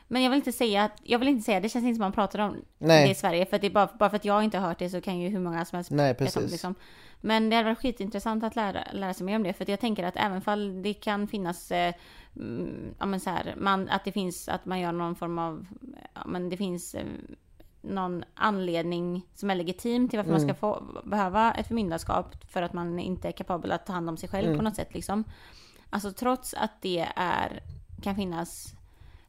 Men 0.09 0.23
jag 0.23 0.31
vill 0.31 0.37
inte 0.37 0.53
säga 0.53 0.85
att, 0.85 0.93
jag 1.03 1.19
vill 1.19 1.29
inte 1.29 1.43
säga, 1.45 1.61
det 1.61 1.69
känns 1.69 1.85
inte 1.85 1.95
som 1.97 2.03
man 2.03 2.13
pratar 2.13 2.39
om 2.39 2.57
Nej. 2.79 3.05
det 3.05 3.11
i 3.11 3.15
Sverige 3.15 3.47
för 3.47 3.57
att 3.57 3.61
det 3.63 3.69
är 3.69 3.71
bara, 3.71 3.89
bara 3.99 4.11
för 4.11 4.17
att 4.17 4.25
jag 4.25 4.45
inte 4.45 4.59
har 4.59 4.69
hört 4.69 4.79
det 4.79 4.91
så 4.91 5.01
kan 5.01 5.19
ju 5.19 5.29
hur 5.29 5.41
många 5.41 5.65
som 5.65 5.77
helst 5.77 5.91
Nej, 5.91 6.13
veta 6.13 6.25
om 6.25 6.27
precis. 6.27 6.51
liksom. 6.51 6.75
Men 7.21 7.51
det 7.51 7.57
hade 7.57 7.69
varit 7.69 7.79
skitintressant 7.79 8.45
att 8.45 8.57
lära, 8.57 8.81
lära 8.93 9.15
sig 9.15 9.27
mer 9.27 9.37
om 9.37 9.43
det 9.43 9.53
för 9.53 9.65
att 9.65 9.69
jag 9.69 9.81
tänker 9.81 10.05
att 10.05 10.17
även 10.17 10.41
fall 10.43 10.83
det 10.83 10.95
kan 10.95 11.29
finnas 11.29 11.71
eh, 11.71 11.95
mm, 12.37 12.95
ja 12.99 13.07
men 13.07 13.21
så 13.21 13.31
här, 13.31 13.55
man, 13.59 13.89
att 13.89 14.05
det 14.05 14.13
finns, 14.13 14.49
att 14.49 14.65
man 14.67 14.81
gör 14.81 14.93
någon 14.93 15.15
form 15.17 15.39
av, 15.39 15.67
ja 16.15 16.23
men 16.27 16.49
det 16.49 16.57
finns 16.57 16.95
eh, 16.95 17.05
någon 17.83 18.25
anledning 18.35 19.27
som 19.35 19.51
är 19.51 19.55
legitim 19.55 20.09
till 20.09 20.17
varför 20.19 20.31
man 20.31 20.41
ska 20.41 20.49
Mm. 20.49 20.57
få 20.57 20.83
behöva 21.05 21.53
ett 21.53 21.67
förmyndarskap 21.67 22.51
för 22.51 22.63
att 22.63 22.73
man 22.73 22.99
inte 22.99 23.29
är 23.29 23.33
kapabel 23.33 23.73
att 23.73 23.87
ta 23.87 23.93
hand 23.93 24.09
om 24.09 24.17
sig 24.17 24.29
själv 24.29 24.47
Mm. 24.47 24.59
på 24.59 24.65
något 24.65 24.77
sätt 24.77 24.95
liksom. 24.95 25.25
Alltså 25.91 26.13
trots 26.13 26.55
att 26.55 26.83
det 26.83 27.07
är, 27.17 27.61
kan 28.03 28.17
finnas 28.17 28.75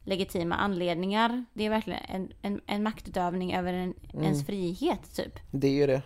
legitima 0.08 0.54
anledningar, 0.54 1.44
det 1.52 1.66
är 1.66 1.70
verkligen 1.70 2.00
en, 2.08 2.32
en, 2.42 2.60
en 2.66 2.82
maktutövning 2.82 3.54
över 3.56 3.72
en, 3.72 3.94
Mm. 4.12 4.24
ens 4.24 4.46
frihet 4.46 5.14
typ. 5.16 5.32
Det 5.50 5.66
är 5.66 5.72
ju 5.72 5.86
det. 5.86 6.02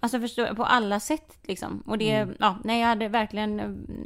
Alltså 0.00 0.20
förstå, 0.20 0.54
på 0.54 0.64
alla 0.64 1.00
sätt 1.00 1.38
liksom. 1.42 1.82
Och 1.86 1.98
det, 1.98 2.10
Mm. 2.10 2.34
ja, 2.40 2.56
nej 2.64 2.80
jag 2.80 2.88
hade 2.88 3.08
verkligen, 3.08 3.60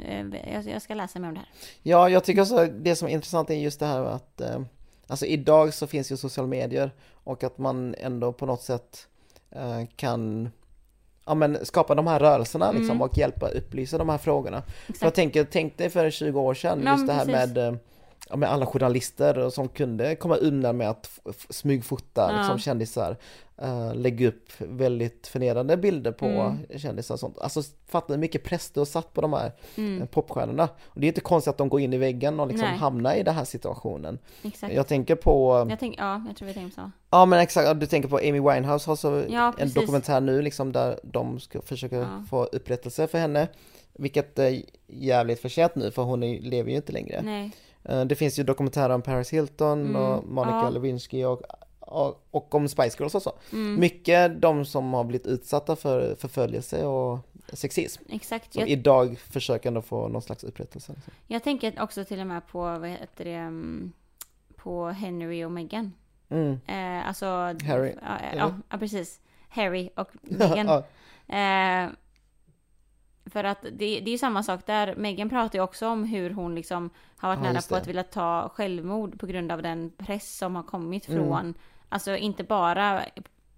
eh, 0.05 0.53
jag, 0.53 0.63
jag 0.67 0.81
ska 0.81 0.93
läsa 0.93 1.19
mer 1.19 1.27
om 1.27 1.33
det 1.33 1.39
här. 1.39 1.49
Ja, 1.83 2.09
jag 2.09 2.23
tycker 2.23 2.41
också 2.41 2.65
det 2.65 2.95
som 2.95 3.07
är 3.07 3.11
intressant 3.11 3.49
är 3.49 3.53
just 3.55 3.79
det 3.79 3.85
här 3.85 4.03
att 4.05 4.41
eh, 4.41 4.61
Alltså 5.07 5.25
idag 5.25 5.73
så 5.73 5.87
finns 5.87 6.11
ju 6.11 6.17
sociala 6.17 6.47
medier 6.47 6.91
och 7.23 7.43
att 7.43 7.57
man 7.57 7.95
ändå 7.97 8.33
på 8.33 8.45
något 8.45 8.61
sätt 8.61 9.07
eh, 9.51 9.81
kan 9.95 10.49
Ja 11.25 11.33
men 11.35 11.65
skapa 11.65 11.95
de 11.95 12.07
här 12.07 12.19
rörelserna 12.19 12.71
liksom 12.71 12.89
Mm. 12.89 13.01
och 13.01 13.17
hjälpa 13.17 13.47
upplysa 13.49 13.97
de 13.97 14.09
här 14.09 14.17
frågorna. 14.17 14.61
För 14.61 14.83
jag 14.87 14.95
Exakt. 14.95 15.15
tänker, 15.15 15.43
tänk 15.43 15.77
dig 15.77 15.89
för 15.89 16.09
20 16.09 16.39
år 16.41 16.53
sedan, 16.53 16.81
Ja, 16.85 16.91
just 16.91 17.07
det 17.07 17.13
här 17.13 17.25
precis. 17.25 17.55
med 17.55 17.67
eh, 17.67 17.73
ja, 18.31 18.37
med 18.37 18.49
alla 18.51 18.65
journalister 18.65 19.49
som 19.49 19.67
kunde 19.67 20.15
komma 20.15 20.35
undan 20.35 20.77
med 20.77 20.89
att 20.89 21.19
smygfota 21.49 22.27
Ja. 22.31 22.37
liksom, 22.37 22.59
kändisar. 22.59 23.17
Uh, 23.63 23.95
lägga 23.95 24.27
upp 24.27 24.49
väldigt 24.57 25.27
förnedrande 25.27 25.77
bilder 25.77 26.11
på 26.11 26.25
Mm. 26.25 26.57
kändisar 26.79 27.15
och 27.15 27.19
sånt. 27.19 27.37
Alltså 27.39 27.61
fatta 27.87 28.13
hur 28.13 28.19
mycket 28.19 28.43
press 28.43 28.71
du 28.71 28.79
har 28.79 28.85
satt 28.85 29.13
på 29.13 29.21
de 29.21 29.33
här 29.33 29.51
Mm, 29.77 30.01
eh, 30.01 30.07
popstjärnorna. 30.07 30.69
Och 30.85 30.99
det 30.99 31.05
är 31.05 31.07
inte 31.07 31.21
konstigt 31.21 31.49
att 31.51 31.57
de 31.57 31.69
går 31.69 31.79
in 31.81 31.93
i 31.93 31.97
väggen 31.97 32.39
och 32.39 32.47
liksom 32.47 32.67
Nej. 32.69 32.77
hamnar 32.77 33.15
i 33.15 33.23
den 33.23 33.35
här 33.35 33.43
situationen. 33.43 34.19
exakt. 34.43 34.73
Jag 34.73 34.87
tänker 34.87 35.15
på, 35.15 35.65
Jag 35.69 35.79
tänk, 35.79 35.95
ja, 35.99 36.23
jag 36.27 36.37
tror 36.37 36.47
vi 36.47 36.53
tänker 36.53 36.75
så. 36.75 36.91
ja 37.09 37.25
men 37.25 37.39
exakt, 37.39 37.79
du 37.79 37.85
tänker 37.85 38.09
på 38.09 38.17
Amy 38.17 38.31
Winehouse 38.39 38.89
har 38.89 38.95
så 38.95 39.23
Ja, 39.29 39.53
en 39.57 39.73
dokumentär 39.73 40.21
nu 40.21 40.41
liksom 40.41 40.71
där 40.71 40.99
de 41.03 41.39
ska 41.39 41.61
försöka 41.61 41.95
Ja. 41.95 42.23
få 42.29 42.43
upprättelse 42.43 43.07
för 43.07 43.17
henne. 43.17 43.47
Vilket 43.93 44.39
är 44.39 44.61
jävligt 44.87 45.39
förtjänt 45.41 45.75
nu 45.75 45.91
för 45.91 46.01
hon 46.03 46.23
är, 46.23 46.39
lever 46.41 46.69
ju 46.69 46.75
inte 46.75 46.91
längre. 46.91 47.21
Nej. 47.21 47.51
Eh, 47.83 48.05
Det 48.05 48.15
finns 48.15 48.39
ju 48.39 48.43
dokumentärer 48.43 48.93
om 48.93 49.01
Paris 49.01 49.33
Hilton 49.33 49.81
Mm, 49.81 49.95
och 49.95 50.23
Monica 50.27 50.55
ja. 50.57 50.69
Lewinsky 50.69 51.23
och, 51.25 51.41
och, 51.79 52.23
och 52.31 52.55
om 52.55 52.67
Spice 52.67 52.95
Girls 52.99 53.15
också. 53.15 53.33
Mm, 53.53 53.79
Mycket 53.79 54.41
de 54.41 54.65
som 54.65 54.93
har 54.93 55.03
blivit 55.03 55.27
utsatta 55.27 55.75
för 55.75 56.15
förföljelse 56.15 56.85
och 56.85 57.19
sexism. 57.53 58.03
exakt. 58.09 58.53
Som 58.53 58.59
Jag, 58.59 58.69
idag 58.69 59.19
försöker 59.19 59.67
ändå 59.69 59.81
få 59.81 60.07
någon 60.07 60.21
slags 60.21 60.43
upprättelse. 60.43 60.93
jag 61.27 61.43
tänker 61.43 61.81
också 61.81 62.03
till 62.05 62.19
och 62.19 62.27
med 62.27 62.47
på, 62.47 62.59
vad 62.59 62.89
heter 62.89 63.25
det, 63.25 63.33
mm, 63.33 63.91
på 64.55 64.87
Henry 64.87 65.43
och 65.43 65.51
Meghan. 65.51 65.93
Mm. 66.29 66.59
Eh, 66.67 67.07
alltså... 67.07 67.25
Harry, 67.65 67.95
Ja, 68.01 68.17
ja, 68.37 68.53
ja, 68.69 68.77
precis. 68.77 69.19
Harry 69.49 69.89
och 69.95 70.07
Meghan. 70.21 70.83
Eh, 71.27 71.91
för 73.31 73.43
att 73.43 73.61
det, 73.61 73.69
det 73.77 74.09
är 74.09 74.11
ju 74.11 74.17
samma 74.17 74.43
sak 74.43 74.65
där. 74.65 74.95
Megan 74.95 75.29
pratar 75.29 75.59
ju 75.59 75.63
också 75.63 75.87
om 75.87 76.03
hur 76.03 76.29
hon 76.29 76.55
liksom 76.55 76.89
har 77.17 77.29
varit 77.29 77.45
Ja, 77.45 77.51
nära 77.51 77.61
på 77.69 77.75
att 77.75 77.87
vilja 77.87 78.03
ta 78.03 78.49
självmord 78.55 79.19
på 79.19 79.25
grund 79.27 79.51
av 79.51 79.61
den 79.61 79.91
press 79.97 80.37
som 80.37 80.55
har 80.55 80.63
kommit 80.63 81.09
Mm. 81.09 81.23
från, 81.23 81.53
alltså 81.89 82.15
inte 82.17 82.43
bara 82.43 83.01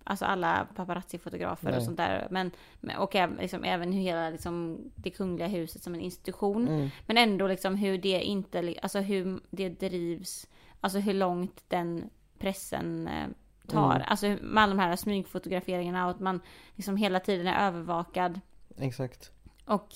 Alltså 0.06 0.26
alla 0.26 0.68
paparazzi-fotografer 0.76 1.68
och 1.68 1.76
Nej. 1.76 1.86
sånt 1.86 1.98
där. 1.98 2.28
Men, 2.32 2.52
och 2.98 3.16
även, 3.16 3.36
liksom, 3.36 3.64
även 3.64 3.92
hur 3.94 4.02
hela 4.02 4.30
liksom, 4.30 4.78
det 4.96 5.10
kungliga 5.10 5.48
huset 5.48 5.84
som 5.84 5.94
en 5.94 6.02
institution. 6.02 6.68
mm. 6.68 6.90
Men 7.06 7.18
ändå 7.18 7.48
liksom 7.48 7.76
hur 7.76 7.98
det 7.98 8.22
inte, 8.24 8.76
alltså 8.82 9.00
hur 9.00 9.40
det 9.50 9.70
drivs, 9.70 10.48
alltså 10.82 11.00
hur 11.00 11.14
långt 11.14 11.64
den 11.68 12.10
pressen 12.40 13.08
eh, 13.08 13.28
tar. 13.68 13.96
Mm. 13.96 14.08
Alltså 14.08 14.28
med 14.42 14.64
alla 14.64 14.76
de 14.76 14.80
här 14.82 14.96
smygfotograferingarna 14.96 16.06
och 16.06 16.12
att 16.12 16.20
man 16.20 16.42
liksom 16.76 16.98
hela 16.98 17.20
tiden 17.20 17.48
är 17.48 17.68
övervakad. 17.68 18.40
Exakt. 18.78 19.32
Och 19.66 19.88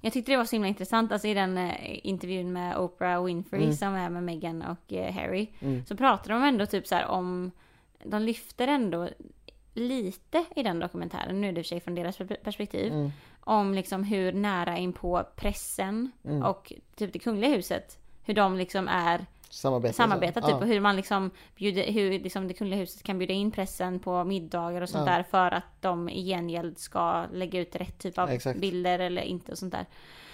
jag 0.00 0.12
tyckte 0.12 0.32
det 0.32 0.36
var 0.36 0.44
så 0.44 0.56
himla 0.56 0.68
intressant, 0.68 1.12
alltså 1.12 1.28
i 1.28 1.34
den 1.34 1.58
eh, 1.58 2.06
intervjun 2.06 2.52
med 2.52 2.76
Oprah 2.78 3.24
Winfrey 3.24 3.62
Mm. 3.62 3.74
som 3.74 3.94
är 3.94 4.10
med 4.10 4.22
Meghan 4.22 4.62
och 4.62 4.92
eh, 4.92 5.12
Harry. 5.14 5.48
Mm. 5.60 5.84
Så 5.86 5.96
pratar 5.96 6.32
de 6.34 6.42
ändå 6.44 6.66
typ 6.66 6.86
så 6.86 6.94
här 6.94 7.06
om, 7.06 7.50
de 8.04 8.22
lyfter 8.22 8.68
ändå 8.68 9.08
lite 9.74 10.44
i 10.56 10.62
den 10.62 10.78
dokumentären, 10.78 11.40
nu 11.40 11.48
är 11.48 11.52
det 11.52 11.58
i 11.60 11.62
och 11.62 11.66
för 11.66 11.68
sig 11.68 11.80
från 11.80 11.94
deras 11.94 12.16
per- 12.18 12.36
perspektiv, 12.44 12.92
Mm. 12.92 13.10
om 13.40 13.74
liksom 13.74 14.04
hur 14.04 14.32
nära 14.32 14.78
in 14.78 14.92
på 14.92 15.24
pressen 15.36 16.10
Mm. 16.24 16.42
och 16.42 16.72
typ 16.96 17.12
det 17.12 17.18
kungliga 17.18 17.50
huset, 17.50 17.98
hur 18.24 18.34
de 18.34 18.56
liksom 18.56 18.88
är 18.88 19.26
Samarbete. 19.50 19.94
samarbeta 19.94 20.40
typ 20.40 20.50
Ja. 20.50 20.56
och 20.56 20.66
hur 20.66 20.80
man 20.80 20.96
liksom 20.96 21.30
bjuder, 21.56 21.92
hur 21.92 22.10
liksom 22.10 22.48
det 22.48 22.54
kungliga 22.54 22.80
huset 22.80 23.02
kan 23.02 23.18
bjuda 23.18 23.32
in 23.34 23.50
pressen 23.50 23.98
på 24.00 24.24
middagar 24.24 24.82
och 24.82 24.88
sånt 24.88 25.06
Ja. 25.08 25.12
där 25.16 25.22
för 25.22 25.50
att 25.50 25.64
de 25.82 26.08
i 26.08 26.24
gengäld 26.28 26.78
ska 26.78 27.26
lägga 27.32 27.60
ut 27.60 27.76
rätt 27.76 27.98
typ 27.98 28.18
av 28.18 28.28
Exakt. 28.30 28.60
bilder 28.60 28.98
eller 28.98 29.22
inte 29.22 29.52
och 29.52 29.58
sånt 29.58 29.72
där. 29.72 29.86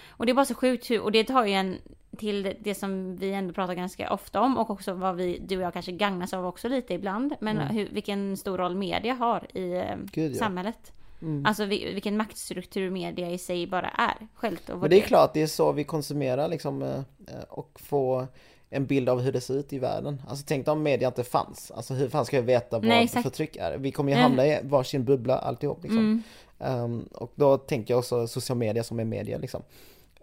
Och 0.09 0.25
det 0.25 0.31
är 0.31 0.33
bara 0.33 0.45
så 0.45 0.55
sjukt 0.55 0.89
hur, 0.89 1.01
och 1.01 1.11
det 1.11 1.23
tar 1.23 1.45
ju 1.45 1.53
en 1.53 1.77
till 2.17 2.55
det- 2.59 2.75
som 2.75 3.15
vi 3.15 3.33
ändå 3.33 3.53
pratar 3.53 3.73
ganska 3.73 4.13
ofta 4.13 4.41
om 4.41 4.57
och 4.57 4.69
också 4.69 4.93
vad 4.93 5.15
vi, 5.15 5.39
du 5.47 5.57
och 5.57 5.63
jag 5.63 5.73
kanske 5.73 5.91
gagnas 5.91 6.33
av 6.33 6.45
också 6.45 6.67
lite 6.67 6.93
ibland. 6.93 7.35
Men 7.39 7.57
hur, 7.57 7.89
vilken 7.91 8.37
stor 8.37 8.57
roll 8.57 8.75
media 8.75 9.13
har 9.13 9.57
i 9.57 9.71
eh, 9.73 9.91
Mm. 9.91 10.07
Gud, 10.11 10.31
ja. 10.31 10.39
samhället. 10.39 10.91
Mm. 11.21 11.45
Alltså 11.45 11.65
vi, 11.65 11.93
vilken 11.93 12.17
maktstruktur 12.17 12.89
media 12.89 13.29
i 13.31 13.37
sig 13.37 13.67
bara 13.67 13.87
är. 13.89 14.27
Självt 14.35 14.69
och 14.69 14.75
vad 14.75 14.81
Men 14.81 14.89
det 14.89 14.97
är 15.03 15.07
klart, 15.07 15.33
det 15.33 15.41
är 15.41 15.47
så 15.47 15.71
vi 15.71 15.83
konsumerar 15.83 16.47
liksom 16.47 16.81
eh, 16.81 17.01
och 17.49 17.79
får 17.83 18.27
en 18.69 18.85
bild 18.85 19.09
av 19.09 19.21
hur 19.21 19.31
det 19.31 19.41
ser 19.41 19.53
ut 19.53 19.73
i 19.73 19.79
världen. 19.79 20.21
Alltså 20.27 20.45
tänk 20.47 20.67
om 20.67 20.83
media 20.83 21.07
inte 21.07 21.23
fanns. 21.23 21.71
Alltså 21.71 21.93
hur 21.93 22.09
fan 22.09 22.25
ska 22.25 22.35
jag 22.35 22.43
veta 22.43 22.79
vad 22.79 22.87
Nej, 22.87 23.07
förtryck 23.07 23.55
är? 23.55 23.77
Vi 23.77 23.91
kommer 23.91 24.11
ju 24.11 24.17
hamna 24.17 24.47
i 24.47 24.59
varsin 24.63 25.05
bubbla 25.05 25.37
alltihop 25.37 25.83
liksom. 25.83 25.99
Mm. 25.99 26.23
Ehm, 26.59 27.07
och 27.13 27.31
då 27.35 27.57
tänker 27.57 27.93
jag 27.93 27.99
också 27.99 28.27
social 28.27 28.57
media 28.57 28.83
som 28.83 28.99
är 28.99 29.05
media 29.05 29.37
liksom. 29.37 29.61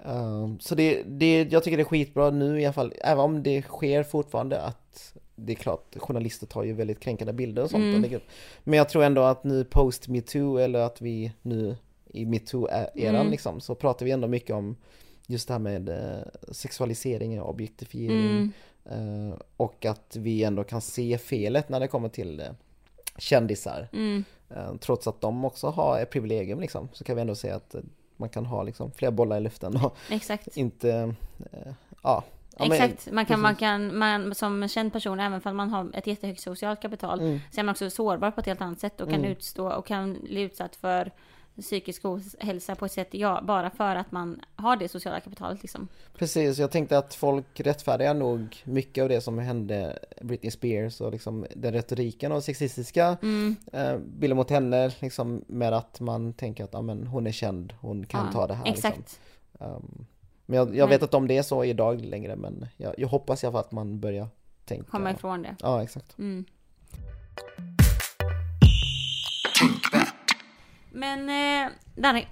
Ehm, 0.05 0.59
så 0.61 0.75
det, 0.75 1.03
det, 1.03 1.53
jag 1.53 1.65
tycker 1.65 1.77
det 1.77 1.83
är 1.83 1.85
skitbra 1.85 2.31
nu 2.31 2.61
i 2.61 2.65
alla 2.65 2.73
fall, 2.73 2.93
även 3.01 3.25
om 3.25 3.43
det 3.43 3.63
sker 3.63 4.03
fortfarande 4.03 4.61
att 4.61 5.15
det 5.37 5.53
är 5.53 5.57
klart, 5.57 5.97
journalister 5.97 6.47
tar 6.47 6.63
ju 6.63 6.73
väldigt 6.73 7.01
kränkande 7.01 7.33
bilder 7.33 7.63
och 7.63 7.71
sånt 7.71 7.85
Mm. 7.85 8.21
Men 8.65 8.77
jag 8.79 8.89
tror 8.89 9.05
ändå 9.05 9.23
att 9.23 9.45
nu 9.45 9.65
post 9.65 10.09
metoo 10.09 10.57
eller 10.57 10.79
att 10.79 11.01
vi 11.01 11.33
nu 11.43 11.77
i 12.07 12.25
metoo-eran 12.25 13.21
Mm. 13.21 13.31
liksom, 13.31 13.61
så 13.61 13.75
pratar 13.75 14.07
vi 14.07 14.13
ändå 14.13 14.29
mycket 14.29 14.57
om 14.57 14.77
just 15.27 15.49
det 15.49 15.55
här 15.55 15.59
med 15.59 15.89
eh, 15.89 16.53
sexualisering 16.53 17.41
och 17.41 17.51
objektifiering. 17.51 18.53
Mm. 18.85 19.31
eh, 19.31 19.39
och 19.57 19.85
att 19.85 20.17
vi 20.17 20.45
ändå 20.45 20.65
kan 20.65 20.81
se 20.81 21.19
felet 21.19 21.69
när 21.69 21.81
det 21.81 21.89
kommer 21.89 22.09
till 22.09 22.41
eh, 22.41 22.47
kändisar. 23.19 23.89
Mm. 23.93 24.25
Trots 24.81 25.07
att 25.07 25.21
de 25.21 25.45
också 25.45 25.67
har 25.67 26.01
ett 26.01 26.11
privilegium 26.11 26.61
liksom, 26.61 26.89
så 26.93 27.05
kan 27.05 27.17
vi 27.17 27.23
ändå 27.23 27.35
se 27.35 27.51
att 27.51 27.75
man 28.17 28.29
kan 28.29 28.47
ha 28.47 28.63
liksom 28.63 28.91
fler 28.91 29.11
bollar 29.11 29.37
i 29.37 29.41
luften 29.41 29.77
och 29.77 29.97
Exakt. 30.11 30.57
inte, 30.57 31.15
ja. 32.03 32.25
ja 32.59 32.65
Exakt, 32.75 33.13
man 33.13 33.27
kan, 33.27 33.41
man 33.41 33.57
kan, 33.57 33.99
man 33.99 34.35
som 34.35 34.69
känd 34.69 34.93
person, 34.93 35.21
även 35.21 35.41
om 35.45 35.57
man 35.57 35.71
har 35.71 35.91
ett 35.95 36.07
jättehögt 36.07 36.41
socialt 36.41 36.81
kapital, 36.83 37.21
Mm. 37.21 37.41
så 37.53 37.61
är 37.61 37.65
man 37.65 37.73
också 37.73 37.91
sårbar 37.91 38.31
på 38.31 38.41
ett 38.41 38.47
helt 38.47 38.61
annat 38.61 38.81
sätt 38.81 39.01
och 39.01 39.09
kan 39.09 39.19
Mm. 39.19 39.31
utstå 39.33 39.73
och 39.73 39.87
kan 39.87 40.19
bli 40.23 40.41
utsatt 40.41 40.77
för 40.77 41.11
psykisk 41.61 42.05
ohälsa 42.05 42.75
på 42.75 42.87
ett 42.87 42.93
sätt, 42.93 43.09
ja, 43.11 43.41
bara 43.47 43.71
för 43.71 43.97
att 43.97 44.13
man 44.13 44.41
har 44.57 44.77
det 44.77 44.89
sociala 44.89 45.21
kapitalet 45.21 45.63
liksom. 45.63 45.89
Precis, 46.19 46.59
jag 46.59 46.71
tänkte 46.71 46.99
att 46.99 47.15
folk 47.15 47.61
rättfärdigar 47.61 48.15
nog 48.15 48.57
mycket 48.65 49.03
av 49.03 49.09
det 49.09 49.21
som 49.21 49.39
hände 49.39 49.99
Britney 50.21 50.51
Spears 50.51 51.01
och 51.01 51.13
liksom 51.13 51.47
den 51.57 51.73
retoriken 51.73 52.33
och 52.33 52.45
sexistiska 52.45 53.17
Mm. 53.23 53.57
eh, 53.73 53.97
bilder 53.99 54.35
mot 54.37 54.51
henne 54.51 54.91
liksom 55.01 55.45
med 55.47 55.73
att 55.73 56.01
man 56.01 56.33
tänker 56.33 56.65
att 56.65 56.73
ja, 56.73 56.83
men 56.83 57.07
hon 57.07 57.27
är 57.27 57.33
känd, 57.33 57.73
hon 57.81 58.07
kan 58.07 58.27
Ja, 58.27 58.33
ta 58.33 58.47
det 58.47 58.55
här. 58.55 58.67
Exakt. 58.67 58.97
Liksom. 58.99 59.19
Um, 59.77 60.07
men 60.47 60.57
jag, 60.59 60.77
jag 60.77 60.87
vet 60.87 61.03
inte 61.03 61.17
om 61.17 61.29
det 61.29 61.39
är 61.39 61.43
så 61.43 61.65
idag 61.65 62.01
längre 62.01 62.37
men 62.37 62.67
jag, 62.77 62.95
jag 62.99 63.09
hoppas 63.09 63.43
i 63.43 63.47
alla 63.47 63.53
fall 63.53 63.61
att 63.61 63.73
man 63.73 64.01
börjar 64.01 64.29
tänka. 64.65 64.91
Komma 64.91 65.11
ifrån 65.11 65.43
det. 65.43 65.57
Ja, 65.61 65.83
exakt. 65.83 66.19
Mm. 66.19 66.45
Men 70.95 71.29
eh, 71.29 71.73
Danny. 71.95 72.27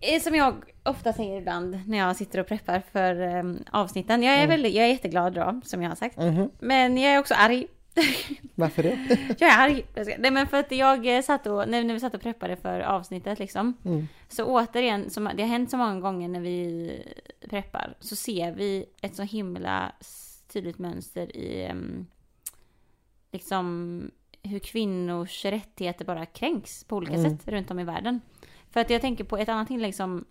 eh, 0.00 0.20
Som 0.20 0.34
jag 0.34 0.54
ofta 0.82 1.12
säger 1.12 1.38
ibland 1.38 1.80
när 1.86 1.98
jag 1.98 2.16
sitter 2.16 2.38
och 2.40 2.46
preppar 2.46 2.82
för 2.92 3.20
eh, 3.20 3.42
avsnitten. 3.70 4.22
Jag 4.22 4.34
är, 4.34 4.46
väldigt, 4.46 4.74
jag 4.74 4.84
är 4.84 4.88
jätteglad 4.88 5.34
då, 5.34 5.60
som 5.64 5.82
jag 5.82 5.90
har 5.90 5.96
sagt. 5.96 6.18
Mhm. 6.18 6.50
Men 6.58 6.98
jag 6.98 7.14
är 7.14 7.18
också 7.18 7.34
arg. 7.34 7.66
Varför 8.54 8.82
det? 8.82 9.18
Jag 9.38 9.50
är 9.50 9.58
arg. 9.58 9.84
Nej 10.18 10.30
men 10.30 10.46
för 10.46 10.56
att 10.56 10.72
jag 10.72 11.16
eh, 11.16 11.22
satt 11.22 11.46
och, 11.46 11.68
när, 11.68 11.92
vi 11.92 12.00
satt 12.00 12.14
och 12.14 12.20
preppade 12.20 12.56
för 12.56 12.80
avsnittet 12.80 13.38
liksom. 13.38 13.76
Mm. 13.84 14.08
Så 14.28 14.44
återigen, 14.44 15.10
som 15.10 15.30
det 15.36 15.42
har 15.42 15.48
hänt 15.48 15.70
så 15.70 15.76
många 15.76 16.00
gånger 16.00 16.28
när 16.28 16.40
vi 16.40 16.90
preppar, 17.50 17.94
så 18.00 18.16
ser 18.16 18.52
vi 18.52 18.86
ett 19.00 19.16
så 19.16 19.22
himla 19.22 19.92
tydligt 20.52 20.78
mönster 20.78 21.36
i 21.36 21.64
em, 21.64 22.06
liksom 23.32 24.10
hur 24.44 24.58
kvinnors 24.58 25.44
rättigheter 25.44 26.04
bara 26.04 26.26
kränks 26.26 26.84
på 26.84 26.96
olika 26.96 27.14
Mm. 27.14 27.30
sätt 27.38 27.48
runt 27.48 27.70
om 27.70 27.78
i 27.78 27.84
världen. 27.84 28.20
För 28.70 28.80
att 28.80 28.90
jag 28.90 29.00
tänker 29.00 29.24
på 29.24 29.36
ett 29.36 29.48
annat 29.48 29.70
inlägg 29.70 29.94
som 29.94 30.24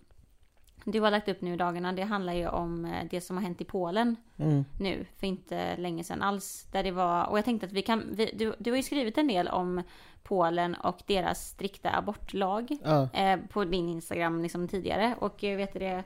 du 0.84 1.00
har 1.00 1.10
lagt 1.10 1.28
upp 1.28 1.40
nu 1.40 1.54
i 1.54 1.56
dagarna, 1.56 1.92
det 1.92 2.02
handlar 2.02 2.32
ju 2.32 2.48
om 2.48 2.84
eh, 2.84 3.04
det 3.10 3.20
som 3.20 3.36
har 3.36 3.44
hänt 3.44 3.60
i 3.60 3.64
Polen 3.64 4.16
Mm. 4.36 4.64
nu 4.80 5.06
för 5.18 5.26
inte 5.26 5.76
länge 5.76 6.04
sedan 6.04 6.22
alls. 6.22 6.66
Där 6.72 6.82
det 6.82 6.90
var, 6.90 7.24
och 7.26 7.38
jag 7.38 7.44
tänkte 7.44 7.66
att 7.66 7.72
vi 7.72 7.82
kan, 7.82 8.02
vi, 8.12 8.30
du, 8.34 8.54
du 8.58 8.70
har 8.70 8.76
ju 8.76 8.82
skrivit 8.82 9.18
en 9.18 9.28
del 9.28 9.48
om 9.48 9.82
Polen 10.22 10.74
och 10.74 11.02
deras 11.06 11.48
strikta 11.48 11.90
abortlag 11.96 12.76
Ja. 12.84 13.08
eh, 13.12 13.40
på 13.50 13.64
din 13.64 13.88
Instagram 13.88 14.42
liksom 14.42 14.68
tidigare. 14.68 15.14
Och 15.20 15.42
jag 15.42 15.56
vet 15.56 15.72
det, 15.72 16.04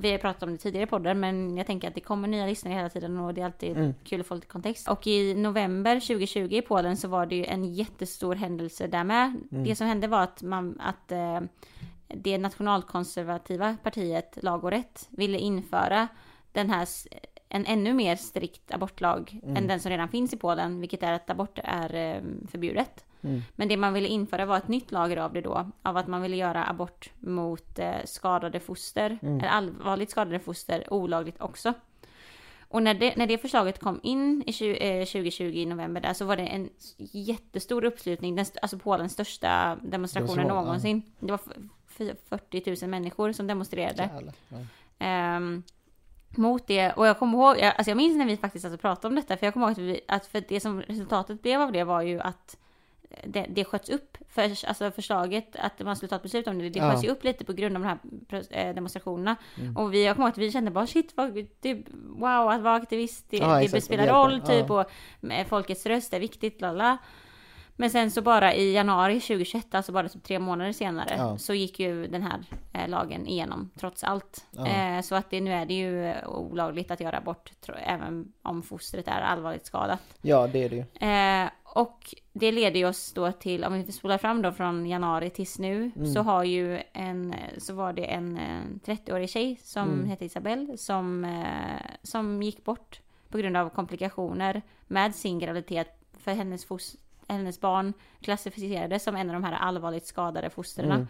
vi 0.00 0.10
har 0.10 0.18
pratat 0.18 0.42
om 0.42 0.52
det 0.52 0.58
tidigare 0.58 0.84
i 0.84 0.86
podden 0.86 1.20
men 1.20 1.56
jag 1.56 1.66
tänker 1.66 1.88
att 1.88 1.94
det 1.94 2.00
kommer 2.00 2.28
nya 2.28 2.46
lyssnare 2.46 2.74
hela 2.74 2.88
tiden 2.88 3.18
och 3.18 3.34
det 3.34 3.40
är 3.40 3.44
alltid 3.44 3.76
Mm. 3.76 3.94
kul 4.04 4.20
att 4.20 4.26
få 4.26 4.34
lite 4.34 4.46
kontext. 4.46 4.88
Och 4.88 5.06
i 5.06 5.34
november 5.34 5.94
2020 6.00 6.48
i 6.52 6.62
Polen 6.62 6.96
så 6.96 7.08
var 7.08 7.26
det 7.26 7.36
ju 7.36 7.44
en 7.44 7.64
jättestor 7.74 8.34
händelse 8.34 8.86
där 8.86 9.04
med. 9.04 9.40
Mm. 9.52 9.64
Det 9.64 9.76
som 9.76 9.86
hände 9.86 10.06
var 10.08 10.22
att, 10.22 10.42
man, 10.42 10.80
att 10.80 11.12
eh, 11.12 11.40
det 12.08 12.38
nationalkonservativa 12.38 13.76
partiet 13.82 14.38
Lag 14.42 14.64
och 14.64 14.70
Rätt 14.70 15.08
ville 15.10 15.38
införa 15.38 16.08
den 16.52 16.70
här 16.70 16.88
en 17.48 17.66
ännu 17.66 17.92
mer 17.94 18.16
strikt 18.16 18.70
abortlag 18.74 19.40
Mm. 19.42 19.56
än 19.56 19.66
den 19.66 19.80
som 19.80 19.90
redan 19.90 20.08
finns 20.08 20.32
i 20.32 20.36
Polen, 20.36 20.80
vilket 20.80 21.02
är 21.02 21.12
att 21.12 21.30
abort 21.30 21.58
är 21.64 21.94
eh, 21.94 22.22
förbjudet. 22.50 23.04
Mm. 23.22 23.42
Men 23.56 23.68
det 23.68 23.76
man 23.76 23.92
ville 23.92 24.08
införa 24.08 24.46
var 24.46 24.56
ett 24.56 24.68
nytt 24.68 24.92
lager 24.92 25.16
av 25.16 25.32
det 25.32 25.40
då, 25.40 25.70
av 25.82 25.96
att 25.96 26.06
man 26.08 26.22
ville 26.22 26.36
göra 26.36 26.64
abort 26.66 27.10
mot 27.18 27.78
eh, 27.78 27.94
skadade 28.04 28.60
foster, 28.60 29.18
Mm. 29.22 29.38
eller 29.38 29.48
allvarligt 29.48 30.10
skadade 30.10 30.38
foster, 30.40 30.92
olagligt 30.92 31.40
också. 31.40 31.74
Och 32.70 32.82
när 32.82 32.94
det, 32.94 33.16
när 33.16 33.26
det 33.26 33.38
förslaget 33.38 33.80
kom 33.80 34.00
in 34.02 34.42
i 34.46 34.52
20, 34.52 34.76
eh, 34.76 35.04
2020 35.06 35.42
i 35.44 35.66
november 35.66 36.00
där 36.00 36.12
så 36.14 36.24
var 36.24 36.36
det 36.36 36.46
en 36.46 36.68
jättestor 36.98 37.84
uppslutning, 37.84 38.36
den, 38.36 38.46
alltså 38.62 38.78
Polens 38.78 39.12
största 39.12 39.76
demonstrationen 39.82 39.90
Demonstration, 40.36 40.48
ja. 40.56 40.62
någonsin. 40.64 41.02
Det 41.20 41.32
var 41.32 41.40
f- 41.46 41.62
f- 41.98 42.16
40 42.28 42.80
000 42.84 42.90
människor 42.90 43.32
som 43.32 43.46
demonstrerade. 43.46 44.10
Ja. 44.48 44.56
Ehm, 44.98 45.62
mot 46.36 46.66
det. 46.66 46.92
Och 46.92 47.06
jag 47.06 47.18
kommer 47.18 47.38
ihåg, 47.38 47.58
jag, 47.58 47.74
alltså 47.76 47.90
jag 47.90 47.96
minns 47.96 48.16
när 48.16 48.26
vi 48.26 48.36
faktiskt 48.36 48.64
alltså 48.64 48.78
pratade 48.78 49.08
om 49.08 49.14
detta, 49.16 49.36
för 49.36 49.46
jag 49.46 49.52
kommer 49.54 49.66
ihåg 49.66 49.72
att, 49.72 49.78
vi, 49.78 50.00
att 50.08 50.26
för 50.26 50.44
det 50.48 50.60
som 50.60 50.80
resultatet 50.82 51.42
blev 51.42 51.60
av 51.60 51.72
det 51.72 51.84
var 51.84 52.02
ju 52.02 52.20
att 52.20 52.56
det, 53.24 53.46
det 53.48 53.64
sköts 53.64 53.88
upp, 53.90 54.16
för, 54.28 54.42
alltså 54.42 54.90
förslaget 54.90 55.56
att 55.56 55.80
man 55.80 55.96
skulle 55.96 56.10
ta 56.10 56.16
ett 56.16 56.22
beslut 56.22 56.46
om 56.46 56.58
det, 56.58 56.68
det 56.70 56.78
Ja. 56.78 56.90
sköts 56.90 57.04
ju 57.04 57.08
upp 57.08 57.24
lite 57.24 57.44
på 57.44 57.52
grund 57.52 57.76
av 57.76 57.82
de 57.82 57.88
här 57.88 57.98
eh, 58.50 58.74
demonstrationerna. 58.74 59.36
Mm. 59.58 59.76
Och 59.76 59.94
vi, 59.94 60.04
jag 60.04 60.16
kommer 60.16 60.26
ihåg 60.28 60.32
att 60.32 60.38
vi 60.38 60.52
kände 60.52 60.70
bara 60.70 60.86
shit, 60.86 61.12
vad, 61.16 61.46
det, 61.60 61.74
wow, 61.92 62.50
att 62.50 62.60
vara 62.62 62.74
aktivist, 62.74 63.26
det, 63.30 63.36
Ja, 63.36 63.60
det 63.72 63.80
spelar 63.80 64.06
roll, 64.06 64.40
typ, 64.40 64.70
och 64.70 64.84
med 65.20 65.46
folkets 65.46 65.86
röst 65.86 66.14
är 66.14 66.20
viktigt, 66.20 66.60
lalla. 66.60 66.98
Men 67.80 67.90
sen 67.90 68.10
så 68.10 68.22
bara 68.22 68.54
i 68.54 68.72
januari 68.72 69.20
2021, 69.20 69.74
alltså 69.74 69.92
bara 69.92 70.08
typ 70.08 70.22
tre 70.24 70.38
månader 70.38 70.72
senare, 70.72 71.14
Ja. 71.18 71.38
så 71.38 71.54
gick 71.54 71.80
ju 71.80 72.06
den 72.06 72.22
här 72.22 72.38
eh, 72.72 72.88
lagen 72.88 73.26
igenom 73.26 73.70
trots 73.78 74.04
allt. 74.04 74.46
Ja. 74.50 74.66
Eh, 74.66 75.00
så 75.00 75.14
att 75.14 75.30
det, 75.30 75.40
nu 75.40 75.52
är 75.52 75.66
det 75.66 75.74
ju 75.74 76.14
olagligt 76.26 76.90
att 76.90 77.00
göra 77.00 77.16
abort, 77.18 77.52
även 77.86 78.32
om 78.42 78.62
fostret 78.62 79.08
är 79.08 79.20
allvarligt 79.20 79.66
skadat. 79.66 80.00
ja, 80.22 80.46
det 80.46 80.64
är 80.64 80.68
det 80.68 80.76
ju. 80.76 81.08
Eh, 81.08 81.50
och 81.74 82.14
det 82.32 82.52
leder 82.52 82.78
ju 82.80 82.86
oss 82.88 83.12
då 83.12 83.32
till, 83.32 83.64
om 83.64 83.72
vi 83.72 83.92
spolar 83.92 84.18
fram 84.18 84.42
då 84.42 84.52
från 84.52 84.86
januari 84.86 85.30
tills 85.30 85.58
nu, 85.58 85.90
Mm. 85.96 86.12
så 86.14 86.22
har 86.22 86.44
ju 86.44 86.82
en, 86.92 87.34
så 87.58 87.74
var 87.74 87.92
det 87.92 88.04
en 88.04 88.36
eh, 88.36 88.62
30-årig 88.84 89.30
tjej 89.30 89.58
som 89.62 89.88
Mm. 89.92 90.08
hette 90.08 90.24
Isabelle 90.24 90.76
som, 90.76 91.24
eh, 91.24 91.80
som 92.02 92.42
gick 92.42 92.64
bort 92.64 93.00
på 93.28 93.38
grund 93.38 93.56
av 93.56 93.68
komplikationer 93.68 94.62
med 94.86 95.14
sin 95.14 95.38
graviditet 95.38 95.98
för 96.18 96.32
hennes, 96.32 96.64
fos, 96.64 96.96
hennes 97.28 97.60
barn 97.60 97.92
klassificerades 98.20 99.02
som 99.02 99.16
en 99.16 99.28
av 99.30 99.34
de 99.34 99.44
här 99.44 99.52
allvarligt 99.52 100.06
skadade 100.06 100.50
fostren. 100.50 100.92
Mm. 100.92 101.06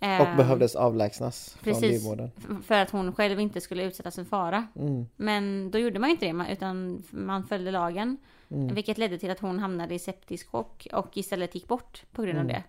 Eh, 0.00 0.20
Och 0.30 0.36
behövdes 0.36 0.76
avlägsnas 0.76 1.54
från 1.62 1.74
precis. 1.74 1.90
livmodern. 1.90 2.30
f- 2.38 2.64
För 2.66 2.74
att 2.74 2.90
hon 2.90 3.12
själv 3.12 3.40
inte 3.40 3.60
skulle 3.60 3.82
utsättas 3.84 4.14
för 4.14 4.24
fara. 4.24 4.66
Mm. 4.76 5.06
Men 5.16 5.70
då 5.70 5.78
gjorde 5.78 5.98
man 5.98 6.10
inte 6.10 6.32
det, 6.32 6.46
utan 6.52 7.02
man 7.10 7.44
följde 7.44 7.70
lagen. 7.70 8.16
Mm. 8.50 8.74
Vilket 8.74 8.98
ledde 8.98 9.18
till 9.18 9.30
att 9.30 9.40
hon 9.40 9.58
hamnade 9.58 9.94
i 9.94 9.98
septisk 9.98 10.50
chock 10.50 10.86
och 10.92 11.16
istället 11.16 11.54
gick 11.54 11.68
bort 11.68 12.02
på 12.12 12.22
grund 12.22 12.38
av 12.38 12.44
Mm. 12.44 12.54
det. 12.54 12.62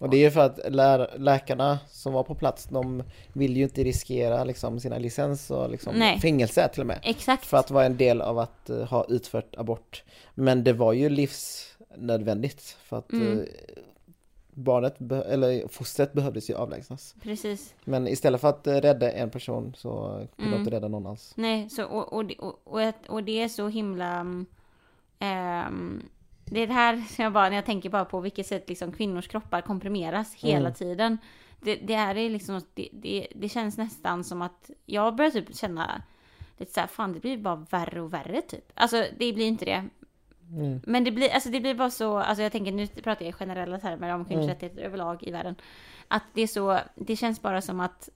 Och 0.00 0.10
det 0.10 0.16
är 0.16 0.20
ju 0.20 0.30
för 0.30 0.40
att 0.40 0.60
lär, 0.72 1.18
läkarna 1.18 1.78
som 1.88 2.12
var 2.12 2.22
på 2.22 2.34
plats, 2.34 2.64
de 2.64 3.02
vill 3.32 3.56
ju 3.56 3.62
inte 3.62 3.84
riskera 3.84 4.44
liksom 4.44 4.80
sina 4.80 4.98
licens 4.98 5.50
och 5.50 5.70
liksom 5.70 5.94
Nej. 5.96 6.18
fängelse 6.20 6.68
till 6.68 6.80
och 6.80 6.86
med. 6.86 7.00
Exakt. 7.02 7.44
För 7.46 7.56
att 7.56 7.70
vara 7.70 7.84
en 7.86 7.96
del 7.96 8.20
av 8.20 8.38
att 8.38 8.70
eh, 8.70 8.82
ha 8.84 9.04
utfört 9.08 9.56
abort. 9.56 10.04
Men 10.34 10.64
det 10.64 10.72
var 10.72 10.92
ju 10.92 11.08
livsnödvändigt 11.08 12.60
för 12.62 12.96
att 12.98 13.12
Mm. 13.12 13.38
eh, 13.38 13.44
barnet, 14.50 14.96
eller 15.26 15.68
fostret 15.68 16.12
behövdes 16.12 16.50
ju 16.50 16.54
avlägsnas. 16.54 17.14
Precis. 17.22 17.74
Men 17.84 18.08
istället 18.08 18.40
för 18.40 18.48
att 18.48 18.66
eh, 18.66 18.74
rädda 18.74 19.12
en 19.12 19.30
person 19.30 19.74
så 19.76 19.90
kunde 20.02 20.28
de 20.36 20.46
Mm. 20.46 20.58
inte 20.60 20.70
rädda 20.70 20.88
någon 20.88 21.06
alls. 21.06 21.32
Nej, 21.36 21.70
så, 21.70 21.84
och, 21.84 22.12
och, 22.12 22.30
och, 22.64 22.92
och, 23.08 23.24
det 23.24 23.42
är 23.42 23.48
så 23.48 23.68
himla... 23.68 24.26
mm, 25.18 25.66
ehm, 25.66 26.02
det 26.44 26.60
är 26.60 26.66
det 26.66 26.72
här 26.72 26.96
som 26.96 27.22
jag 27.24 27.32
bara, 27.32 27.48
när 27.48 27.56
jag 27.56 27.64
tänker 27.64 27.90
bara 27.90 28.04
på 28.04 28.20
vilket 28.20 28.46
sätt 28.46 28.68
liksom 28.68 28.92
kvinnors 28.92 29.28
kroppar 29.28 29.60
komprimeras 29.60 30.34
hela 30.34 30.58
Mm. 30.58 30.74
tiden. 30.74 31.18
Det, 31.60 31.74
det 31.76 31.94
här 31.96 32.16
är 32.16 32.30
liksom, 32.30 32.60
det, 32.74 32.88
det, 32.92 33.26
det 33.34 33.48
känns 33.48 33.78
nästan 33.78 34.24
som 34.24 34.42
att 34.42 34.70
jag 34.86 35.16
börjar 35.16 35.30
typ 35.30 35.56
känna 35.56 36.02
lite 36.56 36.72
så 36.72 36.80
här, 36.80 36.86
fan 36.86 37.12
det 37.12 37.20
blir 37.20 37.38
bara 37.38 37.66
värre 37.70 38.00
och 38.00 38.12
värre 38.12 38.42
typ. 38.42 38.72
Alltså 38.74 38.96
det 39.18 39.32
blir 39.32 39.46
inte 39.46 39.64
det. 39.64 39.84
Mm. 40.50 40.80
Men 40.86 41.04
det 41.04 41.10
blir, 41.10 41.30
alltså 41.30 41.48
det 41.50 41.60
blir 41.60 41.74
bara 41.74 41.90
så, 41.90 42.18
alltså 42.18 42.42
jag 42.42 42.52
tänker 42.52 42.72
nu 42.72 42.86
pratar 42.86 43.24
jag 43.24 43.28
i 43.28 43.32
generella 43.32 43.78
termer 43.78 44.14
om 44.14 44.24
kvinnors 44.24 44.44
Mm. 44.44 44.54
rättigheter 44.54 44.82
överlag 44.82 45.22
i 45.22 45.30
världen. 45.30 45.54
Att 46.08 46.22
det 46.34 46.42
är 46.42 46.46
så, 46.46 46.78
det 46.94 47.16
känns 47.16 47.42
bara 47.42 47.62
som 47.62 47.80
att 47.80 48.08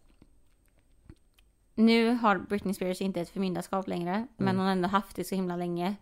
nu 1.75 2.11
har 2.15 2.39
Britney 2.39 2.75
Spears 2.75 3.01
inte 3.01 3.21
ett 3.21 3.29
förmyndarskap 3.31 3.89
längre, 3.89 4.27
men 4.37 4.57
hon 4.57 4.65
har 4.65 4.73
ändå 4.73 4.89
haft 4.89 5.17
det 5.17 5.25
så 5.25 5.35
himla 5.35 5.57
länge. 5.57 5.95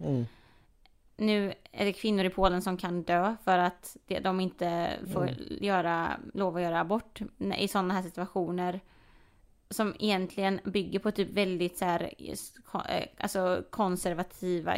Nu 1.20 1.54
är 1.72 1.84
det 1.84 1.92
kvinnor 1.92 2.24
i 2.24 2.30
Polen 2.30 2.62
som 2.62 2.76
kan 2.76 3.02
dö 3.02 3.36
för 3.44 3.58
att 3.58 3.96
de 4.22 4.40
inte 4.40 4.90
får 5.12 5.22
Mm. 5.22 5.34
göra, 5.60 6.10
lov 6.34 6.56
att 6.56 6.62
göra 6.62 6.80
abort 6.80 7.20
i 7.58 7.68
sådana 7.68 7.94
här 7.94 8.02
situationer. 8.02 8.80
Som 9.72 9.94
egentligen 9.98 10.60
bygger 10.64 10.98
på 10.98 11.10
typ 11.10 11.30
väldigt 11.30 11.78
så 11.78 11.84
här, 11.84 12.14
eh, 12.88 13.06
alltså 13.18 13.62
konservativa 13.70 14.76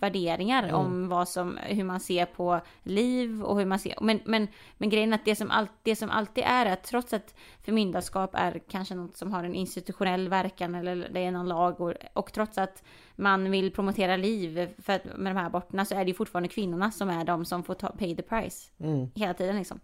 värderingar 0.00 0.62
Mm. 0.62 0.74
om 0.74 1.08
vad 1.08 1.28
som, 1.28 1.56
hur 1.56 1.84
man 1.84 2.00
ser 2.00 2.26
på 2.26 2.60
liv 2.82 3.42
och 3.42 3.58
hur 3.58 3.66
man 3.66 3.78
ser, 3.78 3.94
men, 4.00 4.20
men, 4.24 4.48
men 4.78 4.90
grejen 4.90 5.12
är 5.12 5.14
att 5.18 5.24
det 5.24 5.36
som, 5.36 5.50
all, 5.50 5.66
det 5.82 5.96
som 5.96 6.10
alltid 6.10 6.44
är 6.46 6.66
att 6.66 6.84
trots 6.84 7.12
att 7.12 7.34
förmyndarskap 7.64 8.30
är 8.34 8.60
kanske 8.68 8.94
något 8.94 9.16
som 9.16 9.32
har 9.32 9.44
en 9.44 9.54
institutionell 9.54 10.28
verkan 10.28 10.74
eller 10.74 11.08
det 11.12 11.20
är 11.20 11.30
någon 11.30 11.48
lag 11.48 11.80
och, 11.80 11.94
och 12.12 12.32
trots 12.32 12.58
att 12.58 12.82
man 13.20 13.50
vill 13.50 13.70
promotera 13.70 14.16
liv 14.16 14.68
för 14.82 14.92
att, 14.92 15.04
med 15.16 15.34
de 15.34 15.38
här 15.38 15.46
aborterna 15.46 15.84
så 15.84 15.94
är 15.94 16.04
det 16.04 16.08
ju 16.08 16.14
fortfarande 16.14 16.48
kvinnorna 16.48 16.90
som 16.90 17.08
är 17.10 17.24
de 17.24 17.44
som 17.44 17.62
får 17.62 17.74
ta, 17.74 17.88
pay 17.88 18.16
the 18.16 18.22
price 18.22 18.70
Mm. 18.80 19.08
hela 19.14 19.34
tiden 19.34 19.56
liksom. 19.56 19.80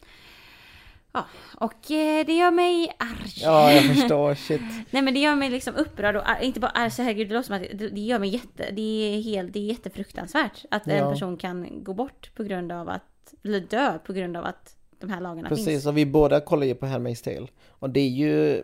Ja, 1.12 1.24
och 1.56 1.90
eh, 1.90 2.26
det 2.26 2.32
gör 2.36 2.50
mig 2.50 2.96
arg. 2.98 3.30
Ja, 3.42 3.72
jag 3.72 3.84
förstår. 3.96 4.34
Shit. 4.48 4.60
Nej 4.90 5.02
men 5.02 5.14
det 5.14 5.20
gör 5.20 5.34
mig 5.36 5.50
liksom 5.50 5.74
upprörd 5.74 6.16
och 6.16 6.30
ar- 6.30 6.40
inte 6.42 6.60
bara 6.60 6.70
arg, 6.70 6.90
så 6.90 7.02
herregud 7.02 7.28
det 7.28 7.34
låter 7.34 7.46
som 7.46 7.56
att 7.56 7.94
det, 7.94 8.00
gör 8.00 8.18
mig 8.18 8.28
jätte, 8.28 8.70
det 8.70 8.82
är 9.16 9.22
helt, 9.22 9.52
det 9.52 9.58
är 9.58 9.64
jättefruktansvärt 9.64 10.64
att 10.70 10.86
en 10.86 10.96
Ja. 10.96 11.10
person 11.10 11.36
kan 11.36 11.84
gå 11.84 11.94
bort 11.94 12.30
på 12.34 12.42
grund 12.44 12.72
av 12.72 12.88
att, 12.88 13.34
eller 13.44 13.60
dö 13.60 13.98
på 13.98 14.12
grund 14.12 14.36
av 14.36 14.44
att 14.44 14.76
de 15.00 15.10
här 15.10 15.20
lagarna 15.20 15.48
finns. 15.48 15.64
Precis, 15.64 15.86
och 15.86 15.96
vi 15.96 16.06
båda 16.06 16.40
kollar 16.40 16.66
ju 16.66 16.74
på 16.74 16.86
Handmaid's 16.86 17.24
Tale. 17.24 17.46
Och 17.68 17.90
det 17.90 18.00
är 18.00 18.08
ju, 18.08 18.62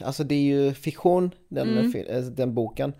alltså 0.00 0.24
det 0.24 0.34
är 0.34 0.42
ju 0.42 0.74
fiktion, 0.74 1.30
den, 1.48 1.78
Mm. 1.78 2.06
eh, 2.08 2.20
den 2.22 2.54
boken. 2.54 2.92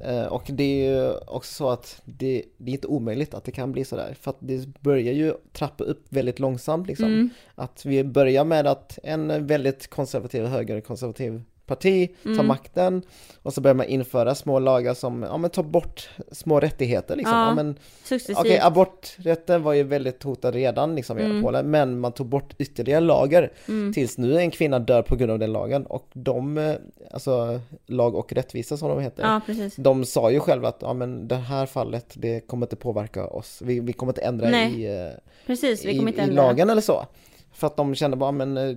Eh, 0.00 0.24
Och 0.26 0.44
det 0.48 0.64
är 0.64 0.90
ju 0.90 1.12
också 1.26 1.54
så 1.54 1.70
att 1.70 2.02
det, 2.04 2.42
det 2.56 2.70
är 2.70 2.74
inte 2.74 2.86
omöjligt 2.86 3.34
att 3.34 3.44
det 3.44 3.52
kan 3.52 3.72
bli 3.72 3.84
sådär. 3.84 4.16
För 4.20 4.30
att 4.30 4.36
det 4.40 4.80
börjar 4.80 5.12
ju 5.12 5.34
trappa 5.52 5.84
upp 5.84 6.06
väldigt 6.08 6.38
långsamt 6.38 6.86
liksom. 6.86 7.06
Mm. 7.06 7.30
Att 7.54 7.84
vi 7.86 8.04
börjar 8.04 8.44
med 8.44 8.66
att 8.66 8.98
en 9.02 9.46
väldigt 9.46 9.86
konservativ, 9.88 10.44
högerkonservativ 10.44 11.42
parti 11.74 12.08
tar 12.22 12.30
Mm. 12.30 12.46
makten 12.46 13.02
och 13.42 13.52
så 13.54 13.60
börjar 13.60 13.74
man 13.74 13.86
införa 13.86 14.34
små 14.34 14.58
lagar 14.58 14.94
som, 14.94 15.22
ja 15.22 15.36
men 15.36 15.50
tar 15.50 15.62
bort 15.62 16.08
små 16.32 16.60
rättigheter 16.60 17.16
liksom. 17.16 17.36
Ja, 17.38 17.46
Ja, 17.48 17.54
men, 17.54 17.76
Successivt. 18.04 18.38
Okej, 18.38 18.58
aborträtten 18.60 19.62
var 19.62 19.72
ju 19.72 19.82
väldigt 19.82 20.22
hotad 20.22 20.54
redan 20.54 20.94
liksom 20.94 21.18
i 21.18 21.22
Mm. 21.22 21.42
Polen, 21.42 21.70
men 21.70 21.98
man 22.00 22.12
tog 22.12 22.26
bort 22.26 22.54
ytterligare 22.58 23.00
lagar 23.00 23.52
Mm. 23.68 23.92
tills 23.92 24.18
nu 24.18 24.38
en 24.38 24.50
kvinna 24.50 24.78
dör 24.78 25.02
på 25.02 25.16
grund 25.16 25.32
av 25.32 25.38
den 25.38 25.52
lagen 25.52 25.86
och 25.86 26.06
de, 26.12 26.58
eh, 26.58 26.74
alltså 27.10 27.60
lag 27.86 28.14
och 28.14 28.32
rättvisa 28.32 28.76
som 28.76 28.88
de 28.88 29.00
heter, 29.00 29.22
Ja, 29.22 29.40
de 29.76 30.04
sa 30.04 30.30
ju 30.30 30.40
själva 30.40 30.68
att 30.68 30.78
ja 30.80 30.92
men 30.94 31.28
det 31.28 31.36
här 31.36 31.66
fallet, 31.66 32.12
det 32.14 32.40
kommer 32.40 32.66
inte 32.66 32.76
påverka 32.76 33.26
oss, 33.26 33.62
vi, 33.64 33.80
vi 33.80 33.92
kommer 33.92 34.10
inte 34.12 34.20
ändra 34.22 34.50
Nej, 34.50 34.80
i, 34.82 35.00
eh, 35.06 35.10
Precis, 35.46 35.84
vi 35.84 35.90
i, 35.90 35.94
i 35.96 35.98
ändra. 36.18 36.24
lagen 36.42 36.70
eller 36.70 36.82
så. 36.82 37.06
För 37.54 37.66
att 37.66 37.76
de 37.76 37.94
kände 37.94 38.16
bara, 38.16 38.32
men 38.32 38.56
eh, 38.56 38.76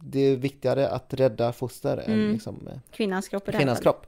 det 0.00 0.20
är 0.20 0.36
viktigare 0.36 0.88
att 0.88 1.14
rädda 1.14 1.52
foster 1.52 1.96
än 1.96 2.12
Mm. 2.12 2.32
liksom, 2.32 2.68
eh, 2.72 2.78
Kvinnans 2.90 3.28
kropp 3.28 3.46
kvinnans 3.46 3.80
kropp. 3.80 4.06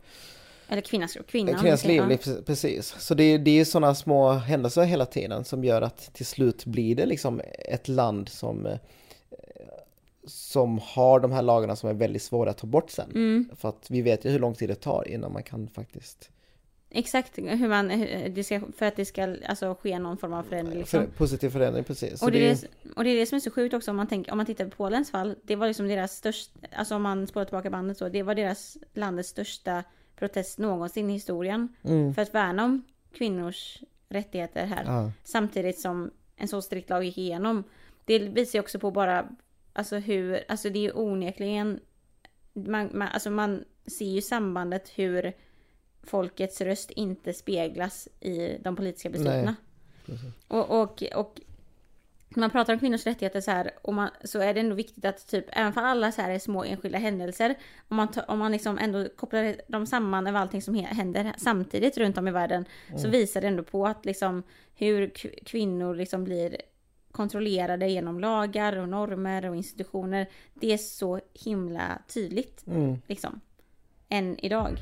Eller 0.69 0.83
kvinnans 0.83 1.13
kropp, 1.13 1.27
kvinnan. 1.27 1.55
Kvinnans 1.61 1.85
liv, 1.85 2.03
precis. 2.47 2.95
Så 2.99 3.15
det, 3.15 3.25
är- 3.25 3.39
det 3.39 3.51
är 3.61 3.65
sådana 3.65 3.95
små 3.95 4.31
händelser 4.33 4.83
hela 4.83 5.07
tiden 5.07 5.45
som 5.45 5.65
gör 5.65 5.83
att 5.83 6.15
till 6.15 6.27
slut 6.27 6.65
blir 6.65 6.95
det 6.97 7.07
liksom 7.07 7.41
ett 7.59 7.89
land 7.89 8.29
som 8.29 8.67
eh, 8.67 8.77
som 10.27 10.79
har 10.83 11.21
de 11.21 11.33
här 11.33 11.43
lagarna 11.43 11.77
som 11.77 11.91
är 11.91 11.95
väldigt 11.95 12.23
svåra 12.23 12.51
att 12.51 12.59
ta 12.59 12.67
bort 12.67 12.91
sen. 12.91 13.11
Mm. 13.11 13.51
För 13.57 13.69
att 13.69 13.87
vi 13.91 14.03
vet 14.03 14.25
ju 14.25 14.31
hur 14.31 14.39
lång 14.39 14.55
tid 14.55 14.69
det 14.69 14.75
tar 14.75 15.09
innan 15.09 15.33
man 15.33 15.43
kan 15.43 15.69
faktiskt 15.69 16.31
Exakt 16.93 17.39
hur 17.39 17.69
man, 17.69 17.91
hur 17.91 18.29
det 18.29 18.45
ska, 18.45 18.61
för 18.77 18.87
att 18.87 18.97
det 18.97 19.05
ska 19.05 19.37
alltså, 19.47 19.75
ske 19.75 19.99
någon 19.99 20.17
form 20.17 20.33
av 20.33 20.43
förändring. 20.43 20.79
Liksom. 20.79 21.07
positiv 21.17 21.51
förändring, 21.51 21.85
precis. 21.85 22.23
Och 22.23 22.31
det, 22.31 22.39
det 22.39 22.61
det, 22.61 22.91
och 22.97 23.05
det 23.05 23.11
är 23.11 23.17
det 23.17 23.27
som 23.27 23.37
är 23.37 23.41
så 23.41 23.51
sjukt 23.51 23.75
också 23.75 23.91
om 23.91 23.97
man, 23.97 24.07
tänker, 24.07 24.33
om 24.33 24.37
man 24.37 24.47
tittar 24.47 24.65
på 24.65 24.71
Polens 24.71 25.11
fall. 25.11 25.37
Det 25.43 25.57
var 25.57 25.67
liksom 25.67 25.89
deras 25.89 26.13
största, 26.13 26.59
alltså 26.73 26.95
om 26.95 27.03
man 27.03 27.27
spårar 27.27 27.45
tillbaka 27.45 27.71
bandet 27.71 27.99
så, 27.99 28.09
det 28.09 28.23
var 28.23 28.35
deras 28.35 28.77
landets 28.95 29.29
största 29.29 29.85
protest 30.17 30.59
någonsin 30.59 31.11
i 31.11 31.13
historien. 31.13 31.69
mm, 31.83 32.15
För 32.15 32.23
att 32.23 32.35
värna 32.35 32.65
om 32.65 32.83
kvinnors 33.13 33.83
rättigheter 34.09 34.67
här. 34.67 34.85
ja, 34.85 35.13
Samtidigt 35.25 35.81
som 35.81 36.11
en 36.37 36.49
så 36.49 36.63
strikt 36.63 36.91
lag 36.91 37.05
gick 37.05 37.19
igenom. 37.19 37.65
Det 38.05 38.19
visar 38.19 38.59
ju 38.59 38.61
också 38.61 38.79
på 38.79 38.91
bara, 38.91 39.29
alltså 39.73 39.97
hur, 39.97 40.45
alltså 40.49 40.71
det 40.71 40.79
är 40.79 40.83
ju 40.83 40.93
onekligen, 40.93 41.81
man, 42.53 42.91
man, 42.93 43.09
alltså 43.09 43.31
man 43.31 43.65
ser 43.87 44.05
ju 44.11 44.21
sambandet 44.23 44.89
hur 44.95 45.33
folkets 46.03 46.61
röst 46.61 46.91
inte 46.91 47.33
speglas 47.33 48.09
i 48.21 48.59
de 48.63 48.77
politiska 48.77 49.11
besluten. 49.11 49.55
Och, 50.49 50.83
och, 50.83 51.03
och 51.03 51.41
när 52.35 52.41
man 52.41 52.51
pratar 52.51 52.73
om 52.73 52.79
kvinnors 52.79 53.07
rättigheter 53.07 53.41
så 53.41 53.51
här, 53.51 53.71
och 53.83 53.95
man, 53.95 54.11
så 54.25 54.41
är 54.41 54.55
det 54.55 54.61
ändå 54.61 54.75
viktigt 54.75 55.05
att 55.05 55.27
typ, 55.27 55.45
även 55.49 55.73
för 55.73 55.81
alla 55.81 56.13
så 56.13 56.23
här 56.23 56.31
är 56.31 56.39
små 56.39 56.65
enskilda 56.65 56.99
händelser, 56.99 57.55
om 57.89 57.97
man, 57.97 58.09
ta, 58.09 58.23
om 58.23 58.39
man 58.39 58.53
liksom 58.53 58.79
ändå 58.79 59.09
kopplar 59.17 59.57
dem 59.67 59.87
samman 59.87 60.25
med 60.25 60.37
allting 60.37 60.63
som 60.63 60.75
händer 60.75 61.33
samtidigt 61.39 61.99
runt 61.99 62.19
om 62.19 62.29
i 62.29 62.31
världen, 62.31 62.65
så 62.97 63.09
visar 63.09 63.41
det 63.41 63.47
ändå 63.47 63.63
på 63.63 63.87
att 63.87 64.05
liksom 64.05 64.43
hur 64.75 65.09
kvinnor 65.45 65.95
liksom 65.95 66.25
blir 66.25 66.57
kontrollerade 67.13 67.89
genom 67.89 68.21
lagar 68.21 68.77
och 68.77 68.89
normer 68.89 69.49
och 69.49 69.57
institutioner. 69.57 70.27
Det 70.55 70.73
är 70.73 70.79
så 70.79 71.21
himla 71.45 71.99
tydligt 72.09 72.67
mm, 72.67 72.99
liksom. 73.07 73.41
Än 74.09 74.39
idag. 74.39 74.79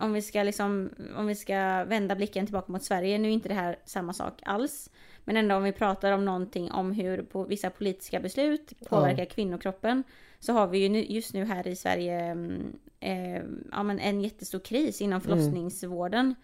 Om 0.00 0.12
vi 0.12 0.22
ska 0.22 0.42
liksom, 0.42 0.90
om 1.16 1.26
vi 1.26 1.34
ska 1.34 1.84
vända 1.84 2.14
blicken 2.14 2.46
tillbaka 2.46 2.72
mot 2.72 2.82
Sverige, 2.82 3.18
nu 3.18 3.28
är 3.28 3.32
inte 3.32 3.48
det 3.48 3.54
här 3.54 3.78
samma 3.84 4.12
sak 4.12 4.42
alls. 4.42 4.90
Men 5.24 5.36
ändå 5.36 5.54
om 5.54 5.62
vi 5.62 5.72
pratar 5.72 6.12
om 6.12 6.24
någonting 6.24 6.70
om 6.72 6.92
hur 6.92 7.22
på 7.22 7.44
vissa 7.44 7.70
politiska 7.70 8.20
beslut 8.20 8.72
påverkar 8.88 9.24
kvinnokroppen. 9.24 10.04
Så 10.38 10.52
har 10.52 10.66
vi 10.66 10.78
ju 10.78 10.88
nu, 10.88 11.04
just 11.04 11.34
nu 11.34 11.44
här 11.44 11.66
i 11.66 11.76
Sverige 11.76 12.20
mm, 12.20 12.78
eh, 13.00 13.42
ja, 13.72 13.82
men 13.82 13.98
en 13.98 14.20
jättestor 14.20 14.58
kris 14.58 15.00
inom 15.00 15.20
förlossningsvården. 15.20 16.34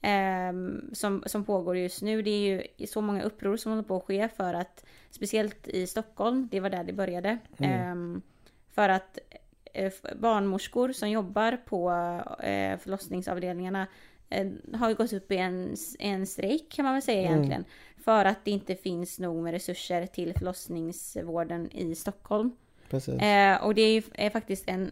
Eh, 0.00 0.52
som, 0.92 1.22
som 1.26 1.44
pågår 1.44 1.76
just 1.76 2.02
nu. 2.02 2.22
Det 2.22 2.30
är 2.30 2.66
ju 2.76 2.86
så 2.86 3.00
många 3.00 3.22
uppror 3.22 3.56
som 3.56 3.72
håller 3.72 3.82
på 3.82 3.96
att 3.96 4.04
ske 4.04 4.28
för 4.28 4.54
att 4.54 4.84
speciellt 5.10 5.68
i 5.68 5.86
Stockholm, 5.86 6.48
det 6.50 6.60
var 6.60 6.70
där 6.70 6.84
det 6.84 6.92
började. 6.92 7.38
Eh, 7.58 7.94
för 8.70 8.88
att 8.88 9.18
barnmorskor 10.16 10.92
som 10.92 11.10
jobbar 11.10 11.56
på 11.56 11.90
eh, 12.42 12.78
förlossningsavdelningarna 12.78 13.86
eh, 14.28 14.46
har 14.74 14.88
ju 14.88 14.94
gått 14.94 15.12
upp 15.12 15.32
i 15.32 15.36
en, 15.36 15.76
en 15.98 16.26
strejk 16.26 16.72
kan 16.72 16.84
man 16.84 16.94
väl 16.94 17.02
säga 17.02 17.20
egentligen. 17.20 17.64
För 18.04 18.24
att 18.24 18.44
det 18.44 18.50
inte 18.50 18.74
finns 18.74 19.18
nog 19.18 19.42
med 19.42 19.52
resurser 19.52 20.06
till 20.06 20.34
förlossningsvården 20.34 21.70
i 21.72 21.94
Stockholm. 21.94 22.56
Eh, 22.92 23.64
och 23.64 23.74
det 23.74 23.82
är, 23.82 23.92
ju, 23.92 24.02
är 24.14 24.30
faktiskt 24.30 24.68
en, 24.68 24.90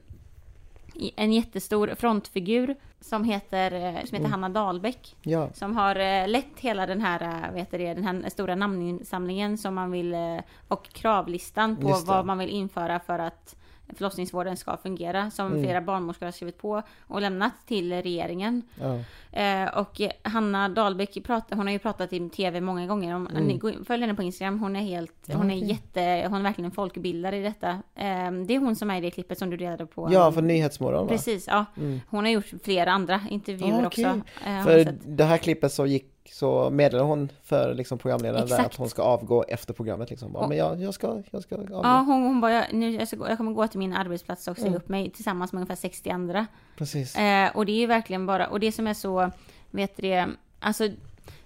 en 1.17 1.33
jättestor 1.33 1.95
frontfigur 1.99 2.77
som 3.01 3.25
heter, 3.25 3.73
eh, 3.73 4.05
som 4.05 4.17
heter 4.17 4.29
Hanna 4.29 4.49
Dahlbäck. 4.49 5.17
Ja, 5.23 5.51
Som 5.53 5.77
har 5.77 5.97
eh, 5.97 6.29
lett 6.29 6.61
hela 6.61 6.87
den 6.87 7.01
här, 7.01 7.23
eh, 7.23 7.55
vet 7.55 7.71
det, 7.71 7.95
den 7.95 8.05
här 8.05 8.31
stora 8.31 8.55
namninsamlingen 8.55 9.59
som 9.59 9.75
man 9.75 9.91
vill, 9.91 10.15
eh, 10.15 10.39
och 10.69 10.89
kravlistan 10.89 11.77
på 11.77 12.03
vad 12.07 12.27
man 12.27 12.39
vill 12.39 12.51
införa 12.51 13.01
för 13.01 13.19
att 13.19 13.57
förlossningsvården 13.89 14.57
ska 14.57 14.77
fungera. 14.77 15.31
Som 15.31 15.47
Mm. 15.47 15.63
flera 15.65 15.81
barnmorskor 15.81 16.27
har 16.27 16.33
skrivit 16.33 16.59
på 16.59 16.83
och 17.07 17.21
lämnat 17.21 17.53
till 17.67 17.93
regeringen. 18.03 18.63
ja, 18.81 18.99
Eh, 19.37 19.79
och 19.79 20.01
Hanna 20.23 20.69
Dahlbäck 20.69 21.25
pratar, 21.25 21.57
hon 21.57 21.67
har 21.67 21.73
ju 21.73 21.79
pratat 21.79 22.13
i 22.13 22.17
tv 22.31 22.61
många 22.61 22.87
gånger. 22.87 23.15
Om, 23.17 23.27
Mm. 23.27 23.45
Ni 23.45 23.59
henne 24.01 24.15
på 24.15 24.23
Instagram. 24.23 24.59
Hon 24.61 24.77
är 24.77 24.81
helt, 24.81 25.13
Ja, 25.27 25.37
hon 25.37 25.51
är 25.51 25.57
okej. 25.57 25.69
jätte, 25.69 26.27
hon 26.29 26.39
är 26.39 26.43
verkligen 26.43 26.67
en 26.67 26.75
folkbildare 26.75 27.37
i 27.39 27.43
detta. 27.43 27.71
Eh, 27.71 28.33
det 28.47 28.55
är 28.55 28.59
hon 28.59 28.77
som 28.77 28.91
är 28.91 28.99
i 28.99 29.01
det 29.01 29.11
klippet 29.11 29.39
som 29.39 29.51
du 29.51 29.57
delade 29.57 29.87
på. 29.87 30.09
ja, 30.13 30.33
för 30.33 30.43
Nyhetsmorgon 30.43 31.03
va? 31.07 31.09
Precis, 31.09 31.47
ja. 31.47 31.65
Mm. 31.77 32.01
Hon 32.09 32.25
har 32.25 32.31
gjort 32.33 32.51
flera 32.65 32.93
andra 32.93 33.21
intervjuer 33.31 33.83
Ah, 33.83 33.87
också. 33.87 34.01
okej. 34.01 34.23
eh, 34.47 34.63
För 34.65 34.95
det 35.07 35.25
här 35.25 35.39
klippet 35.39 35.73
så 35.73 35.87
gick 35.87 36.14
så 36.33 36.71
meddelade 36.71 37.09
hon 37.09 37.29
för 37.43 37.75
liksom 37.75 37.99
programledaren 37.99 38.49
där 38.49 38.65
att 38.65 38.77
hon 38.77 38.89
ska 38.91 39.03
avgå 39.03 39.45
efter 39.49 39.75
programmet 39.75 40.11
liksom. 40.11 40.33
Bara, 40.33 40.49
men 40.49 40.57
jag, 40.59 40.81
jag, 40.83 40.95
ska, 40.95 41.23
jag 41.31 41.43
ska 41.43 41.55
avgå. 41.57 41.81
Ja, 41.83 41.99
hon, 42.07 42.23
hon 42.23 42.41
bara, 42.41 42.53
jag, 42.53 42.65
nu, 42.73 42.91
jag, 42.91 43.09
ska, 43.09 43.17
jag 43.29 43.37
kommer 43.37 43.53
gå 43.53 43.67
till 43.69 43.79
min 43.79 43.93
arbetsplats 43.93 44.49
och 44.49 44.57
säga 44.57 44.67
Mm. 44.69 44.77
upp 44.77 44.89
mig 44.89 45.11
tillsammans 45.11 45.53
med 45.53 45.59
ungefär 45.61 45.75
60 45.77 46.11
andra. 46.11 46.47
Precis. 46.79 47.17
Eh, 47.17 47.57
och 47.57 47.67
det 47.67 47.73
är 47.73 47.81
ju 47.81 47.87
verkligen 47.87 48.27
bara, 48.27 48.47
och 48.47 48.61
det 48.61 48.73
som 48.73 48.87
är 48.87 48.95
så, 48.95 49.31
vet 49.71 49.97
du 49.97 50.03
det, 50.03 50.29
alltså 50.61 50.89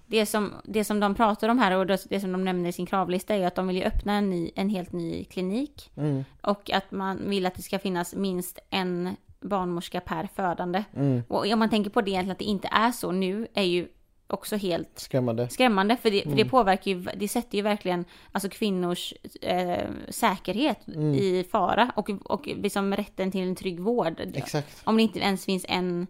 det 0.05 0.25
som, 0.25 0.53
det 0.63 0.83
som 0.83 0.99
de 0.99 1.15
pratar 1.15 1.49
om 1.49 1.59
här 1.59 1.71
och 1.77 1.85
det, 1.87 2.19
som 2.21 2.31
de 2.31 2.43
nämner 2.43 2.69
i 2.69 2.73
sin 2.73 2.85
kravlista 2.85 3.35
är 3.35 3.47
att 3.47 3.55
de 3.55 3.67
vill 3.67 3.77
ju 3.77 3.83
öppna 3.83 4.13
en, 4.13 4.29
ny, 4.29 4.51
en 4.55 4.69
helt 4.69 4.91
ny 4.91 5.23
klinik. 5.23 5.91
Mm, 5.97 6.23
Och 6.41 6.71
att 6.71 6.91
man 6.91 7.29
vill 7.29 7.45
att 7.45 7.55
det 7.55 7.61
ska 7.61 7.79
finnas 7.79 8.15
minst 8.15 8.59
en 8.69 9.15
barnmorska 9.41 10.01
per 10.01 10.27
födande. 10.35 10.83
mm, 10.95 11.23
Och 11.27 11.47
om 11.53 11.59
man 11.59 11.69
tänker 11.69 11.89
på 11.89 12.01
det 12.01 12.11
egentligen 12.11 12.31
att 12.31 12.39
det 12.39 12.45
inte 12.45 12.67
är 12.71 12.91
så 12.91 13.11
nu 13.11 13.47
är 13.53 13.63
ju 13.63 13.87
också 14.33 14.55
helt 14.55 14.89
skrämmande. 14.99 15.49
skrämmande 15.49 15.97
för 15.97 16.11
det, 16.11 16.21
för 16.21 16.29
det 16.29 16.35
Mm. 16.41 16.49
påverkar 16.49 16.91
ju, 16.91 17.05
det 17.15 17.27
sätter 17.27 17.55
ju 17.57 17.61
verkligen 17.61 18.05
alltså 18.31 18.49
kvinnors 18.49 19.13
eh, 19.41 19.87
säkerhet 20.09 20.87
Mm. 20.87 21.13
i 21.13 21.45
fara 21.51 21.91
och, 21.95 22.09
och 22.23 22.47
liksom 22.47 22.93
rätten 22.95 23.31
till 23.31 23.41
en 23.41 23.55
trygg 23.55 23.79
vård. 23.79 24.21
Exakt. 24.33 24.81
Om 24.83 24.97
det 24.97 25.03
inte 25.03 25.19
ens 25.19 25.45
finns 25.45 25.65
en 25.69 26.07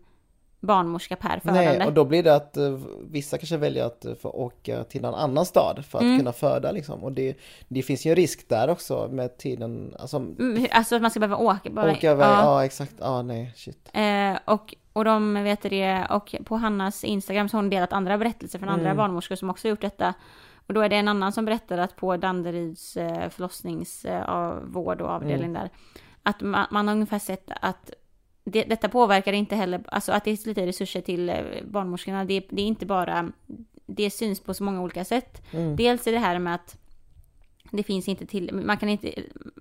barnmorska 0.59 1.15
per 1.15 1.39
födande. 1.39 1.77
Nej, 1.77 1.87
och 1.87 1.93
då 1.93 2.05
blir 2.05 2.23
det 2.23 2.35
att 2.35 2.57
eh, 2.57 2.77
vissa 3.03 3.37
kanske 3.37 3.57
väljer 3.57 3.85
att 3.85 4.05
eh, 4.05 4.13
få 4.15 4.29
åka 4.29 4.83
till 4.83 5.01
någon 5.01 5.13
annan 5.15 5.45
stad 5.45 5.85
för 5.85 5.97
att 5.97 6.03
Mm. 6.03 6.17
kunna 6.17 6.31
föda 6.33 6.71
liksom. 6.71 7.03
Och 7.03 7.11
det, 7.11 7.37
det 7.67 7.81
finns 7.81 8.05
ju 8.05 8.09
en 8.09 8.15
risk 8.15 8.49
där 8.49 8.69
också 8.69 9.07
med 9.11 9.37
tiden, 9.37 9.95
alltså 9.99 10.17
Mm, 10.17 10.65
Alltså 10.71 10.95
att 10.95 11.01
man 11.01 11.11
ska 11.11 11.19
behöva 11.19 11.37
åka 11.37 11.69
bara. 11.69 11.91
åka 11.91 12.11
över, 12.11 12.23
ja. 12.25 12.41
Ja. 12.43 12.65
exakt, 12.65 12.93
ja 12.99 13.21
nej 13.21 13.53
shit. 13.55 13.89
Eh, 13.93 14.39
och, 14.45 14.75
och 14.93 15.05
de 15.05 15.43
vet 15.43 15.61
det, 15.61 16.07
och 16.09 16.35
på 16.45 16.55
Hannas 16.55 17.03
Instagram 17.03 17.49
så 17.49 17.57
har 17.57 17.61
hon 17.61 17.69
delat 17.69 17.93
andra 17.93 18.17
berättelser 18.17 18.59
från 18.59 18.69
andra 18.69 18.85
Mm. 18.85 18.97
barnmorskor 18.97 19.35
som 19.35 19.49
också 19.49 19.67
gjort 19.67 19.81
detta. 19.81 20.13
Och 20.67 20.73
då 20.73 20.81
är 20.81 20.89
det 20.89 20.95
en 20.95 21.07
annan 21.07 21.31
som 21.31 21.45
berättar 21.45 21.77
att 21.77 21.95
på 21.95 22.17
Danderyds 22.17 22.97
eh, 22.97 23.29
förlossningsvård 23.29 25.01
och 25.01 25.09
avdelning 25.09 25.49
Mm. 25.49 25.53
där, 25.53 25.69
att 26.23 26.41
man, 26.41 26.65
man 26.71 26.87
har 26.87 26.95
ungefär 26.95 27.19
sett 27.19 27.49
att 27.61 27.91
det, 28.51 28.63
detta 28.63 28.89
påverkar 28.89 29.33
inte 29.33 29.55
heller, 29.55 29.81
alltså 29.87 30.11
att 30.11 30.23
det 30.23 30.31
är 30.31 30.47
lite 30.47 30.65
resurser 30.67 31.01
till 31.01 31.29
eh, 31.29 31.35
barnmorskorna, 31.65 32.25
det, 32.25 32.45
det 32.49 32.61
är 32.61 32.65
inte 32.65 32.85
bara, 32.85 33.31
det 33.85 34.09
syns 34.09 34.39
på 34.39 34.53
så 34.53 34.63
många 34.63 34.81
olika 34.81 35.05
sätt. 35.05 35.41
Mm. 35.51 35.75
Dels 35.75 36.07
är 36.07 36.11
det 36.11 36.19
här 36.19 36.39
med 36.39 36.55
att 36.55 36.77
det 37.71 37.83
finns 37.83 38.07
inte 38.07 38.25
till, 38.25 38.53
man 38.53 38.77
kan 38.77 38.89
inte, 38.89 39.13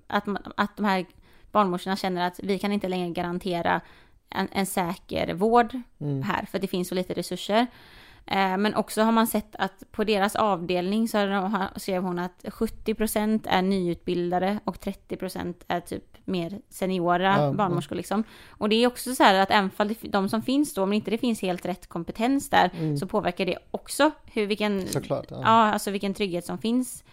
att, 0.07 0.23
att 0.57 0.77
de 0.77 0.85
här 0.85 1.05
barnmorskorna 1.51 1.95
känner 1.95 2.27
att 2.27 2.39
vi 2.43 2.59
kan 2.59 2.71
inte 2.71 2.87
längre 2.87 3.09
garantera 3.09 3.81
en, 4.29 4.47
en 4.51 4.65
säker 4.65 5.33
vård 5.33 5.81
Mm. 6.01 6.21
här 6.21 6.45
för 6.45 6.59
det 6.59 6.67
finns 6.67 6.87
så 6.87 6.95
lite 6.95 7.13
resurser. 7.13 7.67
Eh, 8.25 8.57
men 8.57 8.75
också 8.75 9.01
har 9.01 9.11
man 9.11 9.27
sett 9.27 9.55
att 9.55 9.83
på 9.91 10.03
deras 10.03 10.35
avdelning 10.35 11.07
så 11.07 11.17
de- 11.25 11.67
skrev 11.75 12.03
hon 12.03 12.19
att 12.19 12.43
70% 12.43 13.47
är 13.49 13.61
nyutbildade 13.61 14.59
och 14.63 14.75
30% 14.79 15.53
är 15.67 15.79
typ 15.79 16.17
mer 16.29 16.59
seniora 16.69 17.23
Ja, 17.37 17.43
ja. 17.45 17.53
barnmorskor 17.53 17.95
liksom. 17.95 18.23
Och 18.49 18.69
det 18.69 18.75
är 18.83 18.87
också 18.87 19.15
så 19.15 19.23
här 19.23 19.39
att 19.39 19.51
även 19.51 19.69
fall 19.69 19.95
de 20.01 20.29
som 20.29 20.41
finns 20.41 20.73
då, 20.73 20.83
om 20.83 20.93
inte 20.93 21.11
det 21.11 21.17
finns 21.17 21.41
helt 21.41 21.65
rätt 21.65 21.87
kompetens 21.87 22.49
där, 22.49 22.69
Mm. 22.77 22.97
så 22.97 23.07
påverkar 23.07 23.45
det 23.45 23.57
också 23.71 24.11
hur 24.25 24.47
vilken 24.47 24.87
Såklart. 24.87 25.25
Ja. 25.29 25.37
Ja, 25.43 25.49
alltså 25.49 25.91
vilken 25.91 26.13
trygghet 26.13 26.45
som 26.45 26.57
finns. 26.57 27.03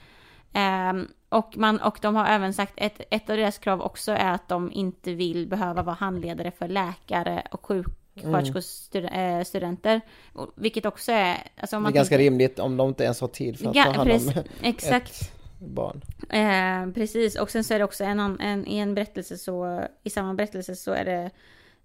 Ehm, 0.53 1.09
och, 1.29 1.57
man, 1.57 1.81
och 1.81 1.99
de 2.03 2.15
har 2.15 2.27
även 2.27 2.55
sagt, 2.55 2.73
ett, 2.77 3.01
ett 3.11 3.31
av 3.31 3.37
deras 3.37 3.59
krav 3.59 3.83
också 3.83 4.13
är 4.13 4.33
att 4.33 4.49
de 4.49 4.73
inte 4.73 5.15
vill 5.15 5.47
behöva 5.47 5.83
vara 5.83 5.97
handledare 5.97 6.51
för 6.51 6.69
läkare 6.69 7.43
och 7.51 7.67
sjuksköterskor, 7.67 10.01
Och 10.33 10.53
Vilket 10.55 10.87
också 10.87 11.13
är... 11.13 11.37
Alltså 11.61 11.81
det 11.81 11.89
är 11.89 11.93
ganska 11.93 12.17
tänker- 12.17 12.31
rimligt 12.31 12.59
om 12.59 12.77
de 12.77 12.89
inte 12.89 13.05
ens 13.05 13.21
har 13.21 13.29
tid 13.29 13.59
för 13.59 13.69
att 13.69 13.77
Ja, 13.77 13.85
ta 13.85 13.93
hand 13.93 14.09
precis, 14.11 14.37
om 14.37 14.43
exakt. 14.63 15.21
ett 15.23 15.33
barn. 15.59 16.01
Eh, 16.31 16.93
precis, 16.95 17.37
och 17.37 17.51
sen 17.51 17.65
så 17.65 17.75
är 17.75 17.79
det 17.79 17.85
också 17.85 18.05
en, 18.05 18.21
en, 18.41 18.67
i 18.67 18.79
en 18.79 18.95
berättelse 18.95 19.39
så, 19.39 19.87
i 20.03 20.11
samma 20.11 20.35
berättelse 20.35 20.77
så 20.77 20.93
är 20.93 21.05
det, 21.05 21.31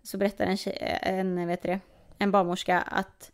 så 0.04 0.18
berättar 0.18 0.46
en, 0.46 0.58
tjej, 0.58 1.00
en, 1.02 1.48
vet 1.48 1.62
det, 1.62 1.80
en 2.18 2.32
barnmorska 2.32 2.82
att 2.82 3.32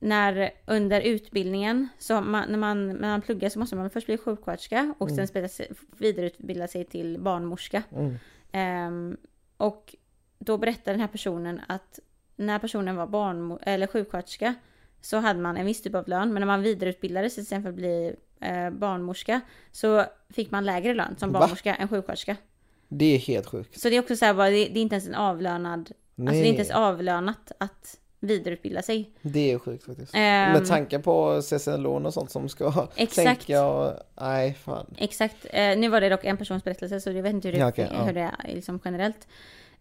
när 0.00 0.50
under 0.66 1.00
utbildningen, 1.00 1.88
så 1.98 2.20
man, 2.20 2.50
när, 2.50 2.58
man, 2.58 2.88
när 2.88 3.08
man 3.08 3.22
pluggar 3.22 3.48
så 3.48 3.58
måste 3.58 3.76
man 3.76 3.90
först 3.90 4.06
bli 4.06 4.18
sjuksköterska 4.18 4.94
och 4.98 5.10
sen 5.10 5.28
spela 5.28 5.48
sig- 5.48 5.72
vidareutbilda 5.98 6.68
sig 6.68 6.84
till 6.84 7.20
barnmorska. 7.20 7.82
Mm. 7.92 8.16
Ehm, 8.52 9.16
och 9.56 9.96
då 10.38 10.58
berättar 10.58 10.92
den 10.92 11.00
här 11.00 11.08
personen 11.08 11.60
att 11.68 11.98
när 12.36 12.58
personen 12.58 12.96
var 12.96 13.06
barn 13.06 13.58
eller 13.62 13.86
sjuksköterska 13.86 14.54
så 15.00 15.16
hade 15.16 15.40
man 15.40 15.56
en 15.56 15.66
viss 15.66 15.82
typ 15.82 15.94
av 15.94 16.08
lön, 16.08 16.32
men 16.32 16.40
när 16.40 16.46
man 16.46 16.62
vidareutbildade 16.62 17.30
sig 17.30 17.34
till 17.34 17.54
exempel 17.54 17.72
bli 17.72 18.16
eh, 18.40 18.70
barnmorska 18.70 19.40
så 19.72 20.04
fick 20.30 20.50
man 20.50 20.64
lägre 20.66 20.94
lön 20.94 21.16
som 21.18 21.32
Va? 21.32 21.40
barnmorska 21.40 21.74
än 21.74 21.88
sjuksköterska. 21.88 22.36
Det 22.88 23.14
är 23.14 23.18
helt 23.18 23.46
sjukt. 23.46 23.80
Så 23.80 23.88
det 23.88 23.96
är 23.96 24.00
också 24.00 24.16
så 24.16 24.24
här, 24.24 24.34
bara, 24.34 24.50
det, 24.50 24.64
det 24.64 24.78
är 24.78 24.82
inte 24.82 24.94
ens 24.94 25.08
en 25.08 25.14
avlönad, 25.14 25.78
alltså 25.80 25.92
det 26.14 26.22
är 26.22 26.32
Nej. 26.32 26.46
inte 26.48 26.62
ens 26.62 26.70
avlönat 26.70 27.52
att 27.58 27.96
vidareutbilda 28.20 28.82
sig. 28.82 29.10
Det 29.22 29.52
är 29.52 29.58
sjukt 29.58 29.84
faktiskt. 29.84 30.12
Ehm, 30.14 30.52
Med 30.52 30.66
tanke 30.66 30.98
på 30.98 31.40
CSN-lån 31.42 32.06
och 32.06 32.14
sånt 32.14 32.30
som 32.30 32.48
ska 32.48 32.88
Exakt. 32.96 33.14
sänka 33.42 33.66
och... 33.66 33.92
Nej, 34.20 34.54
fan. 34.54 34.94
Exakt. 34.98 35.46
Eh, 35.50 35.78
nu 35.78 35.88
var 35.88 36.00
det 36.00 36.08
dock 36.08 36.24
en 36.24 36.36
persons 36.36 36.64
berättelse 36.64 37.00
så 37.00 37.10
jag 37.10 37.22
vet 37.22 37.32
inte 37.32 37.48
hur 37.48 37.52
det, 37.52 37.58
Ja, 37.58 37.72
ja. 37.76 38.02
hur 38.04 38.12
det 38.12 38.20
är 38.20 38.54
liksom 38.54 38.80
generellt. 38.84 39.28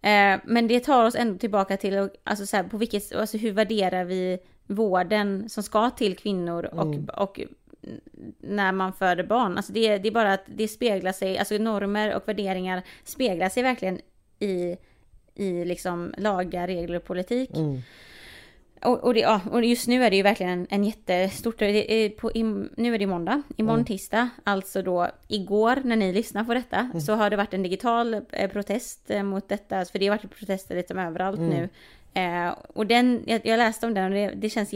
Eh, 0.01 0.39
men 0.45 0.67
det 0.67 0.79
tar 0.79 1.05
oss 1.05 1.15
ändå 1.15 1.37
tillbaka 1.39 1.77
till 1.77 2.09
alltså, 2.23 2.45
så 2.45 2.57
här, 2.57 2.63
på 2.63 2.77
vilket, 2.77 3.15
alltså, 3.15 3.37
hur 3.37 3.51
värderar 3.51 4.03
vi 4.05 4.39
vården 4.67 5.49
som 5.49 5.63
ska 5.63 5.89
till 5.89 6.17
kvinnor 6.17 6.65
och, 6.65 6.81
Mm. 6.85 7.09
och 7.17 7.39
när 8.39 8.71
man 8.71 8.93
föder 8.93 9.23
barn. 9.23 9.57
Alltså 9.57 9.73
det, 9.73 9.97
det 9.97 10.07
är 10.09 10.11
bara 10.11 10.33
att 10.33 10.43
det 10.45 10.67
speglar 10.67 11.11
sig, 11.11 11.37
alltså 11.37 11.57
normer 11.57 12.15
och 12.15 12.27
värderingar 12.27 12.81
speglar 13.03 13.49
sig 13.49 13.63
verkligen 13.63 13.99
i, 14.39 14.77
i 15.35 15.65
liksom 15.65 16.13
lagar, 16.17 16.67
regler 16.67 16.97
och 16.97 17.03
politik. 17.05 17.49
Mm. 17.55 17.81
Och, 18.83 19.03
och, 19.03 19.13
det, 19.13 19.19
ja, 19.19 19.41
och 19.51 19.65
just 19.65 19.87
nu 19.87 20.03
är 20.03 20.09
det 20.09 20.15
ju 20.15 20.23
verkligen 20.23 20.51
en, 20.51 20.67
en 20.69 20.83
jättestort... 20.83 21.61
Är 21.61 22.09
på, 22.09 22.31
i, 22.31 22.43
nu 22.77 22.95
är 22.95 22.99
det 22.99 23.07
måndag, 23.07 23.41
imorgon 23.57 23.79
Mm. 23.79 23.85
tisdag, 23.85 24.29
alltså 24.43 24.81
då 24.81 25.07
igår 25.27 25.75
när 25.83 25.95
ni 25.95 26.13
lyssnar 26.13 26.43
på 26.43 26.53
detta, 26.53 26.77
Mm. 26.77 27.01
så 27.01 27.13
har 27.13 27.29
det 27.29 27.35
varit 27.35 27.53
en 27.53 27.63
digital 27.63 28.13
eh, 28.31 28.49
protest 28.51 29.11
eh, 29.11 29.23
mot 29.23 29.49
detta, 29.49 29.85
för 29.85 29.99
det 29.99 30.07
har 30.07 30.17
varit 30.17 30.35
protester 30.39 30.75
lite 30.75 30.93
överallt 30.93 31.37
Mm. 31.39 31.49
nu. 31.49 31.69
Eh, 32.21 32.55
och 32.73 32.87
den, 32.87 33.23
jag, 33.25 33.41
jag 33.45 33.57
läste 33.57 33.85
om 33.87 33.93
den 33.93 34.03
och 34.05 34.11
det, 34.11 34.31
det 34.35 34.49
känns 34.49 34.73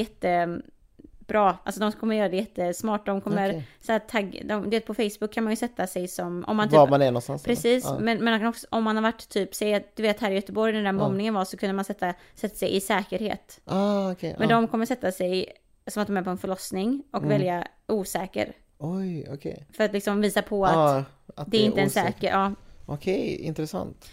jättebra. 1.33 1.57
Alltså 1.63 1.79
de 1.81 1.91
kommer 1.91 2.15
göra 2.15 2.29
det 2.29 2.37
jättesmart. 2.37 3.05
De 3.05 3.21
kommer 3.21 3.49
Okej. 3.49 3.67
så 3.81 3.91
här, 3.91 3.99
tagg, 3.99 4.41
de, 4.45 4.69
det, 4.69 4.79
på 4.79 4.93
Facebook 4.93 5.33
kan 5.33 5.43
man 5.43 5.51
ju 5.53 5.57
sätta 5.57 5.87
sig 5.87 6.07
som... 6.07 6.45
Om 6.47 6.57
man 6.57 6.67
typ, 6.69 6.77
Var 6.77 6.87
man 6.87 7.01
är 7.01 7.05
någonstans. 7.05 7.43
Precis, 7.43 7.83
Ja. 7.85 7.97
men, 7.99 8.23
men 8.23 8.47
också, 8.47 8.67
om 8.69 8.83
man 8.83 8.95
har 8.95 9.03
varit 9.03 9.29
typ, 9.29 9.55
säg 9.55 9.73
att 9.73 9.95
du 9.95 10.03
vet 10.03 10.19
här 10.19 10.31
i 10.31 10.35
Göteborg 10.35 10.73
när 10.73 10.81
den 10.83 10.95
där 10.95 11.01
Ja. 11.01 11.07
bombningen 11.07 11.33
var 11.33 11.45
så 11.45 11.57
kunde 11.57 11.73
man 11.73 11.85
sätta, 11.85 12.13
sätta 12.35 12.55
sig 12.55 12.75
i 12.75 12.81
säkerhet. 12.81 13.59
Ah, 13.65 14.11
okej. 14.11 14.35
Men 14.39 14.49
ja. 14.49 14.55
de 14.55 14.67
kommer 14.67 14.85
sätta 14.85 15.11
sig 15.11 15.45
som 15.87 16.01
att 16.01 16.07
de 16.07 16.17
är 16.17 16.21
på 16.21 16.29
en 16.29 16.37
förlossning 16.37 17.03
och 17.11 17.17
Mm. 17.23 17.29
välja 17.29 17.67
osäker. 17.87 18.53
Oj, 18.77 19.27
okej. 19.33 19.67
För 19.77 19.83
att 19.83 19.93
liksom 19.93 20.21
visa 20.21 20.41
på 20.41 20.65
att 20.65 20.75
Ah, 20.75 21.03
att 21.35 21.51
det 21.51 21.57
är 21.57 21.65
inte 21.65 21.81
en 21.81 21.87
osäkert. 21.87 22.13
säker. 22.13 22.27
Ja. 22.31 22.51
Okej, 22.85 23.35
intressant. 23.41 24.09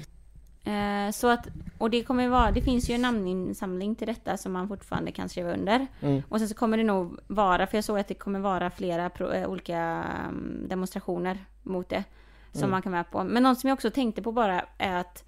Eh, 0.65 1.11
så 1.13 1.29
att, 1.29 1.49
och 1.79 1.91
det 1.91 2.03
kommer 2.03 2.29
vara, 2.29 2.51
det 2.51 2.63
finns 2.63 2.91
ju 2.91 2.95
en 2.95 3.03
namninsamling 3.03 3.95
till 3.95 4.07
detta 4.07 4.37
som 4.37 4.53
man 4.53 4.69
fortfarande 4.69 5.13
kan 5.13 5.29
skriva 5.29 5.53
under. 5.53 5.87
Mm. 6.01 6.23
Och 6.29 6.39
sen 6.39 6.49
så 6.49 6.55
kommer 6.55 6.77
det 6.77 6.85
nog 6.85 7.19
vara, 7.27 7.67
för 7.67 7.77
jag 7.77 7.85
såg 7.85 7.99
att 7.99 8.09
det 8.09 8.15
kommer 8.15 8.41
vara 8.41 8.71
flera 8.71 9.11
pro, 9.11 9.33
eh, 9.33 9.51
olika 9.51 9.79
mm, 9.79 10.69
demonstrationer 10.69 11.39
mot 11.63 11.89
det. 11.89 12.05
Som 12.53 12.61
Mm. 12.61 12.71
man 12.71 12.83
kan 12.83 12.93
vara 12.93 13.05
på. 13.05 13.25
Men 13.25 13.43
något 13.43 13.59
som 13.61 13.69
jag 13.69 13.75
också 13.77 13.91
tänkte 13.91 14.23
på 14.23 14.33
bara 14.33 14.65
är 14.79 14.97
att 14.97 15.25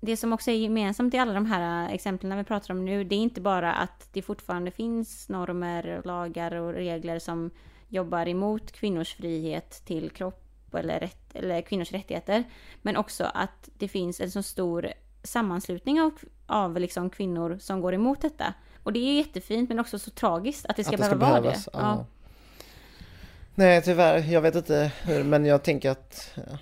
det 0.00 0.16
som 0.16 0.32
också 0.32 0.50
är 0.50 0.54
gemensamt 0.54 1.14
i 1.14 1.18
alla 1.18 1.32
de 1.32 1.46
här 1.46 1.86
eh, 1.88 1.94
exemplen 1.94 2.38
vi 2.38 2.44
pratar 2.44 2.74
om 2.74 2.84
nu, 2.84 3.04
det 3.04 3.14
är 3.14 3.20
inte 3.20 3.40
bara 3.40 3.72
att 3.72 4.08
det 4.12 4.22
fortfarande 4.22 4.70
finns 4.70 5.28
normer, 5.28 6.02
lagar 6.04 6.54
och 6.54 6.72
regler 6.72 7.18
som 7.18 7.50
jobbar 7.88 8.28
emot 8.28 8.72
kvinnors 8.72 9.14
frihet 9.14 9.82
till 9.84 10.10
kropp 10.10 10.45
eller, 10.76 11.00
rätt, 11.00 11.34
eller 11.34 11.62
kvinnors 11.62 11.92
rättigheter. 11.92 12.44
Men 12.82 12.96
också 12.96 13.30
att 13.34 13.68
det 13.78 13.88
finns 13.88 14.20
en 14.20 14.30
så 14.30 14.42
stor 14.42 14.92
sammanslutning 15.22 16.00
av, 16.00 16.12
av 16.46 16.80
liksom 16.80 17.10
kvinnor 17.10 17.58
som 17.60 17.80
går 17.80 17.94
emot 17.94 18.20
detta. 18.20 18.54
Och 18.82 18.92
det 18.92 18.98
är 18.98 19.16
jättefint 19.16 19.68
men 19.68 19.78
också 19.78 19.98
så 19.98 20.10
tragiskt 20.10 20.66
att 20.66 20.76
det 20.76 20.84
ska, 20.84 20.94
att 20.94 21.00
det 21.00 21.06
ska 21.06 21.16
behöva 21.16 21.40
behövas. 21.40 21.68
vara 21.72 21.84
det. 21.84 21.88
Ja. 21.88 22.06
Nej, 23.54 23.82
tyvärr. 23.82 24.18
Jag 24.32 24.40
vet 24.40 24.54
inte 24.54 24.92
hur, 25.02 25.24
men 25.24 25.44
jag 25.44 25.62
tänker 25.62 25.90
att 25.90 26.30
ja, 26.34 26.58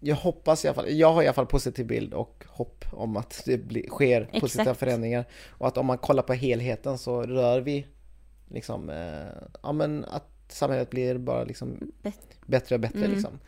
jag 0.00 0.16
hoppas 0.16 0.64
i 0.64 0.68
alla 0.68 0.74
fall, 0.74 0.90
jag 0.90 1.12
har 1.12 1.22
i 1.22 1.26
alla 1.26 1.34
fall 1.34 1.46
positiv 1.46 1.86
bild 1.86 2.14
och 2.14 2.44
hopp 2.48 2.84
om 2.92 3.16
att 3.16 3.42
det 3.44 3.58
blir, 3.58 3.88
sker 3.88 4.24
positiva 4.40 4.62
Exakt. 4.62 4.80
förändringar. 4.80 5.24
Och 5.48 5.68
att 5.68 5.76
om 5.76 5.86
man 5.86 5.98
kollar 5.98 6.22
på 6.22 6.32
helheten 6.32 6.98
så 6.98 7.22
rör 7.22 7.60
vi 7.60 7.86
liksom, 8.48 8.90
eh, 8.90 9.48
ja 9.62 9.72
men 9.72 10.04
att 10.04 10.31
samhället 10.56 10.90
blir 10.90 11.18
bara 11.18 11.44
liksom 11.44 11.92
bättre 12.46 12.74
och 12.74 12.80
bättre 12.80 12.98
Mm. 12.98 13.10
liksom. 13.10 13.38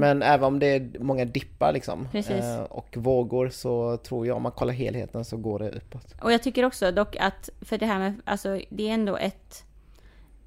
Men 0.00 0.22
även 0.22 0.44
om 0.44 0.58
det 0.58 0.66
är 0.66 0.98
många 1.00 1.24
dippar 1.24 1.72
liksom 1.72 2.08
eh, 2.14 2.60
och 2.60 2.96
vågor 2.96 3.48
så 3.48 3.96
tror 3.96 4.26
jag 4.26 4.36
om 4.36 4.42
man 4.42 4.52
kollar 4.52 4.72
helheten 4.72 5.24
så 5.24 5.36
går 5.36 5.58
det 5.58 5.70
uppåt. 5.70 6.14
och 6.22 6.32
jag 6.32 6.42
tycker 6.42 6.64
också 6.64 6.92
dock 6.92 7.16
att 7.20 7.48
för 7.60 7.78
det 7.78 7.86
här 7.86 7.98
med, 7.98 8.20
alltså 8.24 8.60
det 8.68 8.88
är 8.88 8.94
ändå 8.94 9.16
ett, 9.16 9.64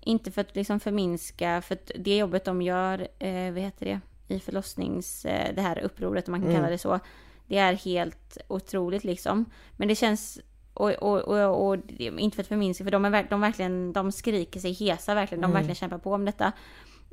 inte 0.01 0.31
för 0.31 0.41
att 0.41 0.55
liksom 0.55 0.79
förminska, 0.79 1.61
för 1.61 1.75
att 1.75 1.91
det 1.99 2.17
jobbet 2.17 2.45
de 2.45 2.61
gör, 2.61 3.07
eh, 3.19 3.51
vad 3.53 3.61
heter 3.63 3.85
det, 3.85 3.99
i 4.35 4.39
förlossnings, 4.39 5.25
eh, 5.25 5.55
det 5.55 5.61
här 5.61 5.79
upproret 5.79 6.27
om 6.27 6.31
man 6.31 6.41
kan 6.41 6.49
Mm. 6.49 6.61
kalla 6.61 6.71
det 6.71 6.77
så, 6.77 6.99
det 7.47 7.57
är 7.57 7.73
helt 7.73 8.37
otroligt 8.47 9.03
liksom. 9.03 9.45
Men 9.77 9.87
det 9.87 9.95
känns, 9.95 10.39
och, 10.81 10.91
och, 10.91 11.19
och, 11.19 11.67
och 11.67 11.77
inte 11.99 12.35
för 12.35 12.43
att 12.43 12.47
förminska, 12.47 12.83
för 12.83 12.91
de, 12.91 13.05
är, 13.05 13.27
de 13.29 13.41
verkligen, 13.41 13.93
de 13.93 14.11
skriker 14.11 14.59
sig 14.59 14.71
hesa 14.73 15.13
verkligen, 15.15 15.41
de 15.41 15.45
Mm. 15.45 15.53
verkligen 15.53 15.75
kämpar 15.75 15.97
på 15.97 16.13
om 16.13 16.25
detta. 16.25 16.51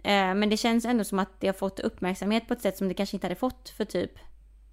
Eh, 0.04 0.34
men 0.34 0.48
det 0.50 0.56
känns 0.56 0.84
ändå 0.84 1.04
som 1.04 1.18
att 1.18 1.28
det 1.40 1.46
har 1.46 1.54
fått 1.54 1.80
uppmärksamhet 1.80 2.48
på 2.48 2.54
ett 2.54 2.62
sätt 2.62 2.76
som 2.76 2.88
det 2.88 2.94
kanske 2.94 3.16
inte 3.16 3.26
hade 3.26 3.34
fått 3.34 3.68
för 3.68 3.84
typ 3.84 4.10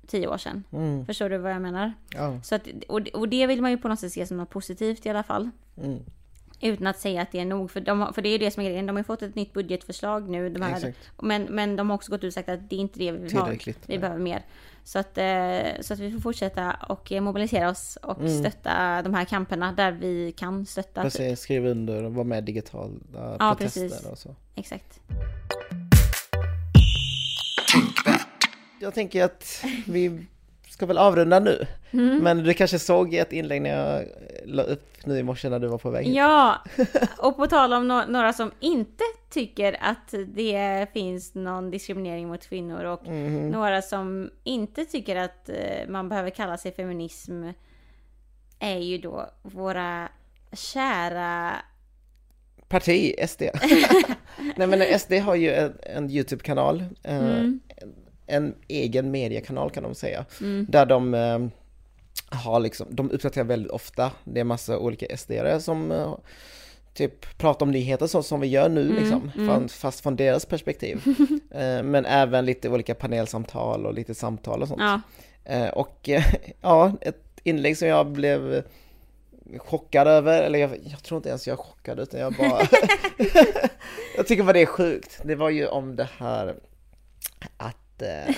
tio 0.08 0.28
år 0.28 0.38
sedan. 0.38 0.64
Mm. 0.72 1.06
Förstår 1.06 1.30
du 1.30 1.38
vad 1.38 1.52
jag 1.52 1.62
menar? 1.62 1.94
Ja. 2.16 2.42
Så 2.44 2.56
att, 2.56 2.68
och, 2.88 3.08
och 3.14 3.30
det 3.30 3.48
vill 3.48 3.62
man 3.62 3.72
ju 3.72 3.78
på 3.78 3.88
något 3.88 4.00
sätt 4.00 4.12
se 4.12 4.26
som 4.26 4.38
något 4.38 4.50
positivt 4.50 5.06
i 5.06 5.10
alla 5.10 5.24
fall. 5.24 5.50
Mm. 5.84 6.00
Utan 6.66 6.88
att 6.88 7.00
säga 7.00 7.22
att 7.22 7.32
det 7.32 7.40
är 7.40 7.46
nog, 7.46 7.72
för, 7.72 7.82
de, 7.82 8.14
för 8.14 8.22
det 8.22 8.30
är 8.30 8.32
ju 8.32 8.38
det 8.38 8.52
som 8.52 8.64
är 8.64 8.68
grejen. 8.68 8.86
De 8.86 8.96
har 8.96 9.00
ju 9.00 9.04
fått 9.04 9.22
ett 9.22 9.36
nytt 9.36 9.54
budgetförslag 9.54 10.30
nu. 10.30 10.50
De 10.50 10.62
här, 10.62 10.94
men, 11.22 11.44
men 11.44 11.76
de 11.76 11.90
har 11.90 11.96
också 11.96 12.12
gått 12.12 12.24
ut 12.24 12.28
och 12.28 12.34
sagt 12.34 12.50
att 12.50 12.70
det 12.70 12.76
är 12.76 12.80
inte 12.80 13.00
det 13.00 13.12
vi 13.12 13.18
vill 13.18 13.38
ha. 13.38 13.50
Vi 13.86 13.98
behöver 14.00 14.20
mer. 14.20 14.46
Så 14.84 15.00
att, 15.00 15.18
eh, 15.18 15.82
så 15.82 15.94
att 15.94 16.00
vi 16.00 16.12
får 16.12 16.20
fortsätta 16.20 16.74
och 16.90 17.12
eh, 17.12 17.22
mobilisera 17.22 17.70
oss 17.70 17.98
och 18.02 18.20
Mm. 18.20 18.40
stötta 18.40 19.02
de 19.02 19.14
här 19.14 19.26
kamperna 19.26 19.72
där 19.72 19.92
vi 19.92 20.32
kan 20.38 20.66
stötta. 20.66 21.02
Precis, 21.02 21.40
skriv 21.40 21.66
under 21.66 22.04
och 22.04 22.14
vara 22.14 22.24
med 22.24 22.38
i 22.38 22.42
digitala 22.42 22.94
Ja, 23.40 23.56
protester 23.58 23.82
precis. 23.90 24.06
och 24.06 24.18
så. 24.18 24.36
Exakt. 24.56 25.00
Jag 28.82 28.94
tänker 28.94 29.24
att 29.24 29.64
vi 29.88 30.26
ska 30.76 30.86
väl 30.86 30.98
avrunda 30.98 31.40
nu. 31.40 31.68
Mm. 31.92 32.18
Men 32.18 32.38
du 32.44 32.54
kanske 32.54 32.80
såg 32.80 33.14
ett 33.14 33.34
inlägg 33.34 33.62
när 33.62 33.70
jag 33.70 34.06
la 34.46 34.64
upp 34.64 35.06
nu 35.06 35.18
i 35.20 35.24
morse 35.24 35.50
när 35.50 35.60
du 35.60 35.68
var 35.68 35.78
på 35.78 35.90
väg 35.90 36.06
hit. 36.06 36.16
Ja, 36.16 36.64
och 37.18 37.36
på 37.38 37.48
tal 37.48 37.74
om 37.74 37.92
no- 37.92 38.08
några 38.12 38.34
som 38.34 38.52
inte 38.60 39.04
tycker 39.30 39.78
att 39.82 40.14
det 40.28 40.88
finns 40.94 41.36
någon 41.36 41.72
diskriminering 41.72 42.28
mot 42.28 42.48
kvinnor 42.48 42.84
och 42.84 43.08
Mhm. 43.08 43.50
några 43.50 43.82
som 43.82 44.30
inte 44.44 44.86
tycker 44.86 45.16
att 45.16 45.50
eh, 45.50 45.88
man 45.88 46.10
behöver 46.10 46.30
kalla 46.30 46.58
sig 46.58 46.72
feminism 46.72 47.44
är 48.60 48.78
ju 48.80 48.98
då 48.98 49.30
våra 49.42 50.10
kära... 50.54 51.52
Parti, 52.68 53.16
SD. 53.28 53.42
Nej 54.56 54.68
men 54.68 55.00
SD 55.00 55.14
har 55.14 55.36
ju 55.36 55.52
en, 55.54 55.74
en 55.82 56.10
YouTube-kanal. 56.10 56.84
eh, 57.04 57.16
Mm. 57.18 57.60
En, 57.78 57.96
en 58.28 58.56
egen 58.68 59.12
mediekanal 59.12 59.70
kan 59.70 59.84
de 59.84 59.96
säga. 59.96 60.26
Mm. 60.42 60.66
Där 60.70 60.86
de 60.86 61.14
eh, 61.14 61.40
har 62.30 62.60
liksom, 62.60 62.88
de 62.90 63.12
uppdaterar 63.12 63.46
väldigt 63.46 63.72
ofta. 63.72 64.12
Det 64.24 64.40
är 64.40 64.44
massa 64.44 64.78
olika 64.80 65.06
SD-are 65.06 65.60
som 65.60 65.92
eh, 65.92 66.14
typ 66.94 67.38
pratar 67.38 67.66
om 67.66 67.72
nyheter 67.72 68.08
så 68.08 68.24
som 68.24 68.40
vi 68.40 68.48
gör 68.48 68.70
nu 68.70 68.82
Mm, 68.82 68.96
liksom. 68.96 69.32
mm. 69.38 69.68
Fast 69.70 70.00
från 70.02 70.16
deras 70.16 70.46
perspektiv. 70.46 71.04
Eh, 71.52 71.84
men 71.84 72.06
även 72.06 72.46
lite 72.46 72.70
olika 72.70 72.96
panelsamtal 72.96 73.86
och 73.86 73.94
lite 73.94 74.16
samtal 74.16 74.62
och 74.62 74.68
sånt. 74.68 74.82
Ja, 74.82 75.02
Eh, 75.46 75.70
och 75.70 76.10
eh, 76.10 76.24
ja, 76.62 76.92
ett 77.02 77.22
inlägg 77.44 77.78
som 77.78 77.88
jag 77.88 78.08
blev 78.12 78.54
eh, 78.54 78.64
chockad 79.58 80.08
över, 80.08 80.42
eller 80.44 80.60
jag, 80.60 80.78
jag 80.84 81.04
tror 81.04 81.18
inte 81.18 81.30
ens 81.30 81.48
jag 81.48 81.54
är 81.54 81.64
chockad 81.64 82.00
utan 82.00 82.20
jag 82.20 82.34
bara 82.34 82.62
Jag 84.18 84.28
tycker 84.28 84.44
bara 84.44 84.54
det 84.54 84.62
är 84.62 84.66
sjukt. 84.66 85.20
Det 85.24 85.36
var 85.36 85.50
ju 85.50 85.68
om 85.68 85.96
det 85.96 86.10
här 86.18 86.56
att, 87.58 87.78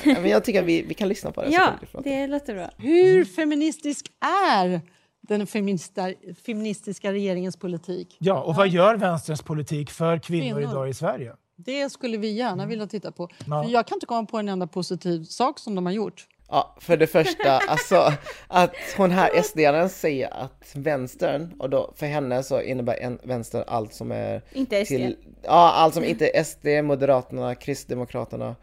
men 0.06 0.26
jag 0.30 0.44
tycker 0.44 0.60
att 0.60 0.66
vi, 0.66 0.82
vi 0.82 0.94
kan 0.94 1.08
lyssna 1.08 1.32
på 1.32 1.42
det. 1.42 1.52
så 1.52 1.54
ja 1.54 2.02
det 2.04 2.28
låter 2.28 2.54
bra. 2.56 2.70
Hur 2.78 3.26
feministisk 3.26 4.06
är 4.52 4.82
den 5.22 5.48
feminista, 5.48 6.14
feministiska 6.46 7.12
regeringens 7.12 7.58
politik? 7.58 8.18
Ja, 8.20 8.42
och 8.42 8.56
vad 8.56 8.68
gör 8.68 8.96
vänsterns 8.96 9.42
politik 9.42 9.92
för 9.92 10.18
kvinnor, 10.20 10.56
Kvinnor. 10.56 10.72
idag 10.72 10.90
i 10.90 10.94
Sverige? 10.94 11.34
Det 11.56 11.90
skulle 11.90 12.18
vi 12.18 12.32
gärna 12.32 12.66
vilja 12.66 12.88
titta 12.88 13.12
på. 13.12 13.30
Ja. 13.48 13.64
För 13.64 13.72
jag 13.72 13.88
kan 13.88 13.96
inte 13.96 14.06
komma 14.06 14.26
på 14.26 14.38
en 14.38 14.50
enda 14.50 14.68
positiv 14.68 15.24
sak 15.24 15.60
som 15.60 15.76
de 15.76 15.86
har 15.86 15.94
gjort. 15.94 16.28
Ja, 16.50 16.76
för 16.82 16.98
det 16.98 17.08
första, 17.08 17.58
alltså 17.58 18.14
att 18.48 18.74
hon 18.98 19.12
här 19.12 19.42
SD-aren 19.42 19.90
säger 19.90 20.34
att 20.34 20.72
vänstern, 20.76 21.54
och 21.60 21.70
då 21.70 21.94
för 21.96 22.06
henne 22.06 22.44
så 22.44 22.62
innebär 22.62 22.96
en 23.00 23.20
vänster 23.24 23.64
allt 23.68 23.94
som 23.94 24.12
är 24.12 24.42
Inte 24.54 24.86
SD. 24.86 24.88
till, 24.88 25.18
ja 25.44 25.72
allt 25.72 25.94
som 25.94 26.04
inte 26.04 26.30
är 26.38 26.44
SD, 26.44 26.68
Moderaterna, 26.84 27.56
Kristdemokraterna, 27.56 28.48
eh, 28.50 28.56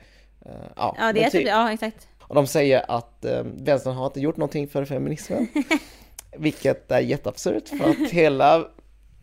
ja. 0.76 0.97
Ja, 0.99 1.12
det 1.12 1.24
är 1.24 1.30
typ. 1.30 1.32
typ, 1.32 1.49
ja 1.49 1.72
exakt. 1.72 2.09
Och 2.20 2.34
de 2.34 2.47
säger 2.47 2.84
att 2.88 3.24
eh, 3.24 3.42
vänstern 3.45 3.95
har 3.95 4.07
inte 4.07 4.20
gjort 4.20 4.36
någonting 4.36 4.68
för 4.68 4.84
feminismen. 4.84 5.49
Vilket 6.38 6.90
är 6.90 7.01
jätteabsurt 7.01 7.68
för 7.68 7.90
att 7.90 8.11
hela 8.11 8.66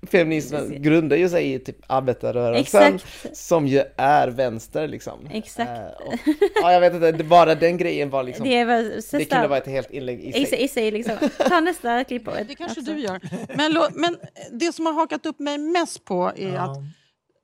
feminismen 0.07 0.81
grundar 0.81 1.17
ju 1.17 1.29
sig 1.29 1.53
i 1.53 1.59
typ 1.59 1.75
arbetarrörelsen 1.87 2.95
Exakt. 2.95 3.37
som 3.37 3.67
ju 3.67 3.83
är 3.97 4.27
vänster 4.27 4.87
liksom. 4.87 5.29
Exakt. 5.33 5.69
Eh, 5.69 6.07
och, 6.07 6.13
ja, 6.55 6.73
jag 6.73 6.79
vet 6.79 6.93
inte, 6.93 7.11
det, 7.11 7.23
bara 7.23 7.55
den 7.55 7.77
grejen 7.77 8.09
var 8.09 8.23
liksom, 8.23 8.43
Det 8.43 8.49
det, 8.49 8.57
är 8.57 8.65
väl 8.65 9.01
kunde 9.25 9.47
vara 9.47 9.57
ett 9.57 9.67
helt 9.67 9.91
inlägg 9.91 10.19
i 10.19 10.41
i 10.41 10.45
sig. 10.45 10.63
i 10.63 10.67
sig 10.67 10.91
liksom. 10.91 11.15
Ta 11.37 11.59
nästa 11.59 12.03
klipp 12.03 12.25
på 12.25 12.31
Det 12.47 12.55
kanske 12.55 12.81
du 12.81 12.99
gör. 12.99 13.19
Men, 13.55 13.77
men 13.93 14.17
det 14.51 14.71
som 14.71 14.85
har 14.85 14.93
hakat 14.93 15.25
upp 15.25 15.39
mig 15.39 15.57
mest 15.57 16.05
på 16.05 16.31
är 16.35 16.55
att 16.55 16.77
Ja, 16.77 16.83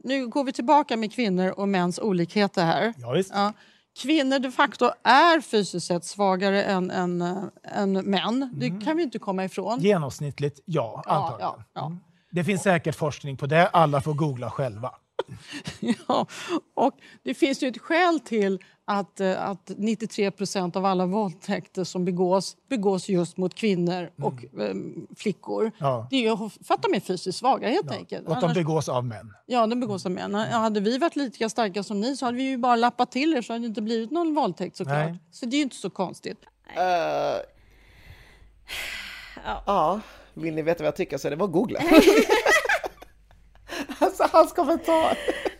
nu 0.03 0.27
går 0.27 0.43
vi 0.43 0.53
tillbaka 0.53 0.97
med 0.97 1.13
kvinnor 1.13 1.53
och 1.57 1.69
mäns 1.69 1.99
olikheter 1.99 2.65
här. 2.65 2.93
ja. 2.97 3.23
Ja. 3.33 3.53
Kvinnor 4.01 4.39
de 4.39 4.51
facto 4.51 4.91
är 5.03 5.41
fysiskt 5.41 5.87
sett 5.87 6.05
svagare 6.05 6.63
än, 6.63 6.91
än, 6.91 7.21
äh, 7.21 7.43
än 7.63 7.93
män. 7.93 8.49
Det 8.53 8.85
kan 8.85 8.97
vi 8.97 9.03
inte 9.03 9.19
komma 9.19 9.45
ifrån. 9.45 9.79
Genomsnittligt, 9.79 10.59
ja, 10.65 11.03
antagligen. 11.05 11.63
ja. 11.73 11.85
Mm. 11.85 11.99
Det 12.31 12.43
finns 12.43 12.63
säkert 12.63 12.95
forskning 12.95 13.37
på 13.37 13.45
det. 13.45 13.67
Alla 13.67 14.01
får 14.01 14.13
googla 14.13 14.49
själva. 14.49 14.91
Ja, 16.07 16.27
och 16.73 16.93
det 17.23 17.33
finns 17.33 17.63
ju 17.63 17.67
ett 17.67 17.81
skäl 17.81 18.19
till 18.19 18.59
att, 18.85 19.19
eh, 19.19 19.49
att 19.49 19.71
93 19.77 20.31
procent 20.31 20.75
av 20.75 20.85
alla 20.85 21.05
våldtäkter 21.05 21.83
som 21.83 22.05
begås 22.05 22.57
begås 22.69 23.09
just 23.09 23.37
mot 23.37 23.55
kvinnor 23.55 24.09
och 24.21 24.61
eh, 24.61 24.75
flickor. 25.15 25.61
Mm. 25.61 25.73
Ja. 25.77 26.07
Det 26.09 26.15
är 26.15 26.21
ju 26.21 26.49
för 26.63 26.73
att 26.73 26.83
de 26.83 26.93
är 26.93 26.99
fysiskt 26.99 27.39
svaga 27.39 27.69
helt 27.69 27.91
enkelt. 27.91 28.27
Och 28.27 28.33
att 28.33 28.39
de 28.41 28.45
Annars, 28.45 28.57
begås 28.57 28.89
av 28.89 29.05
män. 29.05 29.33
ja, 29.45 29.67
de 29.67 29.79
begås 29.79 30.05
av 30.05 30.11
män. 30.11 30.33
Ja, 30.51 30.57
hade 30.57 30.79
vi 30.79 30.97
varit 30.97 31.15
lika 31.15 31.49
starka 31.49 31.83
som 31.83 31.99
ni 31.99 32.17
så 32.17 32.25
hade 32.25 32.37
vi 32.37 32.43
ju 32.43 32.57
bara 32.57 32.75
lappat 32.75 33.11
till 33.11 33.33
er 33.33 33.41
så 33.41 33.53
hade 33.53 33.63
det 33.63 33.67
inte 33.67 33.81
blivit 33.81 34.11
någon 34.11 34.33
våldtäkt 34.35 34.75
såklart. 34.77 34.97
Nej. 35.09 35.17
Så 35.31 35.45
det 35.45 35.55
är 35.55 35.57
ju 35.57 35.63
inte 35.63 35.75
så 35.75 35.89
konstigt. 35.89 36.39
Eh, 36.75 37.41
Ja. 39.45 39.63
ja, 39.65 39.99
vill 40.33 40.55
ni 40.55 40.61
veta 40.61 40.83
vad 40.83 40.87
jag 40.87 40.95
tycker 40.95 41.17
så 41.17 41.27
är 41.27 41.29
det 41.31 41.37
bara 41.37 41.45
att 41.45 41.51
googla. 41.51 41.79
alltså 44.05 44.23
hans 44.31 44.53
kommentar. 44.53 45.17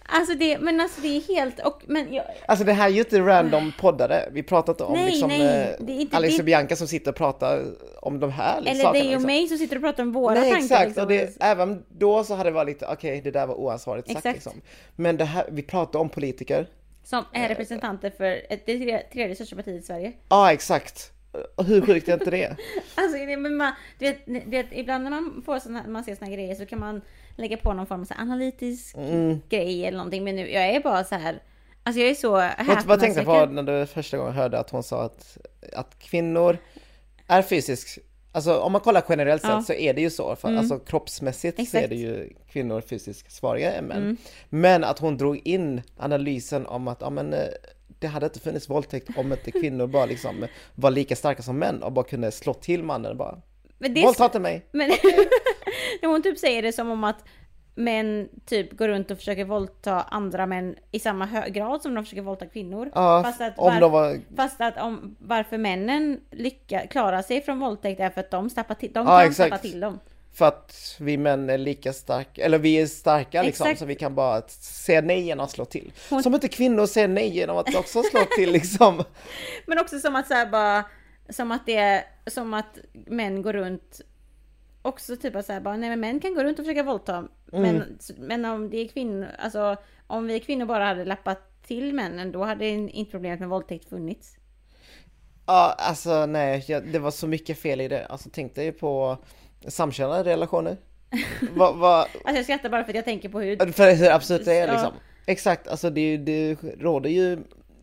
Alltså 0.09 0.33
det, 0.33 0.57
men 0.59 0.79
alltså 0.79 1.01
det 1.01 1.07
är 1.07 1.21
helt, 1.35 1.59
och 1.59 1.81
men 1.87 2.13
jag, 2.13 2.25
Alltså 2.47 2.65
det 2.65 2.73
här 2.73 2.85
är 2.85 2.91
ju 2.91 2.99
inte 2.99 3.19
random 3.19 3.73
poddare. 3.79 4.29
Vi 4.31 4.43
pratar 4.43 4.73
inte 4.73 4.83
om 4.83 4.93
Nej, 4.93 5.05
liksom 5.05 5.27
nej, 5.29 5.41
eh, 5.41 5.69
det 5.85 5.93
är 5.93 5.99
inte- 5.99 6.17
Alice 6.17 6.37
det- 6.37 6.41
och 6.41 6.45
Bianca 6.45 6.75
som 6.75 6.87
sitter 6.87 7.11
och 7.11 7.17
pratar 7.17 7.65
om 8.01 8.19
de 8.19 8.31
här 8.31 8.57
eller 8.61 8.73
sakerna. 8.73 8.91
dig 8.91 9.01
och 9.01 9.07
liksom. 9.11 9.23
mig 9.27 9.47
som 9.47 9.57
sitter 9.57 9.75
och 9.75 9.81
pratar 9.81 10.03
om 10.03 10.11
våra 10.11 10.33
Nej 10.33 10.43
tankar. 10.51 10.63
exakt, 10.65 10.85
liksom. 10.87 11.03
och 11.03 11.09
det, 11.09 11.37
även 11.39 11.83
då 11.89 12.23
så 12.23 12.35
hade 12.35 12.49
det 12.49 12.53
varit 12.53 12.67
lite, 12.67 12.87
okej 12.87 13.21
det 13.21 13.31
där 13.31 13.47
var 13.47 13.55
oansvarigt 13.55 14.07
sagt 14.07 14.17
Exakt. 14.17 14.35
liksom. 14.35 14.61
Men 14.95 15.17
det 15.17 15.25
här, 15.25 15.45
vi 15.51 15.61
pratar 15.63 15.99
om 15.99 16.09
politiker. 16.09 16.67
Som 17.03 17.23
är 17.33 17.49
representanter 17.49 18.09
för 18.09 18.25
det 18.49 18.57
tredje, 18.57 19.03
tredje 19.13 19.35
största 19.35 19.55
partiet 19.55 19.83
i 19.83 19.85
Sverige. 19.85 20.13
Ja 20.29 20.51
exakt. 20.53 21.11
Hur 21.67 21.81
sjukt 21.85 22.09
är 22.09 22.13
inte 22.13 22.31
det? 22.31 22.55
Alltså, 22.95 23.17
men 23.17 23.55
man, 23.55 23.73
du 23.99 24.05
vet, 24.05 24.25
du 24.25 24.39
vet, 24.49 24.65
ibland 24.71 25.03
när 25.03 25.11
man 25.11 25.41
får 25.45 25.59
såna, 25.59 25.87
man 25.87 26.03
ser 26.03 26.15
såna 26.15 26.31
grejer 26.31 26.55
så 26.55 26.65
kan 26.65 26.79
man 26.79 27.01
lägga 27.35 27.57
på 27.57 27.73
någon 27.73 27.85
form 27.87 28.01
av 28.01 28.05
så 28.05 28.13
analytisk 28.17 28.95
Mm. 28.97 29.41
grej 29.49 29.85
eller 29.85 29.97
någonting. 29.97 30.23
Men 30.23 30.35
nu, 30.35 30.51
jag 30.51 30.65
är 30.69 30.79
bara 30.79 31.03
så 31.03 31.15
här. 31.15 31.39
Alltså 31.83 32.01
jag 32.01 32.09
är 32.09 32.15
så 32.15 32.31
Vad, 32.31 32.85
vad 32.85 32.99
tänkte 32.99 33.23
på 33.23 33.45
när 33.45 33.63
du 33.63 33.85
första 33.85 34.17
gången 34.17 34.33
hörde 34.33 34.59
att 34.59 34.69
hon 34.69 34.83
sa 34.83 35.03
att, 35.03 35.37
att 35.73 35.99
kvinnor 35.99 36.57
är 37.27 37.41
fysiskt 37.41 37.97
Alltså 38.31 38.57
om 38.59 38.71
man 38.71 38.81
kollar 38.81 39.03
generellt 39.09 39.41
sett 39.41 39.51
Ja. 39.51 39.61
så 39.61 39.73
är 39.73 39.93
det 39.93 40.01
ju 40.01 40.09
så, 40.09 40.35
för, 40.35 40.47
Mm. 40.47 40.59
alltså 40.59 40.79
kroppsmässigt 40.79 41.57
så 41.57 41.61
Exakt. 41.63 41.83
är 41.83 41.87
det 41.87 41.95
ju 41.95 42.29
kvinnor 42.49 42.81
fysiskt 42.81 43.31
svagare 43.31 43.71
än 43.73 43.85
män. 43.85 43.97
Mm. 44.01 44.17
Men 44.49 44.83
att 44.83 44.99
hon 44.99 45.17
drog 45.17 45.41
in 45.47 45.81
analysen 45.97 46.65
om 46.65 46.87
att, 46.87 46.97
ja 47.01 47.09
men 47.09 47.33
eh, 47.33 47.39
det 47.99 48.07
hade 48.07 48.25
inte 48.25 48.39
funnits 48.39 48.69
våldtäkt 48.69 49.17
om 49.17 49.31
inte 49.31 49.51
kvinnor 49.51 49.87
bara 49.87 50.05
liksom 50.05 50.45
var 50.75 50.91
lika 50.91 51.15
starka 51.15 51.41
som 51.41 51.59
män 51.59 51.83
och 51.83 51.91
bara 51.91 52.05
kunde 52.05 52.31
slå 52.31 52.53
till 52.53 52.83
mannen 52.83 53.11
och 53.11 53.17
bara 53.17 53.41
Våldta 54.03 54.25
inte 54.25 54.39
mig! 54.39 54.65
Men 54.71 54.91
hon 56.01 56.23
typ 56.23 56.37
säger 56.39 56.61
det 56.61 56.73
som 56.73 56.91
om 56.91 57.03
att 57.03 57.23
män 57.75 58.29
typ 58.45 58.77
går 58.77 58.87
runt 58.87 59.11
och 59.11 59.17
försöker 59.17 59.45
våldta 59.45 60.01
andra 60.01 60.45
män 60.45 60.75
i 60.91 60.99
samma 60.99 61.47
grad 61.47 61.81
som 61.81 61.95
de 61.95 62.03
försöker 62.03 62.21
våldta 62.21 62.45
kvinnor. 62.45 62.91
Ja, 62.95 63.23
fast 63.25 63.41
att, 63.41 63.59
om 63.59 63.79
var- 63.79 63.89
var... 63.89 64.19
fast 64.35 64.61
att 64.61 64.77
om 64.77 65.15
varför 65.19 65.57
männen 65.57 66.19
lycka, 66.31 66.87
klarar 66.87 67.21
sig 67.21 67.41
från 67.41 67.59
våldtäkt 67.59 67.99
är 67.99 68.09
för 68.09 68.21
att 68.21 68.31
de 68.31 68.49
stappar 68.49 68.75
till, 68.75 68.91
de 68.93 69.05
Ja, 69.07 69.19
kan 69.19 69.27
exakt. 69.29 69.47
stappa 69.47 69.57
till 69.57 69.79
dem. 69.79 69.99
För 70.37 70.45
att 70.45 70.95
vi 70.99 71.17
män 71.17 71.49
är 71.49 71.57
lika 71.57 71.93
starka, 71.93 72.45
eller 72.45 72.57
vi 72.59 72.81
är 72.81 72.85
starka 72.85 73.43
liksom, 73.43 73.65
Exakt. 73.67 73.79
så 73.79 73.85
vi 73.85 73.95
kan 73.95 74.15
bara 74.15 74.41
säga 74.47 75.01
nej 75.01 75.21
genom 75.21 75.43
att 75.45 75.51
slå 75.51 75.65
till. 75.65 75.91
Hon- 76.09 76.23
Som 76.23 76.33
inte 76.33 76.47
kvinnor 76.47 76.85
säger 76.85 77.07
nej 77.07 77.29
genom 77.29 77.57
att 77.57 77.75
också 77.75 78.03
slå 78.03 78.19
till 78.35 78.51
liksom. 78.51 79.03
Men 79.65 79.79
också 79.79 79.99
som 79.99 80.15
att 80.15 80.27
så 80.27 80.45
bara, 80.51 80.83
som 81.29 81.51
att 81.51 81.65
det 81.65 81.75
är, 81.75 82.03
som 82.27 82.53
att 82.53 82.77
män 82.93 83.41
går 83.41 83.53
runt 83.53 84.01
också 84.81 85.15
typ 85.15 85.35
att 85.35 85.45
så 85.45 85.53
här 85.53 85.61
bara, 85.61 85.77
nej 85.77 85.89
men 85.89 85.99
män 85.99 86.19
kan 86.19 86.35
gå 86.35 86.43
runt 86.43 86.59
och 86.59 86.65
försöka 86.65 86.83
våldta. 86.83 87.27
Men, 87.45 87.97
men 88.17 88.45
om 88.45 88.69
det 88.69 88.77
är 88.77 88.87
kvinnor, 88.87 89.27
alltså 89.39 89.77
om 90.07 90.27
vi 90.27 90.39
kvinnor 90.39 90.65
bara 90.65 90.85
hade 90.85 91.05
lappat 91.05 91.63
till 91.67 91.93
männen, 91.93 92.31
då 92.31 92.43
hade 92.43 92.67
inte 92.67 93.11
problemet 93.11 93.39
med 93.39 93.49
våldtäkt 93.49 93.89
funnits. 93.89 94.37
Ja, 95.45 95.75
alltså 95.77 96.25
nej, 96.25 96.65
jag, 96.67 96.87
det 96.87 96.99
var 96.99 97.11
så 97.11 97.27
mycket 97.27 97.59
fel 97.59 97.81
i 97.81 97.87
det. 97.87 98.05
Alltså 98.05 98.29
tänk 98.33 98.55
dig 98.55 98.71
på 98.71 99.17
samkönade 99.67 100.23
relationer. 100.23 100.77
vad, 101.55 101.77
vad, 101.77 101.99
Alltså 101.99 102.35
jag 102.35 102.43
skrattar 102.43 102.69
bara 102.69 102.83
för 102.83 102.91
att 102.91 102.95
jag 102.95 103.05
tänker 103.05 103.29
på 103.29 103.39
hur... 103.39 103.71
för 103.71 103.95
hur 103.95 104.11
absurt 104.11 104.45
det 104.45 104.53
är 104.53 104.71
liksom. 104.71 104.93
Exakt, 105.25 105.67
alltså 105.67 105.89
det, 105.89 106.17
det 106.17 106.57
råder 106.79 107.09
ju 107.09 107.37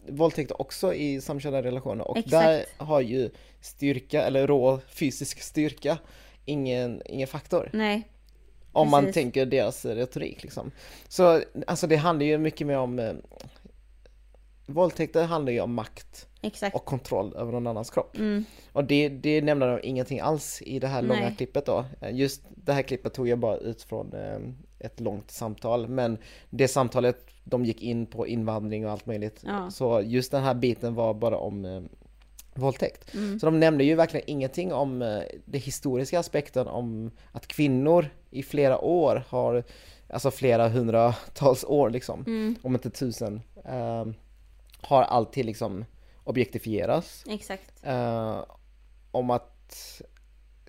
våldtäkt 0.08 0.52
också 0.58 0.94
i 0.94 1.20
samkönade 1.20 1.68
relationer 1.68 2.08
och 2.08 2.18
där 2.26 2.58
Exakt. 2.58 2.80
har 2.80 3.00
ju 3.00 3.30
styrka, 3.60 4.22
eller 4.22 4.46
rå 4.46 4.80
fysisk 4.88 5.42
styrka, 5.42 5.98
ingen, 6.44 7.02
ingen 7.06 7.28
faktor. 7.28 7.70
Nej. 7.72 8.08
Om 8.72 8.90
man 8.90 9.04
Precis. 9.04 9.14
tänker 9.14 9.46
deras 9.46 9.84
retorik 9.84 10.42
liksom. 10.42 10.70
Så 11.08 11.42
alltså 11.66 11.86
det 11.86 11.96
handlar 11.96 12.26
ju 12.26 12.38
mycket 12.38 12.66
mer 12.66 12.78
om 12.78 12.98
eh, 12.98 13.12
Våldtäkter 14.66 15.24
handlar 15.24 15.52
ju 15.52 15.60
om 15.60 15.74
makt 15.74 16.28
Exakt. 16.42 16.76
och 16.76 16.84
kontroll 16.84 17.34
över 17.36 17.52
någon 17.52 17.66
annans 17.66 17.90
kropp. 17.90 18.16
Mm. 18.16 18.44
Och 18.72 18.84
det, 18.84 19.08
det 19.08 19.42
nämner 19.42 19.68
de 19.68 19.88
ingenting 19.88 20.20
alls 20.20 20.62
i 20.62 20.78
det 20.78 20.86
här 20.86 21.02
långa 21.02 21.20
Nej. 21.20 21.34
klippet 21.36 21.66
då. 21.66 21.84
Just 22.10 22.42
det 22.48 22.72
här 22.72 22.82
klippet 22.82 23.14
tog 23.14 23.28
jag 23.28 23.38
bara 23.38 23.56
ut 23.56 23.82
från 23.82 24.12
eh, 24.12 24.38
ett 24.78 25.00
långt 25.00 25.30
samtal, 25.30 25.88
men 25.88 26.18
det 26.50 26.68
samtalet, 26.68 27.26
de 27.44 27.64
gick 27.64 27.82
in 27.82 28.06
på 28.06 28.26
invandring 28.26 28.86
och 28.86 28.92
allt 28.92 29.06
möjligt. 29.06 29.40
Ja. 29.46 29.70
Så 29.70 30.00
just 30.04 30.30
den 30.30 30.42
här 30.42 30.54
biten 30.54 30.94
var 30.94 31.14
bara 31.14 31.36
om 31.38 31.64
eh, 31.64 31.82
våldtäkt. 32.54 33.14
Mm. 33.14 33.40
Så 33.40 33.46
de 33.46 33.60
nämnde 33.60 33.84
ju 33.84 33.94
verkligen 33.94 34.30
ingenting 34.30 34.72
om 34.72 35.02
eh, 35.02 35.22
det 35.44 35.58
historiska 35.58 36.18
aspekten 36.18 36.66
om 36.66 37.10
att 37.32 37.46
kvinnor 37.46 38.06
i 38.30 38.42
flera 38.42 38.78
år 38.78 39.24
har, 39.28 39.64
alltså 40.08 40.30
flera 40.30 40.68
hundratals 40.68 41.64
år 41.64 41.90
liksom, 41.90 42.24
Mm. 42.26 42.56
om 42.62 42.74
inte 42.74 42.90
tusen, 42.90 43.42
eh, 43.64 44.04
har 44.84 45.02
alltid 45.02 45.44
liksom 45.44 45.84
objektifieras. 46.24 47.24
Exakt. 47.28 47.72
Eh, 47.82 48.44
om 49.10 49.30
att 49.30 50.02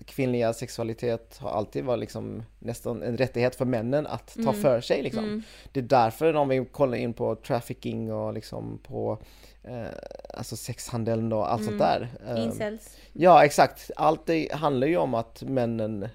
kvinnliga 0.04 0.52
sexualitet 0.52 1.38
har 1.38 1.50
alltid 1.50 1.84
varit 1.84 2.00
liksom 2.00 2.42
nästan 2.58 3.02
en 3.02 3.16
rättighet 3.16 3.56
för 3.56 3.64
männen 3.64 4.06
att 4.06 4.34
ta 4.34 4.40
Mm. 4.50 4.54
för 4.62 4.80
sig 4.80 5.02
liksom. 5.02 5.24
Mm. 5.24 5.42
Det 5.72 5.80
är 5.80 5.84
därför 5.84 6.34
om 6.34 6.48
vi 6.48 6.64
kollar 6.64 6.98
in 6.98 7.12
på 7.14 7.34
trafficking 7.34 8.12
och 8.12 8.32
liksom 8.34 8.78
på 8.82 9.18
eh, 9.62 9.86
alltså 10.34 10.56
sexhandeln 10.56 11.32
och 11.32 11.52
allt 11.52 11.64
sånt 11.64 11.78
där. 11.78 12.08
Eh, 12.26 12.44
Incels. 12.44 12.96
ja 13.12 13.44
exakt, 13.44 13.90
allt 13.96 14.26
det 14.26 14.52
handlar 14.52 14.86
ju 14.86 14.96
om 14.96 15.14
att 15.14 15.42
männen 15.42 16.08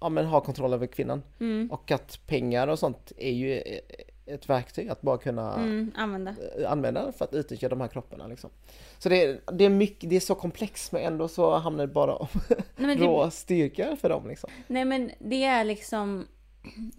ja, 0.00 0.08
men 0.08 0.26
har 0.26 0.40
kontroll 0.40 0.72
över 0.74 0.86
kvinnan. 0.86 1.22
Mm. 1.40 1.70
Och 1.70 1.90
att 1.90 2.20
pengar 2.26 2.68
och 2.68 2.78
sånt 2.78 3.12
är 3.16 3.32
ju 3.32 3.62
ett 4.28 4.48
verktyg 4.48 4.88
att 4.88 5.02
bara 5.02 5.18
kunna 5.18 5.54
Mm. 5.54 5.92
Använda. 5.96 6.34
eh, 6.58 6.70
använda 6.72 7.12
för 7.12 7.24
att 7.24 7.34
utnyttja 7.34 7.68
de 7.68 7.80
här 7.80 7.88
kropparna 7.88 8.26
liksom. 8.26 8.50
Så 8.98 9.08
det 9.08 9.24
är, 9.24 9.40
det 9.52 9.64
är 9.64 9.68
mycket, 9.70 10.10
det 10.10 10.16
är 10.16 10.20
så 10.20 10.34
komplext 10.34 10.92
men 10.92 11.02
ändå 11.02 11.28
så 11.28 11.56
hamnar 11.58 11.86
det 11.86 11.92
bara 11.92 12.14
om 12.16 12.28
Nej 12.76 12.96
det, 12.96 13.04
rå 13.06 13.30
styrka 13.30 13.96
för 13.96 14.08
dem 14.08 14.28
liksom. 14.28 14.50
nej 14.66 14.84
men 14.84 15.10
det 15.18 15.44
är 15.44 15.64
liksom... 15.64 16.26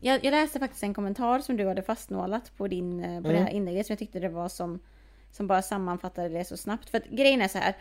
Jag, 0.02 0.26
jag 0.26 0.32
läste 0.32 0.60
faktiskt 0.60 0.84
en 0.84 0.94
kommentar 0.94 1.40
som 1.40 1.58
du 1.58 1.68
hade 1.68 1.82
fastnålat 1.82 2.58
på, 2.58 2.68
din, 2.68 3.04
eh, 3.04 3.22
på 3.22 3.28
det 3.28 3.34
Mm. 3.34 3.44
här 3.46 3.52
inlägget 3.54 3.86
som 3.86 3.94
jag 3.94 4.00
tyckte 4.00 4.20
det 4.20 4.30
var 4.30 4.50
som, 4.50 4.80
som 5.32 5.48
bara 5.48 5.62
sammanfattade 5.62 6.30
det 6.30 6.46
så 6.46 6.58
snabbt. 6.58 6.90
För 6.90 6.98
att 6.98 7.06
grejen 7.06 7.42
är 7.42 7.48
så 7.48 7.58
här. 7.58 7.76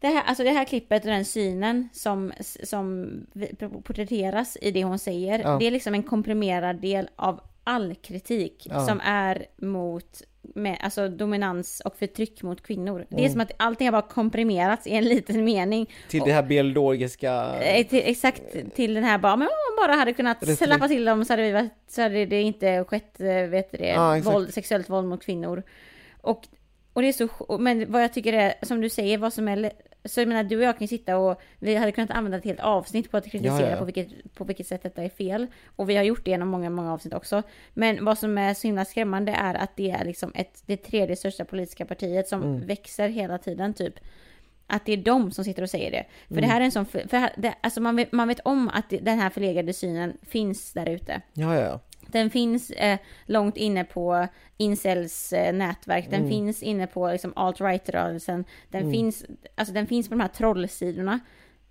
Det 0.00 0.06
här, 0.06 0.22
alltså 0.22 0.44
det 0.44 0.50
här 0.50 0.64
klippet 0.64 1.04
och 1.04 1.10
den 1.10 1.24
synen 1.24 1.88
som, 1.92 2.32
som 2.64 3.10
porträtteras 3.84 4.56
i 4.60 4.70
det 4.70 4.84
hon 4.84 4.98
säger. 4.98 5.38
Ja. 5.38 5.56
Det 5.58 5.66
är 5.66 5.70
liksom 5.70 5.94
en 5.94 6.02
komprimerad 6.02 6.76
del 6.80 7.08
av 7.16 7.40
all 7.66 7.94
kritik 7.94 8.66
Ja. 8.70 8.86
som 8.86 9.00
är 9.04 9.46
mot 9.56 10.22
med, 10.54 10.78
alltså 10.82 11.08
dominans 11.08 11.82
och 11.84 11.96
förtryck 11.96 12.42
mot 12.42 12.62
kvinnor. 12.62 13.06
Det 13.08 13.14
är 13.14 13.18
Mm. 13.18 13.32
som 13.32 13.40
att 13.40 13.50
allting 13.56 13.86
har 13.86 13.92
bara 13.92 14.02
komprimerats 14.02 14.86
i 14.86 14.90
en 14.92 15.04
liten 15.04 15.44
mening. 15.44 15.90
Till 16.08 16.22
det 16.24 16.32
här 16.32 16.42
biologiska... 16.42 17.54
Eh, 17.62 17.86
Till, 17.86 18.02
exakt 18.04 18.42
till 18.74 18.94
den 18.94 19.04
här 19.04 19.18
bara, 19.18 19.36
men 19.36 19.48
om 19.48 19.76
man 19.76 19.86
bara 19.88 19.96
hade 19.96 20.12
kunnat 20.12 20.56
släppa 20.56 20.88
till 20.88 21.04
dem 21.04 21.24
så 21.24 21.32
hade, 21.32 21.42
vi 21.42 21.52
varit, 21.52 21.72
så 21.88 22.02
hade 22.02 22.26
det 22.26 22.42
inte 22.42 22.84
skett, 22.84 23.20
eh, 23.20 23.26
vet 23.26 23.70
du 23.72 23.78
det, 23.78 23.86
Ja, 23.88 24.18
våld, 24.24 24.54
sexuellt 24.54 24.90
våld 24.90 25.08
mot 25.08 25.24
kvinnor. 25.24 25.62
Och, 26.20 26.42
och 26.92 27.02
det 27.02 27.08
är 27.08 27.12
så, 27.12 27.58
men 27.58 27.92
vad 27.92 28.02
jag 28.02 28.12
tycker 28.12 28.32
är, 28.32 28.54
som 28.62 28.80
du 28.80 28.88
säger, 28.88 29.18
vad 29.18 29.32
som 29.32 29.48
är, 29.48 29.72
så 30.06 30.20
jag 30.20 30.28
menar 30.28 30.44
du 30.44 30.56
och 30.56 30.62
jag 30.62 30.74
kan 30.78 30.84
ju 30.84 30.88
sitta 30.88 31.16
och, 31.18 31.40
vi 31.58 31.74
hade 31.74 31.92
kunnat 31.92 32.10
använda 32.10 32.38
ett 32.38 32.44
helt 32.44 32.60
avsnitt 32.60 33.10
på 33.10 33.16
att 33.16 33.24
kritisera 33.30 33.60
Ja, 33.66 33.70
ja. 33.70 33.76
På, 33.76 33.84
vilket, 33.84 34.34
på 34.34 34.44
vilket 34.44 34.66
sätt 34.66 34.82
detta 34.82 35.02
är 35.02 35.08
fel. 35.08 35.46
Och 35.76 35.90
vi 35.90 35.96
har 35.96 36.04
gjort 36.04 36.24
det 36.24 36.30
genom 36.30 36.48
många, 36.48 36.70
många 36.70 36.92
avsnitt 36.92 37.14
också. 37.14 37.42
Men 37.74 38.04
vad 38.04 38.18
som 38.18 38.38
är 38.38 38.54
så 38.54 38.66
himla 38.68 38.84
skrämmande 38.84 39.32
är 39.32 39.54
att 39.54 39.76
det 39.76 39.90
är 39.90 40.04
liksom 40.04 40.32
ett, 40.34 40.62
det 40.66 40.76
tredje 40.76 41.16
största 41.16 41.44
politiska 41.44 41.84
partiet 41.86 42.28
som 42.28 42.42
Mm. 42.42 42.66
växer 42.66 43.08
hela 43.08 43.38
tiden 43.38 43.74
typ 43.74 43.94
att 44.68 44.86
det 44.86 44.92
är 44.92 44.96
de 44.96 45.30
som 45.32 45.44
sitter 45.44 45.62
och 45.62 45.70
säger 45.70 45.90
det. 45.90 46.04
För 46.28 46.34
Mm. 46.34 46.42
det 46.42 46.52
här 46.52 46.60
är 46.60 46.64
en 46.64 46.72
sån, 46.72 46.86
för, 46.86 47.08
för 47.08 47.30
det, 47.36 47.54
alltså 47.60 47.80
man, 47.80 47.96
vet, 47.96 48.12
man 48.12 48.28
vet 48.28 48.40
om 48.40 48.68
att 48.68 48.90
det- 48.90 48.98
den 48.98 49.18
här 49.18 49.30
förlegade 49.30 49.72
synen 49.72 50.16
finns 50.22 50.72
där 50.72 50.88
ute. 50.88 51.20
Ja, 51.32 51.54
ja, 51.54 51.60
ja. 51.60 51.80
Den 52.06 52.30
finns 52.30 52.70
eh, 52.70 52.98
långt 53.26 53.56
inne 53.56 53.84
på 53.84 54.26
incels 54.56 55.32
eh, 55.32 55.52
nätverk, 55.54 56.04
den 56.10 56.18
Mm. 56.20 56.28
finns 56.30 56.62
inne 56.62 56.86
på 56.86 57.12
liksom, 57.12 57.32
alt-right-rörelsen, 57.36 58.44
den, 58.70 58.90
finns, 58.92 59.24
alltså, 59.54 59.74
den 59.74 59.86
finns 59.86 60.08
på 60.08 60.14
de 60.14 60.20
här 60.20 60.28
trollsidorna, 60.28 61.20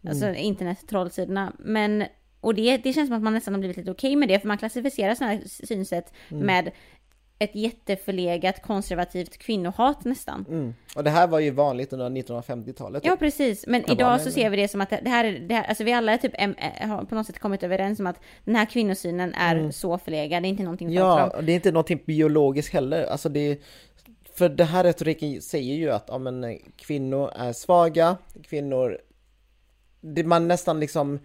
alltså 0.07 0.25
Mm. 0.25 0.35
internet-trollsidorna. 0.37 1.53
Men, 1.59 2.03
och 2.41 2.55
det, 2.55 2.77
det 2.77 2.93
känns 2.93 3.07
som 3.09 3.17
att 3.17 3.23
man 3.23 3.33
nästan 3.33 3.53
har 3.53 3.59
blivit 3.59 3.77
lite 3.77 3.91
okej 3.91 4.15
med 4.15 4.27
det, 4.29 4.39
för 4.39 4.47
man 4.47 4.57
klassificerar 4.57 5.15
sådana 5.15 5.33
här 5.33 5.41
synsätt 5.45 6.13
Mm. 6.31 6.45
med 6.45 6.71
ett 7.39 7.55
jätteförlegat 7.55 8.61
konservativt 8.61 9.37
kvinnohat 9.37 10.05
nästan. 10.05 10.45
Mm. 10.49 10.73
Och 10.95 11.03
det 11.03 11.09
här 11.09 11.27
var 11.27 11.39
ju 11.39 11.51
vanligt 11.51 11.93
under 11.93 12.09
1950-talet. 12.09 13.05
Ja 13.05 13.15
precis, 13.19 13.67
men 13.67 13.91
idag 13.91 14.19
så 14.21 14.25
med- 14.25 14.33
ser 14.33 14.49
vi 14.49 14.57
det 14.57 14.67
som 14.67 14.81
att 14.81 14.89
det 14.89 15.09
här, 15.09 15.25
är- 15.25 15.39
det 15.39 15.55
här 15.55 15.63
alltså 15.63 15.83
vi 15.83 15.93
alla 15.93 16.11
är 16.13 16.17
typ 16.17 16.33
eh, 16.37 16.87
har 16.89 17.05
på 17.05 17.15
något 17.15 17.27
sätt 17.27 17.39
kommit 17.39 17.63
överens 17.63 17.99
om 17.99 18.07
att 18.07 18.19
den 18.45 18.55
här 18.55 18.65
kvinnosynen 18.65 19.33
är 19.33 19.71
så 19.71 19.97
förlegad, 19.97 20.43
det 20.43 20.47
är 20.47 20.49
inte 20.49 20.63
någonting 20.63 20.93
Ja, 20.93 21.29
och 21.37 21.43
det 21.43 21.51
är 21.51 21.55
inte 21.55 21.71
någonting 21.71 22.03
biologiskt 22.05 22.73
heller. 22.73 23.05
Alltså 23.05 23.29
det, 23.29 23.61
för 24.33 24.49
det 24.49 24.63
här 24.65 24.83
retoriken 24.83 25.41
säger 25.41 25.75
ju 25.75 25.91
att 25.91 26.05
ja, 26.07 26.17
men, 26.17 26.43
eh, 26.43 26.57
kvinnor 26.75 27.31
är 27.35 27.53
svaga, 27.53 28.17
kvinnor... 28.43 28.97
Det, 30.01 30.23
man 30.23 30.47
nästan 30.47 30.79
liksom, 30.79 31.19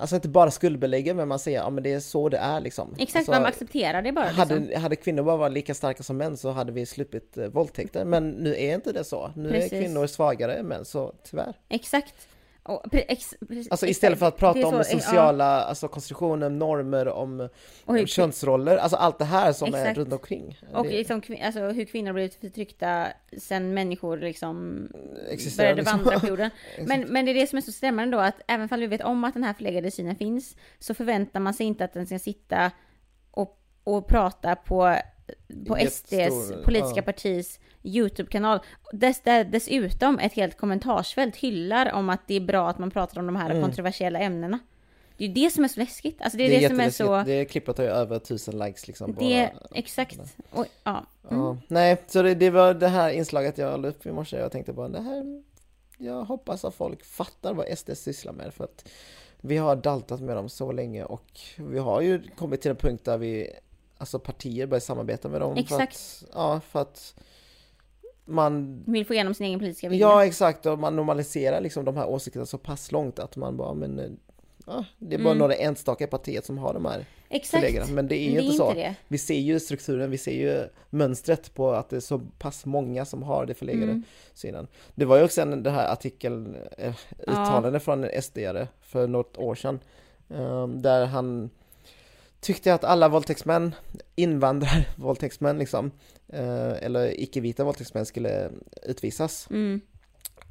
alltså 0.00 0.16
inte 0.16 0.28
bara 0.28 0.50
skuldbelägger, 0.50 1.14
men 1.14 1.28
man 1.28 1.38
säger 1.38 1.58
ja 1.58 1.70
men 1.70 1.82
det 1.82 1.92
är 1.92 2.00
så 2.00 2.28
det 2.28 2.38
är 2.38 2.60
liksom. 2.60 2.94
Exakt, 2.98 3.16
alltså, 3.16 3.32
man 3.32 3.46
accepterar 3.46 4.02
det 4.02 4.12
bara 4.12 4.26
liksom. 4.26 4.48
hade, 4.48 4.78
hade 4.78 4.96
kvinnor 4.96 5.22
bara 5.22 5.36
varit 5.36 5.52
lika 5.52 5.74
starka 5.74 6.02
som 6.02 6.16
män 6.16 6.36
så 6.36 6.50
hade 6.50 6.72
vi 6.72 6.86
sluppit 6.86 7.38
eh, 7.38 7.46
våldtäkter, 7.46 8.04
men 8.04 8.30
nu 8.30 8.56
är 8.56 8.74
inte 8.74 8.92
det 8.92 9.04
så. 9.04 9.32
Nu 9.36 9.50
Precis. 9.50 9.72
är 9.72 9.80
kvinnor 9.80 10.06
svagare 10.06 10.54
än 10.54 10.66
män, 10.66 10.84
så 10.84 11.14
tyvärr. 11.30 11.54
Exakt. 11.68 12.28
Och, 12.68 12.82
ex, 12.92 13.34
precis, 13.48 13.70
Alltså 13.70 13.86
istället 13.86 14.18
för 14.18 14.26
att 14.26 14.36
prata 14.36 14.58
är 14.58 14.64
om 14.64 14.70
så, 14.70 14.76
ja. 14.78 15.00
sociala, 15.00 15.44
alltså 15.44 15.88
konstruktioner, 15.88 16.50
normer, 16.50 17.08
om 17.08 17.48
Och 17.84 17.96
hur- 17.96 18.06
könsroller, 18.06 18.76
alltså 18.76 18.96
allt 18.96 19.18
det 19.18 19.24
här 19.24 19.52
som 19.52 19.74
är 19.74 19.78
Exakt. 19.78 19.98
runt 19.98 20.12
omkring. 20.12 20.58
Och 20.72 20.84
det 20.84 20.90
liksom, 20.90 21.22
alltså, 21.42 21.60
hur 21.60 21.84
kvinnor 21.84 22.12
blivit 22.12 22.34
förtryckta 22.34 23.06
sen 23.38 23.74
människor 23.74 24.18
liksom 24.18 24.88
existerar 25.30 25.66
började 25.66 25.80
liksom. 25.80 25.98
vandra 25.98 26.20
på 26.20 26.26
jorden. 26.26 26.50
Men, 26.86 27.00
men 27.00 27.24
det 27.24 27.30
är 27.30 27.34
det 27.34 27.46
som 27.46 27.56
är 27.56 27.62
så 27.62 27.72
skrämmande 27.72 28.16
då, 28.16 28.20
att 28.20 28.40
även 28.48 28.68
om 28.72 28.80
vi 28.80 28.86
vet 28.86 29.02
om 29.02 29.24
att 29.24 29.34
den 29.34 29.44
här 29.44 29.54
förlegade 29.54 29.90
synen 29.90 30.16
finns, 30.16 30.56
så 30.78 30.94
förväntar 30.94 31.40
man 31.40 31.54
sig 31.54 31.66
inte 31.66 31.84
att 31.84 31.92
den 31.92 32.06
ska 32.06 32.18
sitta 32.18 32.70
och, 33.30 33.60
och 33.84 34.08
prata 34.08 34.56
på, 34.56 34.96
på 35.66 35.76
SDs 35.90 36.52
politiska 36.64 36.96
ja. 36.96 37.02
partis 37.02 37.60
YouTube-kanal. 37.88 38.60
Dess, 38.92 39.20
där 39.20 39.44
dessutom 39.44 40.18
ett 40.18 40.32
helt 40.32 40.56
kommentarsfält 40.56 41.36
hyllar 41.36 41.92
om 41.92 42.10
att 42.10 42.20
det 42.26 42.34
är 42.34 42.40
bra 42.40 42.68
att 42.70 42.78
man 42.78 42.90
pratar 42.90 43.20
om 43.20 43.26
de 43.26 43.36
här 43.36 43.50
Mm. 43.50 43.62
kontroversiella 43.62 44.18
ämnena. 44.18 44.58
Det 45.16 45.24
är 45.24 45.28
ju 45.28 45.34
det 45.34 45.50
som 45.50 45.64
är 45.64 45.68
så 45.68 45.80
läskigt. 45.80 46.22
Alltså 46.22 46.38
det 46.38 46.44
är 46.44 46.60
det, 46.60 46.68
som 46.68 46.80
är 46.80 46.90
så... 46.90 47.22
Det 47.22 47.44
klippet 47.44 47.78
har 47.78 47.84
ju 47.84 47.90
över 47.90 48.18
tusen 48.18 48.58
likes 48.58 48.86
liksom. 48.88 49.14
Det, 49.18 49.50
bara. 49.54 49.66
exakt. 49.74 50.18
Och, 50.50 50.66
ja. 50.84 51.06
Mm. 51.30 51.42
Ja. 51.42 51.56
Nej, 51.68 51.96
så 52.06 52.22
det, 52.22 52.34
det 52.34 52.50
var 52.50 52.74
det 52.74 52.88
här 52.88 53.10
inslaget 53.10 53.58
jag 53.58 53.80
la 53.80 53.88
upp 53.88 54.06
i 54.06 54.12
morse. 54.12 54.36
Jag 54.36 54.52
tänkte 54.52 54.72
bara 54.72 54.88
det 54.88 55.00
här, 55.00 55.42
jag 55.98 56.24
hoppas 56.24 56.64
att 56.64 56.74
folk 56.74 57.04
fattar 57.04 57.54
vad 57.54 57.78
SD 57.78 57.90
sysslar 57.96 58.32
med 58.32 58.54
för 58.54 58.64
att 58.64 58.88
vi 59.40 59.56
har 59.56 59.76
daltat 59.76 60.20
med 60.20 60.36
dem 60.36 60.48
så 60.48 60.72
länge 60.72 61.04
och 61.04 61.40
vi 61.56 61.78
har 61.78 62.00
ju 62.00 62.22
kommit 62.36 62.60
till 62.62 62.70
en 62.70 62.76
punkt 62.76 63.04
där 63.04 63.18
vi, 63.18 63.50
alltså 63.98 64.18
partier 64.18 64.66
börjar 64.66 64.80
samarbeta 64.80 65.28
med 65.28 65.40
dem. 65.40 65.54
För 65.54 65.60
Exakt. 65.60 65.96
att, 65.96 66.28
ja, 66.34 66.60
för 66.60 66.80
att 66.80 67.14
man 68.28 68.82
Vill 68.86 69.06
få 69.06 69.14
igenom 69.14 69.34
sin 69.34 69.46
egen 69.46 69.58
politiska 69.58 69.88
vilja. 69.88 70.06
Ja 70.06 70.24
exakt, 70.26 70.66
och 70.66 70.78
man 70.78 70.96
normaliserar 70.96 71.60
liksom 71.60 71.84
de 71.84 71.96
här 71.96 72.06
åsikterna 72.08 72.46
så 72.46 72.58
pass 72.58 72.92
långt 72.92 73.18
att 73.18 73.36
man 73.36 73.56
bara, 73.56 73.74
men 73.74 73.98
eh, 73.98 74.06
ja, 74.66 74.84
det 74.98 75.14
är 75.14 75.24
bara 75.24 75.34
några 75.34 75.54
enstaka 75.54 76.04
i 76.04 76.06
partiet 76.06 76.44
som 76.46 76.58
har 76.58 76.74
de 76.74 76.84
här 76.84 77.04
Exakt. 77.28 77.50
förläggarna. 77.64 77.92
Men 77.92 78.08
det 78.08 78.16
är 78.16 78.24
ju 78.24 78.30
Det 78.30 78.38
är 78.38 78.42
inte 78.42 78.56
så. 78.56 78.68
inte. 78.70 78.94
Vi 79.08 79.18
ser 79.18 79.38
ju 79.38 79.60
strukturen, 79.60 80.10
vi 80.10 80.18
ser 80.18 80.32
ju 80.32 80.68
mönstret 80.90 81.54
på 81.54 81.70
att 81.70 81.88
det 81.90 81.96
är 81.96 82.00
så 82.00 82.18
pass 82.18 82.66
många 82.66 83.04
som 83.04 83.22
har 83.22 83.46
det 83.46 83.54
förläggade 83.54 83.84
Mm. 83.92 84.02
synen. 84.34 84.68
Det 84.94 85.04
var 85.04 85.16
ju 85.18 85.24
också 85.24 85.40
en, 85.40 85.62
det 85.62 85.70
här 85.70 85.92
artikeln, 85.92 86.56
eh, 86.78 86.94
uttalande 87.26 87.80
från 87.80 88.04
en 88.04 88.10
SD-are 88.10 88.66
för 88.80 89.06
något 89.06 89.36
år 89.38 89.54
sedan. 89.54 89.80
eh, 90.30 90.68
där 90.68 91.06
han 91.06 91.50
tyckte 92.40 92.74
att 92.74 92.84
alla 92.84 93.08
våldtäktsmän, 93.08 93.74
invandrarvåldtäktsmän 94.16 95.58
liksom, 95.64 95.90
eh, 96.28 96.72
eller 96.82 97.20
icke-vita 97.20 97.64
våldtäktsmän 97.64 98.06
skulle 98.06 98.50
utvisas. 98.82 99.46
Mm. 99.50 99.80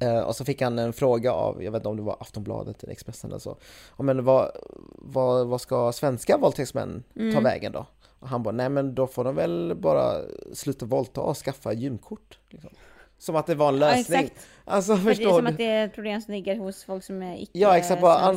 Eh, 0.00 0.18
och 0.20 0.36
så 0.36 0.44
fick 0.44 0.62
han 0.62 0.78
en 0.78 0.92
fråga 0.92 1.32
av, 1.32 1.64
jag 1.64 1.72
vet 1.72 1.78
inte 1.80 1.88
om 1.88 1.96
det 1.96 2.02
var 2.02 2.16
Aftonbladet 2.20 2.82
eller 2.82 2.92
Expressen 2.92 3.30
eller 3.30 3.40
så. 3.40 3.56
Men 3.98 4.24
vad, 4.24 4.50
vad, 4.94 5.46
vad 5.46 5.60
ska 5.60 5.92
svenska 5.92 6.36
våldtäktsmän 6.36 7.02
ta 7.14 7.20
Mm. 7.20 7.44
vägen 7.44 7.72
då? 7.72 7.86
Och 8.20 8.28
han 8.28 8.42
bara, 8.42 8.54
nej 8.54 8.68
men 8.68 8.94
då 8.94 9.06
får 9.06 9.24
de 9.24 9.34
väl 9.34 9.74
bara 9.76 10.14
sluta 10.52 10.86
våldta 10.86 11.20
och 11.20 11.36
skaffa 11.36 11.72
gymkort. 11.72 12.38
Liksom. 12.50 12.70
Som 13.18 13.36
att 13.36 13.46
det 13.46 13.54
var 13.54 13.68
en 13.68 13.74
Ja, 13.74 13.80
lösning. 13.80 14.20
exakt. 14.20 14.46
alltså 14.64 14.96
För 14.96 15.04
det 15.04 15.10
är 15.10 15.14
förstår 15.14 15.32
som 15.36 15.44
du? 15.44 15.50
att 15.50 15.56
det 15.56 15.64
är 15.66 15.84
ett 15.86 15.94
problem 15.94 16.20
som 16.20 16.34
ligger 16.34 16.56
hos 16.56 16.84
folk 16.84 17.04
som 17.04 17.22
är 17.22 17.42
icke 17.42 17.58
Ja 17.58 17.76
exakt, 17.76 18.00
bara 18.00 18.36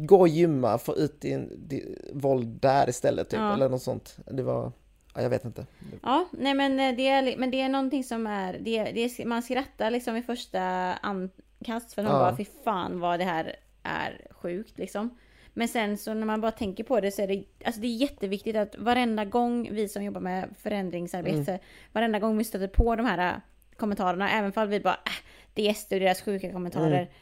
gå 0.00 0.20
och 0.20 0.28
gymma, 0.28 0.78
få 0.78 0.96
ut 0.96 1.20
din, 1.20 1.68
din 1.68 1.96
våld 2.12 2.46
där 2.60 2.88
istället 2.88 3.28
typ, 3.30 3.40
Ja. 3.40 3.54
eller 3.54 3.68
något 3.68 3.82
sånt. 3.82 4.16
Det 4.30 4.42
var, 4.42 4.72
ja, 5.14 5.22
jag 5.22 5.30
vet 5.30 5.44
inte. 5.44 5.66
Ja, 6.02 6.28
nej 6.32 6.54
men 6.54 6.80
eh, 6.80 6.96
det 6.96 7.08
är, 7.08 7.36
men 7.36 7.50
det 7.50 7.60
är 7.60 7.68
någonting 7.68 8.04
som 8.04 8.26
är, 8.26 8.58
det, 8.60 8.84
det 8.84 9.24
man 9.24 9.42
skrattar 9.42 9.90
liksom 9.90 10.16
i 10.16 10.22
första 10.22 10.60
ankast 10.94 11.92
för 11.94 12.02
att 12.02 12.08
man 12.08 12.16
Ja. 12.20 12.26
bara 12.26 12.36
fy 12.36 12.44
fan 12.64 13.00
vad 13.00 13.18
det 13.20 13.24
här 13.24 13.56
är 13.82 14.26
sjukt 14.30 14.78
liksom. 14.78 15.18
Men 15.54 15.68
sen 15.68 15.98
så 15.98 16.14
när 16.14 16.26
man 16.26 16.40
bara 16.40 16.50
tänker 16.52 16.84
på 16.84 17.00
det 17.00 17.10
så 17.12 17.22
är 17.22 17.26
det, 17.26 17.44
alltså 17.64 17.80
det 17.80 17.86
är 17.86 17.96
jätteviktigt 17.96 18.56
att 18.56 18.76
varenda 18.78 19.24
gång 19.24 19.68
vi 19.72 19.88
som 19.88 20.04
jobbar 20.04 20.20
med 20.20 20.48
förändringsarbete, 20.58 21.50
Mm. 21.52 21.60
varenda 21.92 22.18
gång 22.18 22.38
vi 22.38 22.44
stöter 22.44 22.68
på 22.68 22.96
de 22.96 23.06
här 23.06 23.40
kommentarerna, 23.82 24.30
även 24.30 24.52
fall 24.52 24.68
vi 24.68 24.80
bara 24.80 24.94
äh, 24.94 25.12
det 25.54 25.68
är 25.68 25.74
SD 25.74 25.92
och 25.92 26.00
deras 26.00 26.22
sjuka 26.22 26.52
kommentarer. 26.52 27.02
Mm. 27.02 27.12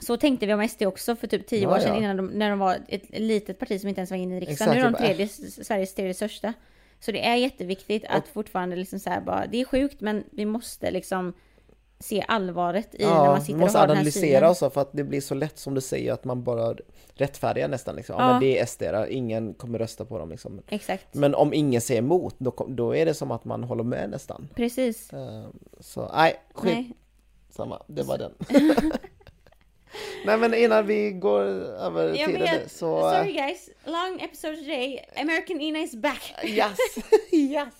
Så 0.00 0.16
tänkte 0.16 0.46
vi 0.46 0.54
om 0.54 0.68
SD 0.68 0.82
också 0.82 1.16
för 1.16 1.26
typ 1.26 1.46
tio 1.46 1.62
Ja, 1.62 1.74
år 1.74 1.78
sedan 1.78 1.94
ja. 1.94 1.98
innan 1.98 2.16
de, 2.16 2.26
när 2.26 2.50
de 2.50 2.58
var 2.58 2.78
ett 2.88 3.18
litet 3.18 3.58
parti 3.58 3.80
som 3.80 3.88
inte 3.88 4.00
ens 4.00 4.10
var 4.10 4.18
inne 4.18 4.36
i 4.36 4.40
riksdagen. 4.40 4.72
Exakt, 4.72 4.74
nu 4.74 4.80
är 4.80 4.84
de 4.84 4.84
jag 4.84 4.92
bara, 4.92 5.04
äh. 5.04 5.16
tredje, 5.16 5.28
Sveriges 5.64 5.94
tredje 5.94 6.14
största. 6.14 6.52
Så 7.00 7.12
det 7.12 7.26
är 7.26 7.36
jätteviktigt 7.36 8.04
att 8.08 8.28
fortfarande 8.28 8.76
liksom 8.76 8.98
så 8.98 9.10
här 9.10 9.20
bara, 9.20 9.46
det 9.46 9.60
är 9.60 9.64
sjukt 9.64 10.00
men 10.00 10.24
vi 10.30 10.44
måste 10.44 10.90
liksom 10.90 11.34
se 12.00 12.24
allvaret 12.28 12.94
i 12.94 12.98
när 13.04 13.10
Ja, 13.10 13.24
man 13.24 13.34
vi 13.34 13.40
sitter 13.40 13.54
och 13.54 13.60
måste 13.60 13.78
har 13.78 13.86
den 13.86 13.96
här 13.96 14.00
analysera 14.02 14.38
synen. 14.38 14.50
och 14.50 14.56
så 14.56 14.70
för 14.70 14.80
att 14.80 14.92
det 14.92 15.04
blir 15.04 15.20
så 15.20 15.34
lätt 15.34 15.58
som 15.58 15.74
du 15.74 15.80
säger 15.80 16.12
att 16.12 16.24
man 16.24 16.44
bara 16.44 16.74
rättfärdigar 17.14 17.68
nästan 17.68 17.96
liksom. 17.96 18.16
Ja, 18.18 18.26
men 18.28 18.40
det 18.40 18.58
är 18.58 18.66
SD, 18.66 18.82
ingen 19.12 19.54
kommer 19.54 19.78
rösta 19.78 20.04
på 20.04 20.18
dem 20.18 20.30
liksom. 20.30 20.60
Exakt, 20.68 21.14
Men 21.14 21.34
om 21.34 21.54
ingen 21.54 21.80
säger 21.80 21.98
emot, 22.02 22.34
då, 22.38 22.66
då 22.68 22.96
är 22.96 23.06
det 23.06 23.14
som 23.14 23.30
att 23.30 23.44
man 23.44 23.64
håller 23.64 23.84
med 23.84 24.10
nästan. 24.10 24.48
precis. 24.54 25.12
Eh, 25.12 25.44
Så 25.80 26.10
nej, 26.14 26.36
skit 26.54 26.74
Nej. 26.74 26.92
samma, 27.50 27.82
det 27.86 28.02
var 28.02 28.18
den. 28.18 28.32
nej 30.24 30.36
men 30.38 30.54
innan 30.54 30.86
vi 30.86 31.10
går 31.10 31.40
över 31.40 32.14
Jag 32.14 32.28
till 32.28 32.40
det 32.40 32.62
så... 32.66 32.98
eh, 32.98 33.18
sorry 33.18 33.32
guys, 33.32 33.70
long 33.84 34.20
episode 34.20 34.56
today, 34.56 35.04
American 35.16 35.60
Ina 35.60 35.78
is 35.78 35.94
back. 35.96 36.34
Yes! 36.44 36.78
yes! 37.32 37.74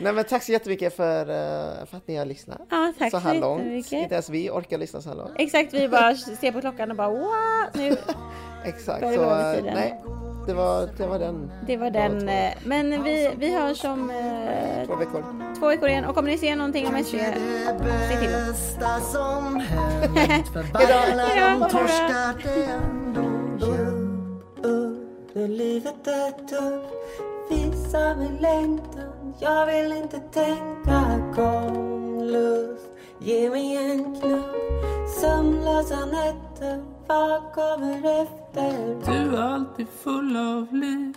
Nej 0.00 0.12
men 0.12 0.24
tack 0.24 0.42
så 0.42 0.52
jättemycket 0.52 0.96
för, 0.96 1.20
eh, 1.20 1.86
för 1.86 1.96
att 1.96 2.08
ni 2.08 2.16
har 2.16 2.24
lyssnat. 2.24 2.60
Ja, 2.70 2.92
tack 2.98 3.10
så 3.10 3.20
så 3.20 3.28
här 3.28 3.34
långt. 3.40 3.58
jättemycket. 3.60 3.92
Inte 3.92 4.14
ens 4.14 4.30
vi 4.30 4.50
orkar 4.50 4.78
lyssna 4.78 5.00
så 5.02 5.08
här 5.08 5.16
långt. 5.16 5.32
Exakt, 5.38 5.74
vi 5.74 5.88
bara 5.88 6.14
ser 6.16 6.52
på 6.52 6.60
klockan 6.60 6.90
och 6.90 6.96
bara 6.96 7.10
what? 7.10 7.74
Nu, 7.74 7.96
Exakt, 8.64 9.00
så 9.00 9.22
eh, 9.22 9.64
nej. 9.64 10.00
Det 10.46 10.54
var, 10.54 10.88
det 10.96 11.06
var 11.06 11.18
den. 11.18 11.52
det 11.66 11.76
var 11.76 11.90
den. 11.90 12.28
eh, 12.28 12.52
Men 12.64 13.02
vi, 13.04 13.30
vi 13.38 13.54
hörs 13.54 13.84
om 13.84 14.10
eh, 14.10 14.86
Två 14.86 14.96
veckor. 14.96 15.24
två 15.58 15.66
veckor 15.68 15.88
igen 15.88 16.04
och 16.04 16.18
om 16.18 16.24
ni 16.24 16.38
ser 16.38 16.56
någonting 16.56 16.86
om 16.86 17.04
SD, 17.04 17.10
se 17.10 18.16
till 18.20 18.34
alla 20.92 21.24
Hejdå. 21.26 21.68
Visa 27.50 28.14
mig 28.16 28.38
längtan 28.40 29.34
Jag 29.40 29.66
vill 29.66 29.92
inte 29.92 30.18
tänka 30.18 31.02
gånglust 31.36 32.86
Ge 33.24 33.50
mig 33.50 33.76
en 33.76 34.20
knuff 34.20 34.44
Sömnlösa 35.20 36.06
nätter 36.06 36.82
Vad 37.06 37.52
kommer 37.54 38.22
efter? 38.22 38.96
Du 39.06 39.36
är 39.36 39.42
alltid 39.42 39.86
full 39.88 40.36
av 40.36 40.74
liv 40.74 41.14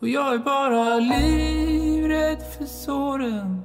och 0.00 0.08
jag 0.08 0.34
är 0.34 0.38
bara 0.38 0.98
livrädd 0.98 2.42
för 2.58 2.64
såren. 2.64 3.60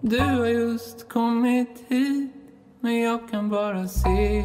Du 0.00 0.18
har 0.20 0.46
just 0.46 1.08
kommit 1.08 1.84
hit 1.88 2.32
men 2.80 3.00
jag 3.00 3.30
kan 3.30 3.48
bara 3.48 3.88
se 3.88 4.42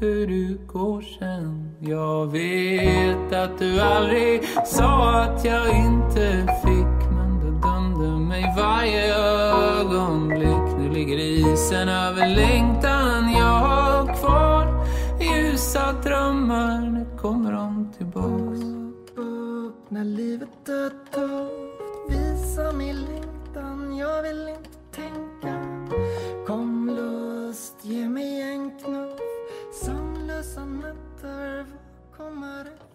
hur 0.00 0.26
du 0.26 0.58
går 0.66 1.02
sen. 1.18 1.76
Jag 1.80 2.26
vet 2.26 3.32
att 3.32 3.58
du 3.58 3.80
aldrig 3.80 4.42
sa 4.64 5.20
att 5.20 5.44
jag 5.44 5.76
inte 5.76 6.46
fick 6.64 7.10
men 7.12 7.40
du 7.40 7.60
dömde 7.60 8.26
mig 8.28 8.54
varje 8.56 9.14
ögonblick 9.14 10.77
gullig 10.88 11.08
grisen 11.08 11.88
över 11.88 12.26
längtan 12.26 13.32
jag 13.32 13.58
har 13.58 14.14
kvar. 14.14 14.86
Ljusa 15.20 15.92
drömmar, 15.92 16.80
nu 16.80 17.06
kommer 17.18 17.52
de 17.52 17.92
tillbaks. 17.98 18.60
Upp, 18.60 19.18
upp, 19.18 19.90
När 19.90 20.04
livet 20.04 20.68
är 20.68 20.90
tufft, 21.12 22.08
visa 22.08 22.72
mig 22.72 22.92
längtan, 22.92 23.96
jag 23.96 24.22
vill 24.22 24.48
inte 24.48 24.78
tänka. 24.92 25.62
Kom 26.46 26.90
lust, 26.96 27.74
ge 27.82 28.08
mig 28.08 28.40
en 28.42 28.70
knuff, 28.70 29.20
sömnlösa 29.84 30.64
nätter, 30.64 31.56
vad 31.56 32.16
kommer 32.16 32.64
det 32.64 32.87